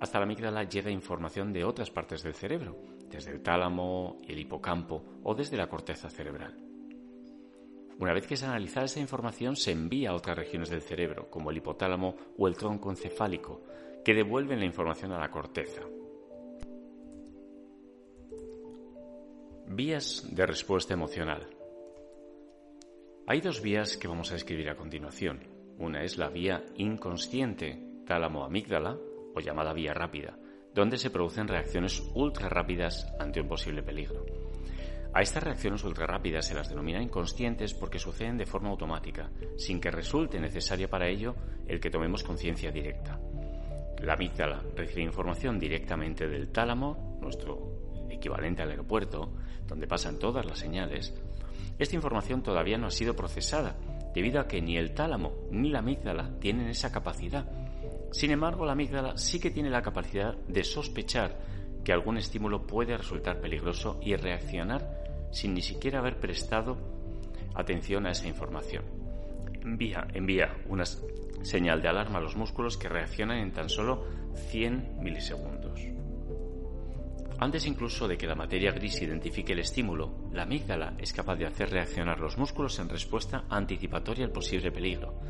Hasta 0.00 0.18
la 0.18 0.24
amígdala 0.24 0.64
llega 0.64 0.90
información 0.90 1.52
de 1.52 1.64
otras 1.64 1.90
partes 1.90 2.22
del 2.22 2.34
cerebro, 2.34 2.76
desde 3.08 3.30
el 3.30 3.40
tálamo, 3.40 4.20
el 4.26 4.38
hipocampo 4.38 5.04
o 5.22 5.34
desde 5.34 5.56
la 5.56 5.68
corteza 5.68 6.10
cerebral. 6.10 6.65
Una 7.98 8.12
vez 8.12 8.26
que 8.26 8.34
es 8.34 8.42
analizada 8.42 8.86
esta 8.86 9.00
información, 9.00 9.56
se 9.56 9.72
envía 9.72 10.10
a 10.10 10.14
otras 10.14 10.36
regiones 10.36 10.68
del 10.68 10.82
cerebro, 10.82 11.30
como 11.30 11.50
el 11.50 11.56
hipotálamo 11.56 12.14
o 12.36 12.46
el 12.46 12.56
tronco 12.56 12.90
encefálico, 12.90 13.62
que 14.04 14.14
devuelven 14.14 14.60
la 14.60 14.66
información 14.66 15.12
a 15.12 15.18
la 15.18 15.30
corteza. 15.30 15.82
Vías 19.68 20.28
de 20.30 20.46
respuesta 20.46 20.94
emocional. 20.94 21.48
Hay 23.26 23.40
dos 23.40 23.62
vías 23.62 23.96
que 23.96 24.08
vamos 24.08 24.30
a 24.30 24.36
escribir 24.36 24.68
a 24.68 24.76
continuación. 24.76 25.40
Una 25.78 26.04
es 26.04 26.18
la 26.18 26.28
vía 26.28 26.64
inconsciente, 26.76 27.82
tálamo-amígdala, 28.06 28.96
o 29.34 29.40
llamada 29.40 29.72
vía 29.72 29.92
rápida, 29.92 30.38
donde 30.74 30.98
se 30.98 31.10
producen 31.10 31.48
reacciones 31.48 32.02
ultra 32.14 32.48
rápidas 32.48 33.12
ante 33.18 33.40
un 33.40 33.48
posible 33.48 33.82
peligro. 33.82 34.45
A 35.16 35.22
estas 35.22 35.42
reacciones 35.42 35.82
ultra 35.82 36.06
rápidas 36.06 36.44
se 36.44 36.54
las 36.54 36.68
denomina 36.68 37.00
inconscientes 37.00 37.72
porque 37.72 37.98
suceden 37.98 38.36
de 38.36 38.44
forma 38.44 38.68
automática, 38.68 39.30
sin 39.56 39.80
que 39.80 39.90
resulte 39.90 40.38
necesario 40.38 40.90
para 40.90 41.08
ello 41.08 41.34
el 41.66 41.80
que 41.80 41.88
tomemos 41.88 42.22
conciencia 42.22 42.70
directa. 42.70 43.18
La 44.02 44.12
amígdala 44.12 44.62
recibe 44.76 45.04
información 45.04 45.58
directamente 45.58 46.28
del 46.28 46.52
tálamo, 46.52 47.16
nuestro 47.22 48.06
equivalente 48.10 48.60
al 48.60 48.72
aeropuerto, 48.72 49.32
donde 49.66 49.86
pasan 49.86 50.18
todas 50.18 50.44
las 50.44 50.58
señales, 50.58 51.14
esta 51.78 51.96
información 51.96 52.42
todavía 52.42 52.76
no 52.76 52.88
ha 52.88 52.90
sido 52.90 53.16
procesada, 53.16 53.74
debido 54.14 54.38
a 54.38 54.46
que 54.46 54.60
ni 54.60 54.76
el 54.76 54.92
tálamo 54.92 55.46
ni 55.50 55.70
la 55.70 55.78
amígdala 55.78 56.38
tienen 56.40 56.68
esa 56.68 56.92
capacidad. 56.92 57.50
Sin 58.12 58.32
embargo, 58.32 58.66
la 58.66 58.72
amígdala 58.72 59.16
sí 59.16 59.40
que 59.40 59.50
tiene 59.50 59.70
la 59.70 59.80
capacidad 59.80 60.36
de 60.46 60.62
sospechar 60.62 61.38
que 61.86 61.94
algún 61.94 62.18
estímulo 62.18 62.66
puede 62.66 62.98
resultar 62.98 63.40
peligroso 63.40 63.98
y 64.02 64.14
reaccionar 64.16 65.05
sin 65.36 65.52
ni 65.52 65.60
siquiera 65.60 65.98
haber 65.98 66.16
prestado 66.16 66.78
atención 67.54 68.06
a 68.06 68.12
esa 68.12 68.26
información. 68.26 68.84
Envía, 69.62 70.08
envía 70.14 70.56
una 70.66 70.86
señal 70.86 71.82
de 71.82 71.88
alarma 71.88 72.18
a 72.18 72.22
los 72.22 72.36
músculos 72.36 72.78
que 72.78 72.88
reaccionan 72.88 73.38
en 73.40 73.52
tan 73.52 73.68
solo 73.68 74.02
100 74.50 75.02
milisegundos. 75.02 75.78
Antes 77.38 77.66
incluso 77.66 78.08
de 78.08 78.16
que 78.16 78.26
la 78.26 78.34
materia 78.34 78.72
gris 78.72 79.02
identifique 79.02 79.52
el 79.52 79.58
estímulo, 79.58 80.30
la 80.32 80.44
amígdala 80.44 80.94
es 80.96 81.12
capaz 81.12 81.36
de 81.36 81.44
hacer 81.44 81.68
reaccionar 81.68 82.18
los 82.18 82.38
músculos 82.38 82.78
en 82.78 82.88
respuesta 82.88 83.44
anticipatoria 83.50 84.24
al 84.24 84.32
posible 84.32 84.72
peligro. 84.72 85.20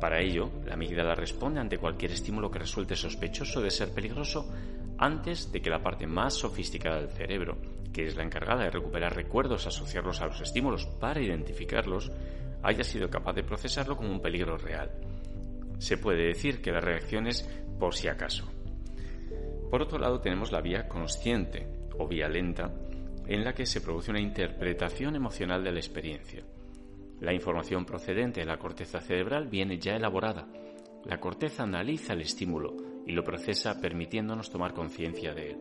Para 0.00 0.18
ello, 0.18 0.50
la 0.64 0.74
amígdala 0.74 1.14
responde 1.14 1.60
ante 1.60 1.76
cualquier 1.76 2.12
estímulo 2.12 2.50
que 2.50 2.60
resulte 2.60 2.96
sospechoso 2.96 3.60
de 3.60 3.70
ser 3.70 3.92
peligroso 3.92 4.50
antes 4.96 5.52
de 5.52 5.60
que 5.60 5.68
la 5.68 5.82
parte 5.82 6.06
más 6.06 6.32
sofisticada 6.32 7.00
del 7.00 7.10
cerebro, 7.10 7.75
que 7.96 8.06
es 8.06 8.14
la 8.14 8.24
encargada 8.24 8.64
de 8.64 8.70
recuperar 8.70 9.16
recuerdos 9.16 9.66
asociarlos 9.66 10.20
a 10.20 10.26
los 10.26 10.42
estímulos 10.42 10.84
para 10.84 11.22
identificarlos, 11.22 12.12
haya 12.62 12.84
sido 12.84 13.08
capaz 13.08 13.32
de 13.32 13.42
procesarlo 13.42 13.96
como 13.96 14.10
un 14.10 14.20
peligro 14.20 14.58
real. 14.58 14.90
Se 15.78 15.96
puede 15.96 16.26
decir 16.26 16.60
que 16.60 16.72
la 16.72 16.82
reacción 16.82 17.26
es 17.26 17.48
por 17.80 17.94
si 17.94 18.08
acaso. 18.08 18.52
Por 19.70 19.80
otro 19.80 19.98
lado 19.98 20.20
tenemos 20.20 20.52
la 20.52 20.60
vía 20.60 20.86
consciente 20.86 21.66
o 21.98 22.06
vía 22.06 22.28
lenta 22.28 22.70
en 23.26 23.42
la 23.42 23.54
que 23.54 23.64
se 23.64 23.80
produce 23.80 24.10
una 24.10 24.20
interpretación 24.20 25.16
emocional 25.16 25.64
de 25.64 25.72
la 25.72 25.78
experiencia. 25.78 26.44
La 27.20 27.32
información 27.32 27.86
procedente 27.86 28.40
de 28.40 28.46
la 28.46 28.58
corteza 28.58 29.00
cerebral 29.00 29.48
viene 29.48 29.78
ya 29.78 29.96
elaborada. 29.96 30.46
La 31.06 31.18
corteza 31.18 31.62
analiza 31.62 32.12
el 32.12 32.20
estímulo 32.20 32.76
y 33.06 33.12
lo 33.12 33.24
procesa 33.24 33.80
permitiéndonos 33.80 34.50
tomar 34.50 34.74
conciencia 34.74 35.32
de 35.32 35.52
él. 35.52 35.58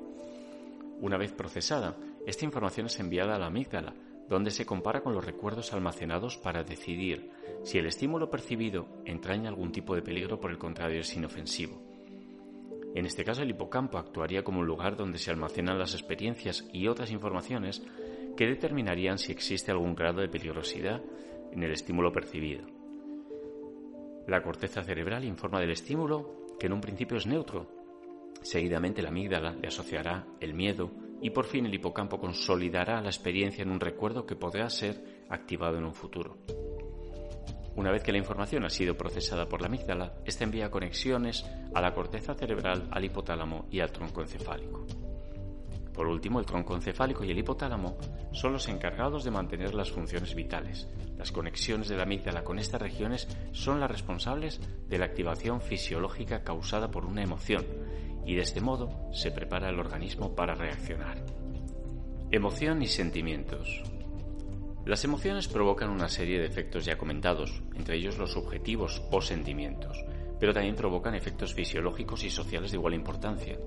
Una 0.99 1.17
vez 1.17 1.31
procesada, 1.31 1.95
esta 2.25 2.45
información 2.45 2.87
es 2.87 2.99
enviada 2.99 3.35
a 3.35 3.39
la 3.39 3.47
amígdala, 3.47 3.93
donde 4.27 4.51
se 4.51 4.65
compara 4.65 5.01
con 5.01 5.13
los 5.13 5.25
recuerdos 5.25 5.73
almacenados 5.73 6.37
para 6.37 6.63
decidir 6.63 7.29
si 7.63 7.77
el 7.77 7.85
estímulo 7.85 8.29
percibido 8.29 8.87
entraña 9.05 9.49
algún 9.49 9.71
tipo 9.71 9.95
de 9.95 10.01
peligro 10.01 10.39
por 10.39 10.51
el 10.51 10.57
contrario 10.57 11.01
es 11.01 11.15
inofensivo. 11.15 11.81
En 12.95 13.05
este 13.05 13.23
caso, 13.23 13.43
el 13.43 13.49
hipocampo 13.49 13.97
actuaría 13.97 14.43
como 14.43 14.61
un 14.61 14.67
lugar 14.67 14.95
donde 14.95 15.17
se 15.17 15.29
almacenan 15.29 15.77
las 15.77 15.93
experiencias 15.93 16.65
y 16.71 16.87
otras 16.87 17.11
informaciones 17.11 17.83
que 18.37 18.47
determinarían 18.47 19.17
si 19.17 19.31
existe 19.31 19.71
algún 19.71 19.95
grado 19.95 20.21
de 20.21 20.29
peligrosidad 20.29 21.01
en 21.51 21.63
el 21.63 21.71
estímulo 21.71 22.11
percibido. 22.11 22.65
La 24.27 24.41
corteza 24.41 24.83
cerebral 24.83 25.23
informa 25.25 25.59
del 25.59 25.71
estímulo 25.71 26.47
que 26.59 26.67
en 26.67 26.73
un 26.73 26.81
principio 26.81 27.17
es 27.17 27.27
neutro. 27.27 27.67
Seguidamente 28.41 29.01
la 29.01 29.09
amígdala 29.09 29.53
le 29.53 29.67
asociará 29.67 30.25
el 30.39 30.53
miedo 30.53 30.89
y 31.25 31.31
por 31.31 31.47
fin 31.47 31.65
el 31.65 31.73
hipocampo 31.73 32.19
consolidará 32.19 33.01
la 33.01 33.09
experiencia 33.09 33.63
en 33.63 33.71
un 33.71 33.79
recuerdo 33.79 34.27
que 34.27 34.35
podrá 34.35 34.69
ser 34.69 35.23
activado 35.27 35.79
en 35.79 35.85
un 35.85 35.95
futuro. 35.95 36.37
Una 37.75 37.89
vez 37.89 38.03
que 38.03 38.11
la 38.11 38.19
información 38.19 38.63
ha 38.63 38.69
sido 38.69 38.95
procesada 38.95 39.49
por 39.49 39.59
la 39.59 39.65
amígdala, 39.65 40.13
esta 40.23 40.43
envía 40.43 40.69
conexiones 40.69 41.43
a 41.73 41.81
la 41.81 41.95
corteza 41.95 42.35
cerebral, 42.35 42.87
al 42.91 43.05
hipotálamo 43.05 43.65
y 43.71 43.79
al 43.79 43.91
tronco 43.91 44.21
encefálico. 44.21 44.85
Por 45.95 46.07
último, 46.07 46.39
el 46.39 46.45
tronco 46.45 46.75
encefálico 46.75 47.23
y 47.23 47.31
el 47.31 47.37
hipotálamo 47.37 47.97
son 48.33 48.51
los 48.51 48.67
encargados 48.67 49.23
de 49.23 49.31
mantener 49.31 49.73
las 49.73 49.91
funciones 49.91 50.35
vitales. 50.35 50.89
Las 51.17 51.31
conexiones 51.31 51.87
de 51.87 51.95
la 51.95 52.03
amígdala 52.03 52.43
con 52.43 52.59
estas 52.59 52.81
regiones 52.81 53.29
son 53.53 53.79
las 53.79 53.89
responsables 53.89 54.59
de 54.89 54.97
la 54.97 55.05
activación 55.05 55.61
fisiológica 55.61 56.43
causada 56.43 56.91
por 56.91 57.05
una 57.05 57.23
emoción 57.23 57.65
y 58.25 58.35
de 58.35 58.41
este 58.41 58.59
modo 58.59 59.09
se 59.13 59.31
prepara 59.31 59.69
el 59.69 59.79
organismo 59.79 60.35
para 60.35 60.53
reaccionar. 60.53 61.23
Emoción 62.29 62.81
y 62.81 62.87
sentimientos. 62.87 63.83
Las 64.85 65.03
emociones 65.05 65.47
provocan 65.47 65.89
una 65.89 66.09
serie 66.09 66.39
de 66.39 66.45
efectos 66.45 66.85
ya 66.85 66.97
comentados, 66.97 67.63
entre 67.75 67.95
ellos 67.95 68.17
los 68.17 68.35
objetivos 68.35 69.01
o 69.11 69.21
sentimientos, 69.21 70.03
pero 70.39 70.53
también 70.53 70.75
provocan 70.75 71.15
efectos 71.15 71.53
fisiológicos 71.53 72.23
y 72.23 72.29
sociales 72.29 72.71
de 72.71 72.77
igual 72.77 72.93
importancia. 72.93 73.57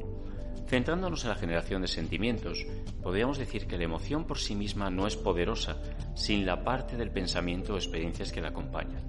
Centrándonos 0.68 1.24
en 1.24 1.30
la 1.30 1.36
generación 1.36 1.80
de 1.80 1.88
sentimientos, 1.88 2.66
podríamos 3.02 3.38
decir 3.38 3.66
que 3.66 3.78
la 3.78 3.84
emoción 3.84 4.26
por 4.26 4.38
sí 4.38 4.54
misma 4.54 4.90
no 4.90 5.06
es 5.06 5.16
poderosa 5.16 5.80
sin 6.14 6.44
la 6.44 6.62
parte 6.62 6.98
del 6.98 7.10
pensamiento 7.10 7.72
o 7.72 7.76
experiencias 7.76 8.32
que 8.32 8.42
la 8.42 8.48
acompañan. 8.48 9.02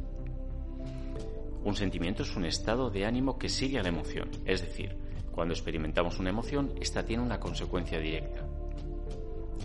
Un 1.66 1.76
sentimiento 1.76 2.24
es 2.24 2.34
un 2.38 2.46
estado 2.46 2.90
de 2.90 3.06
ánimo 3.06 3.38
que 3.38 3.50
sigue 3.50 3.78
a 3.78 3.84
la 3.84 3.90
emoción, 3.90 4.32
es 4.46 4.62
decir, 4.62 4.96
cuando 5.32 5.54
experimentamos 5.54 6.18
una 6.18 6.30
emoción, 6.30 6.74
esta 6.80 7.04
tiene 7.04 7.24
una 7.24 7.42
consecuencia 7.42 8.00
directa. 8.00 8.48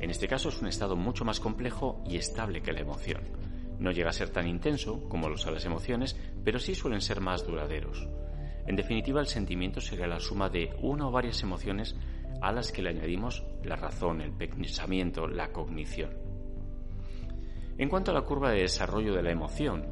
En 0.01 0.11
este 0.11 0.27
caso 0.27 0.49
es 0.49 0.61
un 0.61 0.67
estado 0.67 0.97
mucho 0.97 1.25
más 1.25 1.39
complejo 1.39 2.03
y 2.09 2.17
estable 2.17 2.61
que 2.61 2.73
la 2.73 2.81
emoción. 2.81 3.23
No 3.79 3.93
llega 3.93 4.11
a 4.11 4.13
ser 4.13 4.31
tan 4.31 4.49
intenso 4.49 5.09
como 5.09 5.29
lo 5.29 5.39
son 5.39 5.55
las 5.55 5.65
emociones, 5.65 6.17
pero 6.45 6.59
sí 6.59 6.75
suelen 6.75 7.01
ser 7.01 7.21
más 7.21 7.47
duraderos. 7.47 8.09
En 8.67 8.77
definitiva, 8.77 9.21
el 9.21 9.27
sentimiento 9.27 9.81
sería 9.81 10.07
la 10.07 10.21
suma 10.21 10.49
de 10.49 10.71
una 10.81 11.09
o 11.09 11.11
varias 11.11 11.43
emociones 11.43 11.97
a 12.41 12.53
las 12.53 12.73
que 12.73 12.83
le 12.83 12.91
añadimos 12.91 13.45
la 13.63 13.77
razón, 13.77 14.21
el 14.21 14.33
pensamiento, 14.33 15.27
la 15.27 15.53
cognición. 15.53 16.11
En 17.77 17.89
cuanto 17.89 18.11
a 18.11 18.15
la 18.15 18.23
curva 18.23 18.51
de 18.53 18.63
desarrollo 18.63 19.15
de 19.15 19.23
la 19.23 19.33
emoción 19.33 19.85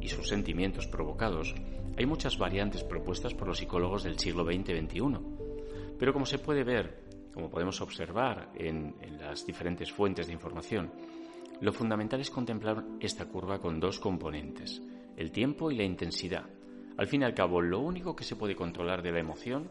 y 0.00 0.08
sus 0.08 0.28
sentimientos 0.28 0.86
provocados, 0.86 1.54
hay 1.96 2.06
muchas 2.06 2.38
variantes 2.38 2.84
propuestas 2.84 3.34
por 3.34 3.48
los 3.48 3.58
psicólogos 3.58 4.04
del 4.04 4.18
siglo 4.18 4.44
XX-XXI. 4.44 5.18
Pero 5.98 6.12
como 6.12 6.26
se 6.26 6.38
puede 6.38 6.64
ver 6.64 7.04
como 7.34 7.50
podemos 7.50 7.80
observar 7.80 8.50
en, 8.54 8.94
las 9.18 9.44
diferentes 9.44 9.90
fuentes 9.90 10.28
de 10.28 10.32
información, 10.32 10.92
lo 11.60 11.72
fundamental 11.72 12.20
es 12.20 12.30
contemplar 12.30 12.84
esta 13.00 13.26
curva 13.26 13.58
con 13.58 13.80
dos 13.80 13.98
componentes, 13.98 14.80
el 15.16 15.32
tiempo 15.32 15.70
y 15.70 15.76
la 15.76 15.82
intensidad. 15.82 16.44
Al 16.96 17.08
fin 17.08 17.22
y 17.22 17.24
al 17.24 17.34
cabo, 17.34 17.60
lo 17.60 17.80
único 17.80 18.14
que 18.14 18.24
se 18.24 18.36
puede 18.36 18.54
controlar 18.54 19.02
de 19.02 19.10
la 19.10 19.18
emoción 19.18 19.68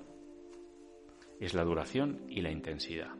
es 1.40 1.54
la 1.54 1.64
duración 1.64 2.22
y 2.28 2.42
la 2.42 2.52
intensidad. 2.52 3.12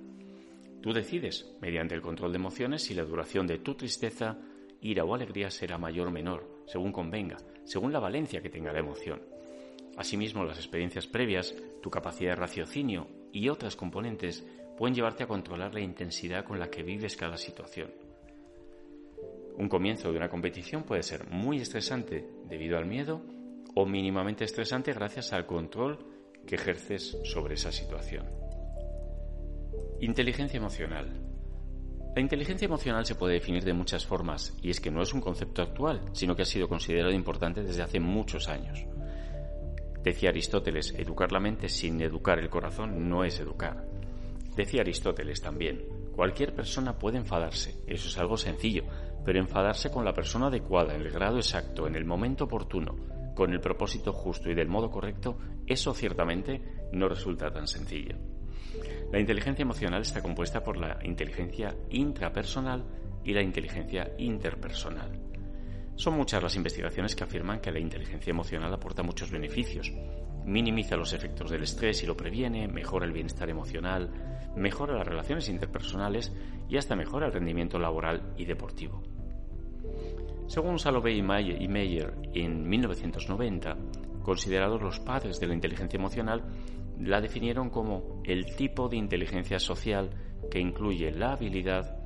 Tú 0.82 0.92
decides, 0.92 1.56
mediante 1.62 1.96
el 1.96 2.02
control 2.02 2.34
de 2.34 2.38
emociones, 2.38 2.84
si 2.84 2.94
la 2.94 3.06
duración 3.06 3.48
de 3.48 3.60
tu 3.60 3.76
tristeza, 3.76 4.38
ira 4.82 5.06
o 5.06 5.16
alegría 5.16 5.50
será 5.50 5.78
mayor 5.78 6.08
o 6.08 6.12
menor, 6.12 6.64
según 6.66 6.92
convenga, 6.92 7.38
según 7.64 7.94
la 7.94 8.00
valencia 8.00 8.42
que 8.42 8.50
tenga 8.50 8.74
la 8.74 8.80
emoción. 8.80 9.22
Asimismo, 9.96 10.44
las 10.44 10.58
experiencias 10.58 11.08
previas, 11.08 11.56
tu 11.82 11.90
capacidad 11.90 12.32
de 12.32 12.42
raciocinio 12.42 13.08
y 13.32 13.48
otras 13.48 13.78
componentes 13.78 14.46
pueden 14.78 14.96
llevarte 14.96 15.24
a 15.24 15.28
controlar 15.28 15.74
la 15.74 15.80
intensidad 15.80 16.44
con 16.44 16.60
la 16.60 16.70
que 16.70 16.84
vives 16.84 17.16
cada 17.16 17.38
situación. 17.38 17.92
Un 19.56 19.70
comienzo 19.70 20.12
de 20.12 20.18
una 20.18 20.30
competición 20.30 20.84
puede 20.84 21.04
ser 21.04 21.30
muy 21.30 21.60
estresante 21.60 22.28
debido 22.50 22.78
al 22.78 22.86
miedo 22.86 23.22
o 23.76 23.86
mínimamente 23.86 24.44
estresante 24.44 24.94
gracias 24.94 25.34
al 25.34 25.46
control 25.46 26.00
que 26.46 26.56
ejerces 26.56 27.18
sobre 27.24 27.56
esa 27.56 27.72
situación. 27.72 28.28
Inteligencia 30.02 30.58
emocional. 30.58 31.08
La 32.16 32.22
inteligencia 32.22 32.66
emocional 32.66 33.06
se 33.06 33.16
puede 33.16 33.36
definir 33.36 33.64
de 33.64 33.74
muchas 33.74 34.06
formas 34.06 34.56
y 34.62 34.70
es 34.70 34.80
que 34.80 34.92
no 34.92 35.02
es 35.02 35.14
un 35.14 35.22
concepto 35.22 35.62
actual, 35.62 36.02
sino 36.12 36.36
que 36.36 36.44
ha 36.44 36.46
sido 36.46 36.68
considerado 36.68 37.12
importante 37.12 37.64
desde 37.64 37.82
hace 37.82 38.00
muchos 38.00 38.50
años. 38.50 38.86
Decía 40.04 40.30
Aristóteles, 40.30 40.94
educar 40.98 41.32
la 41.32 41.40
mente 41.40 41.70
sin 41.70 42.02
educar 42.02 42.38
el 42.38 42.50
corazón 42.50 43.10
no 43.10 43.24
es 43.24 43.40
educar. 43.40 43.88
Decía 44.56 44.82
Aristóteles 44.82 45.42
también, 45.42 45.86
cualquier 46.14 46.54
persona 46.54 47.00
puede 47.00 47.18
enfadarse, 47.18 47.82
eso 47.88 48.10
es 48.10 48.18
algo 48.20 48.38
sencillo, 48.38 48.84
pero 49.26 49.40
enfadarse 49.40 49.90
con 49.90 50.06
la 50.06 50.14
persona 50.14 50.48
adecuada, 50.48 50.94
en 50.94 51.02
el 51.02 51.10
grado 51.10 51.38
exacto, 51.38 51.88
en 51.88 51.96
el 51.96 52.06
momento 52.06 52.44
oportuno, 52.44 52.96
con 53.36 53.52
el 53.52 53.60
propósito 53.60 54.14
justo 54.14 54.50
y 54.50 54.56
del 54.56 54.68
modo 54.68 54.90
correcto, 54.90 55.38
eso 55.66 55.94
ciertamente 55.94 56.62
no 56.92 57.08
resulta 57.08 57.52
tan 57.52 57.68
sencillo. 57.68 58.16
La 59.12 59.20
inteligencia 59.20 59.64
emocional 59.64 60.02
está 60.02 60.22
compuesta 60.22 60.64
por 60.64 60.78
la 60.78 61.00
inteligencia 61.04 61.76
intrapersonal 61.90 62.84
y 63.24 63.34
la 63.34 63.42
inteligencia 63.42 64.12
interpersonal. 64.18 65.12
Son 65.96 66.16
muchas 66.16 66.42
las 66.42 66.56
investigaciones 66.56 67.16
que 67.16 67.24
afirman 67.24 67.60
que 67.60 67.72
la 67.72 67.80
inteligencia 67.80 68.32
emocional 68.32 68.74
aporta 68.74 69.04
muchos 69.04 69.30
beneficios. 69.30 69.92
Minimiza 70.44 70.98
los 70.98 71.14
efectos 71.14 71.52
del 71.52 71.64
estrés 71.64 72.02
y 72.04 72.08
lo 72.08 72.18
previene, 72.18 72.68
mejora 72.68 73.06
el 73.06 73.14
bienestar 73.14 73.50
emocional, 73.50 74.10
mejora 74.56 74.96
las 74.96 75.08
relaciones 75.08 75.50
interpersonales 75.50 76.34
y 76.68 76.78
hasta 76.78 76.96
mejora 76.96 77.28
el 77.28 77.34
rendimiento 77.34 77.78
laboral 77.78 78.34
y 78.38 78.46
deportivo. 78.46 79.13
Según 80.48 80.78
Salovey 80.78 81.20
y 81.20 81.68
Meyer 81.68 82.14
en 82.34 82.68
1990, 82.68 83.78
considerados 84.22 84.82
los 84.82 85.00
padres 85.00 85.40
de 85.40 85.48
la 85.48 85.54
inteligencia 85.54 85.98
emocional, 85.98 86.44
la 87.00 87.22
definieron 87.22 87.70
como 87.70 88.22
el 88.24 88.56
tipo 88.56 88.88
de 88.88 88.98
inteligencia 88.98 89.60
social 89.60 90.10
que 90.52 90.60
incluye 90.60 91.12
la 91.12 91.34
habilidad 91.34 91.98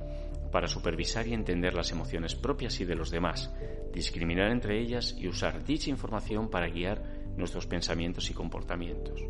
para 0.50 0.66
supervisar 0.66 1.26
y 1.26 1.34
entender 1.34 1.74
las 1.74 1.90
emociones 1.92 2.34
propias 2.34 2.80
y 2.80 2.84
de 2.84 2.94
los 2.94 3.10
demás, 3.10 3.52
discriminar 3.92 4.50
entre 4.50 4.80
ellas 4.80 5.14
y 5.18 5.28
usar 5.28 5.64
dicha 5.64 5.90
información 5.90 6.48
para 6.48 6.68
guiar 6.68 7.02
nuestros 7.36 7.66
pensamientos 7.66 8.30
y 8.30 8.34
comportamientos. 8.34 9.20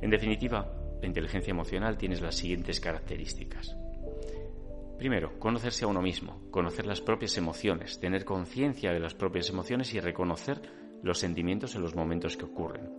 En 0.00 0.10
definitiva, 0.10 0.74
la 1.00 1.06
inteligencia 1.06 1.52
emocional 1.52 1.96
tiene 1.96 2.20
las 2.20 2.34
siguientes 2.34 2.80
características. 2.80 3.76
Primero, 4.98 5.38
conocerse 5.38 5.84
a 5.84 5.88
uno 5.88 6.00
mismo, 6.00 6.40
conocer 6.50 6.86
las 6.86 7.00
propias 7.00 7.36
emociones, 7.36 7.98
tener 7.98 8.24
conciencia 8.24 8.92
de 8.92 9.00
las 9.00 9.14
propias 9.14 9.50
emociones 9.50 9.92
y 9.92 10.00
reconocer 10.00 10.62
los 11.02 11.18
sentimientos 11.18 11.74
en 11.74 11.82
los 11.82 11.94
momentos 11.94 12.36
que 12.36 12.44
ocurren. 12.44 12.90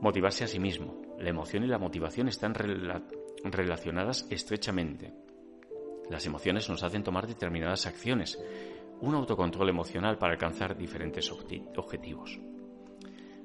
Motivarse 0.00 0.44
a 0.44 0.48
sí 0.48 0.58
mismo. 0.58 1.02
La 1.18 1.28
emoción 1.28 1.64
y 1.64 1.66
la 1.66 1.78
motivación 1.78 2.28
están 2.28 2.54
relacionadas 2.54 4.26
estrechamente. 4.30 5.12
Las 6.08 6.24
emociones 6.24 6.68
nos 6.70 6.82
hacen 6.82 7.04
tomar 7.04 7.26
determinadas 7.26 7.86
acciones, 7.86 8.42
un 9.00 9.14
autocontrol 9.14 9.68
emocional 9.68 10.18
para 10.18 10.32
alcanzar 10.32 10.76
diferentes 10.76 11.30
objetivos. 11.30 12.40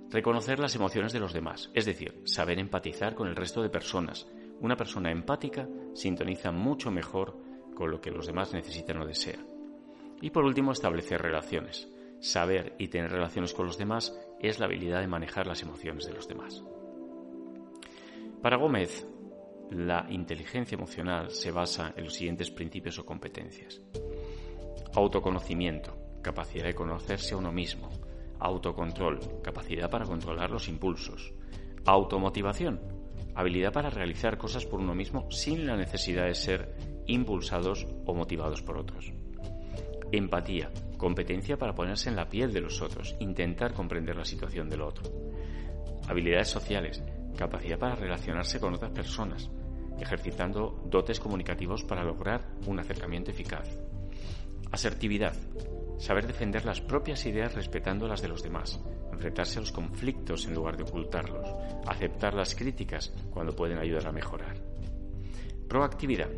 Reconocer 0.10 0.60
las 0.60 0.76
emociones 0.76 1.12
de 1.12 1.20
los 1.20 1.34
demás, 1.34 1.70
es 1.74 1.86
decir, 1.86 2.22
saber 2.24 2.58
empatizar 2.60 3.16
con 3.16 3.28
el 3.28 3.36
resto 3.36 3.62
de 3.62 3.70
personas. 3.70 4.26
Una 4.62 4.76
persona 4.76 5.12
empática 5.12 5.68
sintoniza 5.94 6.52
mucho 6.52 6.92
mejor 6.92 7.38
con 7.76 7.92
lo 7.92 8.02
que 8.02 8.12
los 8.12 8.26
demás 8.26 8.54
necesitan 8.54 9.02
o 9.02 9.06
desean. 9.06 9.46
Y 10.22 10.30
por 10.30 10.46
último, 10.46 10.72
establecer 10.72 11.22
relaciones. 11.22 11.88
Saber 12.20 12.76
y 12.80 12.88
tener 12.88 13.12
relaciones 13.12 13.54
con 13.54 13.66
los 13.66 13.78
demás 13.78 14.18
es 14.40 14.60
la 14.60 14.66
habilidad 14.66 15.02
de 15.02 15.08
manejar 15.08 15.46
las 15.46 15.62
emociones 15.62 16.06
de 16.06 16.14
los 16.14 16.28
demás. 16.28 16.64
Para 18.42 18.58
Gómez, 18.58 19.08
la 19.72 20.06
inteligencia 20.10 20.76
emocional 20.76 21.32
se 21.32 21.52
basa 21.52 21.94
en 21.98 22.06
los 22.06 22.14
siguientes 22.14 22.52
principios 22.52 23.00
o 23.00 23.06
competencias. 23.06 23.82
Autoconocimiento, 24.94 25.98
capacidad 26.22 26.66
de 26.66 26.76
conocerse 26.76 27.34
a 27.34 27.38
uno 27.38 27.52
mismo. 27.52 27.90
Autocontrol, 28.40 29.42
capacidad 29.42 29.90
para 29.90 30.06
controlar 30.06 30.52
los 30.52 30.68
impulsos. 30.68 31.34
Automotivación, 31.86 32.80
habilidad 33.36 33.74
para 33.74 33.90
realizar 33.90 34.38
cosas 34.38 34.66
por 34.66 34.80
uno 34.80 34.96
mismo 34.96 35.30
sin 35.30 35.68
la 35.68 35.76
necesidad 35.76 36.26
de 36.26 36.36
ser 36.36 36.76
impulsados 37.06 37.86
o 38.06 38.14
motivados 38.14 38.62
por 38.62 38.78
otros. 38.78 39.12
Empatía, 40.12 40.72
competencia 40.98 41.58
para 41.58 41.76
ponerse 41.76 42.10
en 42.10 42.16
la 42.16 42.30
piel 42.30 42.54
de 42.54 42.62
los 42.62 42.82
otros, 42.82 43.16
intentar 43.20 43.74
comprender 43.74 44.16
la 44.16 44.26
situación 44.26 44.70
del 44.70 44.82
otro. 44.82 45.12
Habilidades 46.08 46.48
sociales, 46.48 47.04
capacidad 47.36 47.78
para 47.78 47.96
relacionarse 47.96 48.60
con 48.60 48.74
otras 48.74 48.92
personas, 48.92 49.50
ejercitando 50.00 50.84
dotes 50.86 51.20
comunicativos 51.20 51.84
para 51.84 52.04
lograr 52.04 52.48
un 52.68 52.80
acercamiento 52.80 53.32
eficaz. 53.32 53.68
Asertividad, 54.72 55.36
saber 55.98 56.28
defender 56.28 56.66
las 56.66 56.82
propias 56.82 57.26
ideas 57.26 57.54
respetando 57.54 58.08
las 58.08 58.22
de 58.22 58.28
los 58.28 58.44
demás, 58.44 58.82
enfrentarse 59.16 59.58
a 59.58 59.62
los 59.62 59.72
conflictos 59.72 60.46
en 60.46 60.54
lugar 60.54 60.78
de 60.78 60.84
ocultarlos, 60.84 61.48
aceptar 61.88 62.34
las 62.34 62.54
críticas 62.56 63.12
cuando 63.32 63.56
pueden 63.56 63.78
ayudar 63.78 64.08
a 64.08 64.12
mejorar. 64.12 64.56
Proactividad. 65.68 66.30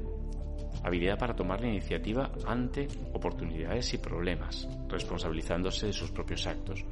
Habilidad 0.83 1.17
para 1.17 1.35
tomar 1.35 1.59
la 1.59 1.67
iniciativa 1.67 2.31
ante 2.45 2.87
oportunidades 3.13 3.93
y 3.93 3.97
problemas, 3.97 4.67
responsabilizándose 4.87 5.87
de 5.87 5.93
sus 5.93 6.11
propios 6.11 6.47
actos. 6.47 6.85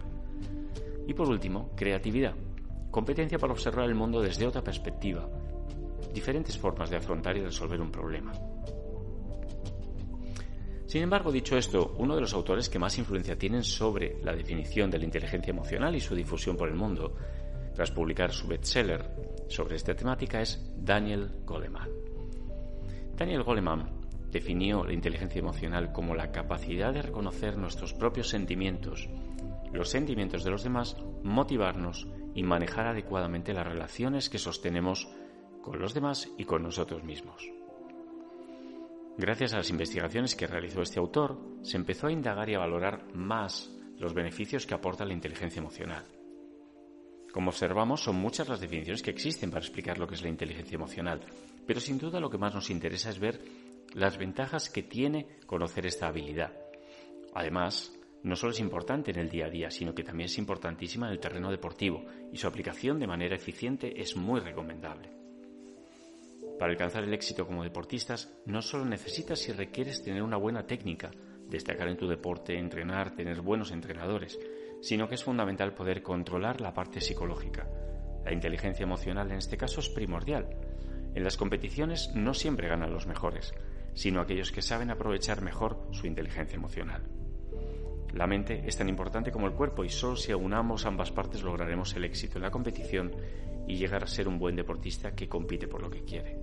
Y 1.07 1.13
por 1.13 1.29
último, 1.29 1.71
creatividad. 1.75 2.33
Competencia 2.91 3.38
para 3.38 3.53
observar 3.53 3.86
el 3.86 3.95
mundo 3.95 4.21
desde 4.21 4.47
otra 4.47 4.63
perspectiva. 4.63 5.29
Diferentes 6.13 6.57
formas 6.57 6.89
de 6.89 6.97
afrontar 6.97 7.38
y 7.38 7.41
resolver 7.41 7.79
un 7.79 7.91
problema. 7.91 8.33
Sin 10.88 11.01
embargo, 11.01 11.31
dicho 11.31 11.57
esto, 11.57 11.95
uno 11.97 12.15
de 12.15 12.21
los 12.21 12.33
autores 12.33 12.69
que 12.69 12.79
más 12.79 12.97
influencia 12.97 13.38
tienen 13.38 13.63
sobre 13.63 14.21
la 14.23 14.36
definición 14.36 14.91
de 14.91 14.99
la 14.99 15.05
inteligencia 15.05 15.51
emocional 15.51 15.95
y 15.95 15.99
su 15.99 16.15
difusión 16.15 16.55
por 16.55 16.69
el 16.69 16.75
mundo, 16.75 17.15
tras 17.73 17.91
publicar 17.91 18.31
su 18.31 18.47
bestseller 18.47 19.09
sobre 19.49 19.75
esta 19.75 19.95
temática, 19.95 20.41
es 20.41 20.71
Daniel 20.77 21.29
Goleman. 21.43 21.89
Daniel 23.15 23.43
Goleman 23.43 23.89
definió 24.31 24.83
la 24.83 24.93
inteligencia 24.93 25.39
emocional 25.39 25.91
como 25.91 26.13
la 26.13 26.31
capacidad 26.31 26.93
de 26.93 27.01
reconocer 27.01 27.57
nuestros 27.57 27.93
propios 27.93 28.29
sentimientos, 28.29 29.09
los 29.73 29.89
sentimientos 29.89 30.43
de 30.43 30.51
los 30.51 30.63
demás, 30.63 30.97
motivarnos 31.23 32.07
y 32.33 32.43
manejar 32.43 32.88
adecuadamente 32.88 33.53
las 33.53 33.65
relaciones 33.65 34.29
que 34.29 34.38
sostenemos 34.38 35.07
con 35.61 35.79
los 35.79 35.93
demás 35.93 36.29
y 36.38 36.43
con 36.43 36.63
nosotros 36.63 37.03
mismos. 37.03 37.54
Gracias 39.18 39.53
a 39.53 39.57
las 39.57 39.70
investigaciones 39.70 40.36
que 40.36 40.45
realizó 40.45 40.82
este 40.82 40.99
autor, 40.99 41.39
se 41.61 41.78
empezó 41.78 42.07
a 42.07 42.11
indagar 42.11 42.49
y 42.49 42.55
a 42.55 42.59
valorar 42.59 43.13
más 43.13 43.72
los 43.97 44.13
beneficios 44.13 44.66
que 44.66 44.74
aporta 44.74 45.05
la 45.05 45.13
inteligencia 45.13 45.61
emocional. 45.61 46.05
Como 47.32 47.49
observamos, 47.49 48.03
son 48.03 48.18
muchas 48.18 48.49
las 48.49 48.59
definiciones 48.59 49.01
que 49.01 49.11
existen 49.11 49.51
para 49.51 49.63
explicar 49.63 49.97
lo 49.97 50.05
que 50.05 50.16
es 50.16 50.22
la 50.22 50.28
inteligencia 50.28 50.76
emocional, 50.76 51.22
pero 51.66 51.80
sin 51.80 51.97
duda 51.97 52.20
lo 52.20 52.30
que 52.30 52.38
más 52.38 52.53
nos 52.53 52.70
interesa 52.70 53.09
es 53.09 53.20
ver 53.20 53.41
las 53.93 54.18
ventajas 54.18 54.70
que 54.70 54.84
tiene 54.84 55.39
conocer 55.45 55.86
esta 55.86 56.07
habilidad. 56.07 56.51
Además, 57.34 57.97
no 58.24 58.36
solo 58.36 58.51
es 58.51 58.59
importante 58.59 59.11
en 59.11 59.20
el 59.20 59.30
día 59.30 59.45
a 59.45 59.49
día, 59.49 59.72
sino 59.72 59.95
que 59.95 60.03
también 60.03 60.26
es 60.26 60.38
importantísima 60.38 61.07
en 61.07 61.13
el 61.13 61.20
terreno 61.20 61.51
deportivo 61.51 62.03
y 62.34 62.38
su 62.38 62.47
aplicación 62.47 62.99
de 62.99 63.07
manera 63.07 63.36
eficiente 63.36 64.01
es 64.01 64.18
muy 64.18 64.41
recomendable. 64.41 65.14
Para 66.59 66.71
alcanzar 66.71 67.03
el 67.03 67.13
éxito 67.13 67.45
como 67.45 67.63
deportistas, 67.63 68.33
no 68.45 68.61
solo 68.61 68.85
necesitas 68.85 69.47
y 69.49 69.51
requieres 69.51 70.03
tener 70.03 70.23
una 70.23 70.37
buena 70.37 70.65
técnica, 70.65 71.11
destacar 71.49 71.89
en 71.89 71.97
tu 71.97 72.07
deporte, 72.07 72.57
entrenar, 72.57 73.15
tener 73.15 73.41
buenos 73.41 73.71
entrenadores, 73.71 74.39
sino 74.81 75.09
que 75.09 75.15
es 75.15 75.23
fundamental 75.23 75.73
poder 75.73 76.01
controlar 76.01 76.61
la 76.61 76.73
parte 76.73 77.01
psicológica. 77.01 77.67
La 78.23 78.33
inteligencia 78.33 78.83
emocional 78.83 79.31
en 79.31 79.37
este 79.37 79.57
caso 79.57 79.81
es 79.81 79.89
primordial. 79.89 80.47
En 81.13 81.23
las 81.23 81.37
competiciones 81.37 82.11
no 82.15 82.33
siempre 82.33 82.67
ganan 82.67 82.93
los 82.93 83.05
mejores, 83.05 83.53
sino 83.93 84.21
aquellos 84.21 84.51
que 84.51 84.61
saben 84.61 84.91
aprovechar 84.91 85.41
mejor 85.41 85.87
su 85.91 86.07
inteligencia 86.07 86.55
emocional. 86.55 87.03
La 88.13 88.27
mente 88.27 88.63
es 88.65 88.77
tan 88.77 88.87
importante 88.87 89.31
como 89.31 89.47
el 89.47 89.53
cuerpo 89.53 89.83
y 89.83 89.89
solo 89.89 90.15
si 90.15 90.31
aunamos 90.31 90.85
ambas 90.85 91.11
partes 91.11 91.43
lograremos 91.43 91.93
el 91.95 92.05
éxito 92.05 92.37
en 92.37 92.43
la 92.43 92.51
competición 92.51 93.13
y 93.68 93.76
llegar 93.76 94.03
a 94.03 94.07
ser 94.07 94.28
un 94.28 94.39
buen 94.39 94.55
deportista 94.55 95.16
que 95.16 95.28
compite 95.28 95.68
por 95.68 95.82
lo 95.82 95.89
que 95.89 96.03
quiere. 96.03 96.39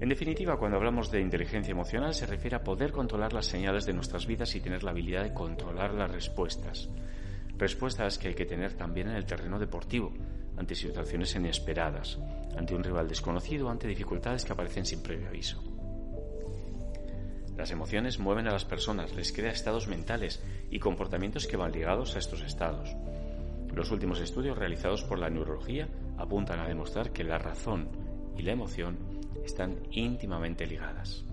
En 0.00 0.08
definitiva, 0.08 0.56
cuando 0.56 0.76
hablamos 0.76 1.10
de 1.10 1.20
inteligencia 1.20 1.72
emocional 1.72 2.14
se 2.14 2.26
refiere 2.26 2.56
a 2.56 2.62
poder 2.62 2.92
controlar 2.92 3.32
las 3.32 3.46
señales 3.46 3.84
de 3.84 3.92
nuestras 3.92 4.26
vidas 4.26 4.54
y 4.54 4.60
tener 4.60 4.84
la 4.84 4.92
habilidad 4.92 5.24
de 5.24 5.34
controlar 5.34 5.92
las 5.92 6.10
respuestas. 6.10 6.88
Respuestas 7.56 8.18
que 8.18 8.28
hay 8.28 8.34
que 8.34 8.46
tener 8.46 8.74
también 8.74 9.08
en 9.08 9.16
el 9.16 9.26
terreno 9.26 9.58
deportivo, 9.58 10.12
ante 10.56 10.76
situaciones 10.76 11.34
inesperadas, 11.34 12.18
ante 12.56 12.76
un 12.76 12.84
rival 12.84 13.08
desconocido, 13.08 13.70
ante 13.70 13.88
dificultades 13.88 14.44
que 14.44 14.52
aparecen 14.52 14.86
sin 14.86 15.02
previo 15.02 15.28
aviso. 15.28 15.62
Las 17.56 17.72
emociones 17.72 18.20
mueven 18.20 18.46
a 18.46 18.52
las 18.52 18.64
personas, 18.64 19.12
les 19.14 19.32
crea 19.32 19.50
estados 19.50 19.88
mentales 19.88 20.40
y 20.70 20.78
comportamientos 20.78 21.48
que 21.48 21.56
van 21.56 21.72
ligados 21.72 22.14
a 22.14 22.20
estos 22.20 22.42
estados. 22.42 22.94
Los 23.74 23.90
últimos 23.90 24.20
estudios 24.20 24.58
realizados 24.58 25.04
por 25.04 25.18
la 25.18 25.30
neurología 25.30 25.88
apuntan 26.16 26.60
a 26.60 26.68
demostrar 26.68 27.12
que 27.12 27.24
la 27.24 27.38
razón 27.38 27.88
y 28.36 28.42
la 28.42 28.52
emoción 28.52 28.98
están 29.44 29.76
íntimamente 29.90 30.66
ligadas. 30.66 31.24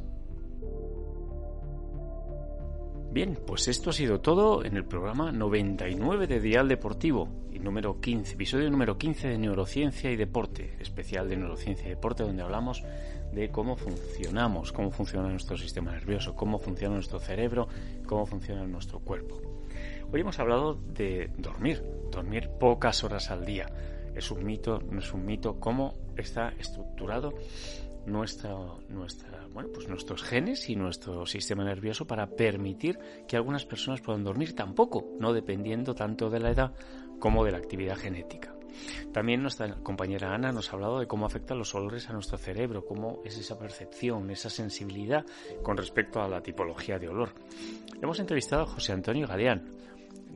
Bien, 3.16 3.40
pues 3.48 3.70
esto 3.70 3.92
ha 3.92 3.94
sido 3.94 4.20
todo 4.20 4.66
en 4.66 4.76
el 4.76 4.84
programa 4.84 5.32
99 5.32 6.28
de 6.28 6.42
Dial 6.42 6.68
Deportivo 6.68 7.30
y 7.50 7.60
número 7.60 8.02
15, 8.02 8.34
episodio 8.34 8.70
número 8.70 8.98
15 8.98 9.30
de 9.30 9.38
Neurociencia 9.38 10.12
y 10.12 10.18
Deporte, 10.18 10.76
especial 10.82 11.30
de 11.30 11.38
Neurociencia 11.38 11.86
y 11.88 11.92
Deporte, 11.92 12.24
donde 12.24 12.44
hablamos 12.44 12.84
de 13.32 13.50
cómo 13.52 13.78
funcionamos, 13.78 14.74
cómo 14.74 14.92
funciona 14.92 15.30
nuestro 15.30 15.58
sistema 15.58 15.94
nervioso, 15.94 16.36
cómo 16.36 16.60
funciona 16.60 16.96
nuestro 16.96 17.20
cerebro, 17.20 17.70
cómo 18.06 18.26
funciona 18.26 18.68
nuestro 18.68 19.00
cuerpo. 19.00 19.45
Hoy 20.12 20.22
hemos 20.22 20.40
hablado 20.40 20.76
de 20.76 21.30
dormir, 21.38 21.84
dormir 22.12 22.50
pocas 22.60 23.04
horas 23.04 23.32
al 23.32 23.46
día. 23.46 23.66
Es 24.16 24.32
un 24.32 24.46
mito, 24.46 24.80
no 24.90 25.00
es 25.00 25.12
un 25.14 25.26
mito, 25.26 25.60
cómo 25.60 25.94
está 26.16 26.50
estructurado 26.58 27.34
nuestra, 28.06 28.56
nuestra, 28.88 29.48
bueno, 29.52 29.70
pues 29.74 29.88
nuestros 29.90 30.24
genes 30.24 30.70
y 30.70 30.76
nuestro 30.76 31.26
sistema 31.26 31.64
nervioso 31.64 32.06
para 32.06 32.28
permitir 32.28 32.98
que 33.28 33.36
algunas 33.36 33.66
personas 33.66 34.02
puedan 34.02 34.24
dormir 34.24 34.56
tampoco, 34.56 35.06
no 35.20 35.34
dependiendo 35.34 35.96
tanto 35.96 36.30
de 36.30 36.40
la 36.40 36.52
edad 36.52 36.74
como 37.20 37.44
de 37.44 37.52
la 37.52 37.58
actividad 37.58 37.98
genética. 37.98 38.54
También 39.12 39.42
nuestra 39.42 39.74
compañera 39.76 40.34
Ana 40.34 40.52
nos 40.52 40.70
ha 40.70 40.74
hablado 40.76 41.00
de 41.00 41.08
cómo 41.08 41.26
afectan 41.26 41.58
los 41.58 41.74
olores 41.76 42.10
a 42.10 42.14
nuestro 42.14 42.38
cerebro, 42.38 42.86
cómo 42.86 43.22
es 43.24 43.38
esa 43.38 43.58
percepción, 43.58 44.30
esa 44.30 44.50
sensibilidad 44.50 45.26
con 45.64 45.78
respecto 45.78 46.22
a 46.22 46.28
la 46.28 46.42
tipología 46.42 47.00
de 47.00 47.10
olor. 47.10 47.34
Hemos 48.02 48.20
entrevistado 48.20 48.64
a 48.64 48.68
José 48.68 48.92
Antonio 48.92 49.28
Galeán, 49.28 49.72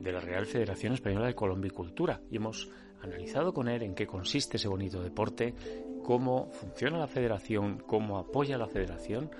de 0.00 0.12
la 0.12 0.20
Real 0.20 0.46
Federación 0.46 0.94
Española 0.94 1.26
de 1.26 1.34
Colombicultura, 1.34 2.20
y 2.30 2.36
hemos 2.36 2.70
analizado 3.02 3.52
con 3.52 3.68
él 3.68 3.82
en 3.82 3.94
qué 3.94 4.06
consiste 4.06 4.56
ese 4.56 4.68
bonito 4.68 5.02
deporte, 5.02 5.54
cómo 6.02 6.50
funciona 6.50 6.98
la 6.98 7.06
federación, 7.06 7.78
cómo 7.86 8.18
apoya 8.18 8.58
la 8.58 8.66
federación 8.66 9.30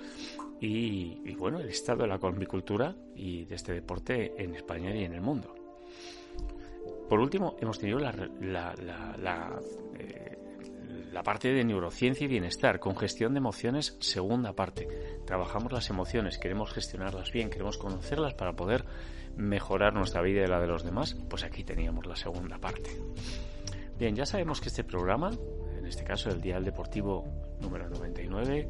y, 0.59 1.35
bueno, 1.35 1.59
el 1.59 1.69
estado 1.69 2.03
de 2.03 2.07
la 2.07 2.19
colombicultura 2.19 2.95
y 3.15 3.45
de 3.45 3.55
este 3.55 3.73
deporte 3.73 4.33
en 4.37 4.55
España 4.55 4.95
y 4.95 5.03
en 5.03 5.13
el 5.13 5.21
mundo. 5.21 5.55
Por 7.09 7.19
último, 7.19 7.55
hemos 7.59 7.79
tenido 7.79 7.99
la, 7.99 8.11
eh, 9.99 10.37
la, 11.11 11.23
parte 11.23 11.51
de 11.51 11.63
neurociencia 11.63 12.25
y 12.25 12.27
bienestar, 12.27 12.79
con 12.79 12.95
gestión 12.95 13.33
de 13.33 13.39
emociones, 13.39 13.97
segunda 13.99 14.53
parte. 14.53 14.87
Trabajamos 15.25 15.73
las 15.73 15.89
emociones, 15.89 16.37
queremos 16.37 16.71
gestionarlas 16.71 17.31
bien, 17.31 17.49
queremos 17.49 17.77
conocerlas 17.77 18.35
para 18.35 18.55
poder 18.55 18.85
mejorar 19.37 19.93
nuestra 19.93 20.21
vida 20.21 20.43
y 20.43 20.47
la 20.47 20.59
de 20.59 20.67
los 20.67 20.83
demás. 20.83 21.15
Pues 21.29 21.43
aquí 21.43 21.63
teníamos 21.63 22.05
la 22.05 22.15
segunda 22.15 22.57
parte. 22.57 22.91
Bien, 23.97 24.15
ya 24.15 24.25
sabemos 24.25 24.61
que 24.61 24.69
este 24.69 24.83
programa 24.83 25.31
en 25.81 25.87
este 25.87 26.03
caso 26.03 26.29
el 26.29 26.41
Dial 26.41 26.63
Deportivo 26.63 27.25
número 27.59 27.89
99, 27.89 28.67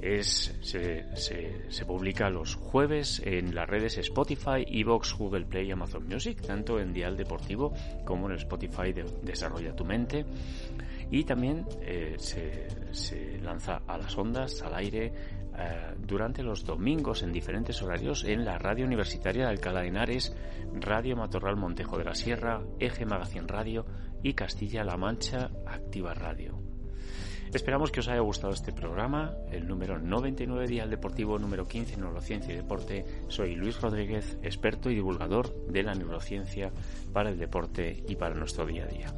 es, 0.00 0.56
se, 0.60 1.04
se, 1.16 1.84
publica 1.84 2.30
los 2.30 2.54
jueves 2.54 3.20
en 3.24 3.54
las 3.54 3.68
redes 3.68 3.98
Spotify, 3.98 4.64
Evox, 4.66 5.14
Google 5.16 5.46
Play 5.46 5.66
y 5.68 5.72
Amazon 5.72 6.06
Music, 6.06 6.40
tanto 6.40 6.78
en 6.78 6.92
Dial 6.92 7.16
Deportivo 7.16 7.72
como 8.04 8.30
en 8.30 8.36
Spotify 8.36 8.92
de 8.92 9.04
Desarrolla 9.22 9.74
tu 9.74 9.84
Mente. 9.84 10.24
Y 11.10 11.24
también 11.24 11.66
eh, 11.80 12.14
se, 12.18 12.68
se, 12.92 13.38
lanza 13.38 13.82
a 13.86 13.98
las 13.98 14.16
ondas, 14.16 14.62
al 14.62 14.74
aire, 14.74 15.12
eh, 15.58 15.94
durante 15.98 16.42
los 16.42 16.64
domingos 16.64 17.22
en 17.22 17.32
diferentes 17.32 17.82
horarios 17.82 18.24
en 18.24 18.44
la 18.44 18.58
radio 18.58 18.86
universitaria 18.86 19.44
de 19.44 19.50
Alcalá 19.50 19.80
de 19.80 19.88
Henares, 19.88 20.36
Radio 20.72 21.16
Matorral 21.16 21.56
Montejo 21.56 21.98
de 21.98 22.04
la 22.04 22.14
Sierra, 22.14 22.62
Eje 22.78 23.04
Magazine 23.04 23.46
Radio 23.46 23.84
y 24.22 24.34
Castilla-La 24.34 24.96
Mancha 24.96 25.50
Activa 25.66 26.14
Radio. 26.14 26.68
Esperamos 27.52 27.90
que 27.90 28.00
os 28.00 28.08
haya 28.08 28.20
gustado 28.20 28.52
este 28.52 28.72
programa, 28.72 29.34
el 29.50 29.66
número 29.66 29.98
99 29.98 30.66
Dial 30.66 30.90
Deportivo, 30.90 31.38
número 31.38 31.66
15 31.66 31.96
Neurociencia 31.96 32.52
y 32.52 32.56
Deporte. 32.56 33.04
Soy 33.28 33.54
Luis 33.54 33.80
Rodríguez, 33.80 34.38
experto 34.42 34.90
y 34.90 34.94
divulgador 34.94 35.66
de 35.66 35.82
la 35.82 35.94
neurociencia 35.94 36.70
para 37.12 37.30
el 37.30 37.38
deporte 37.38 38.04
y 38.06 38.16
para 38.16 38.34
nuestro 38.34 38.66
día 38.66 38.84
a 38.84 38.88
día. 38.88 39.14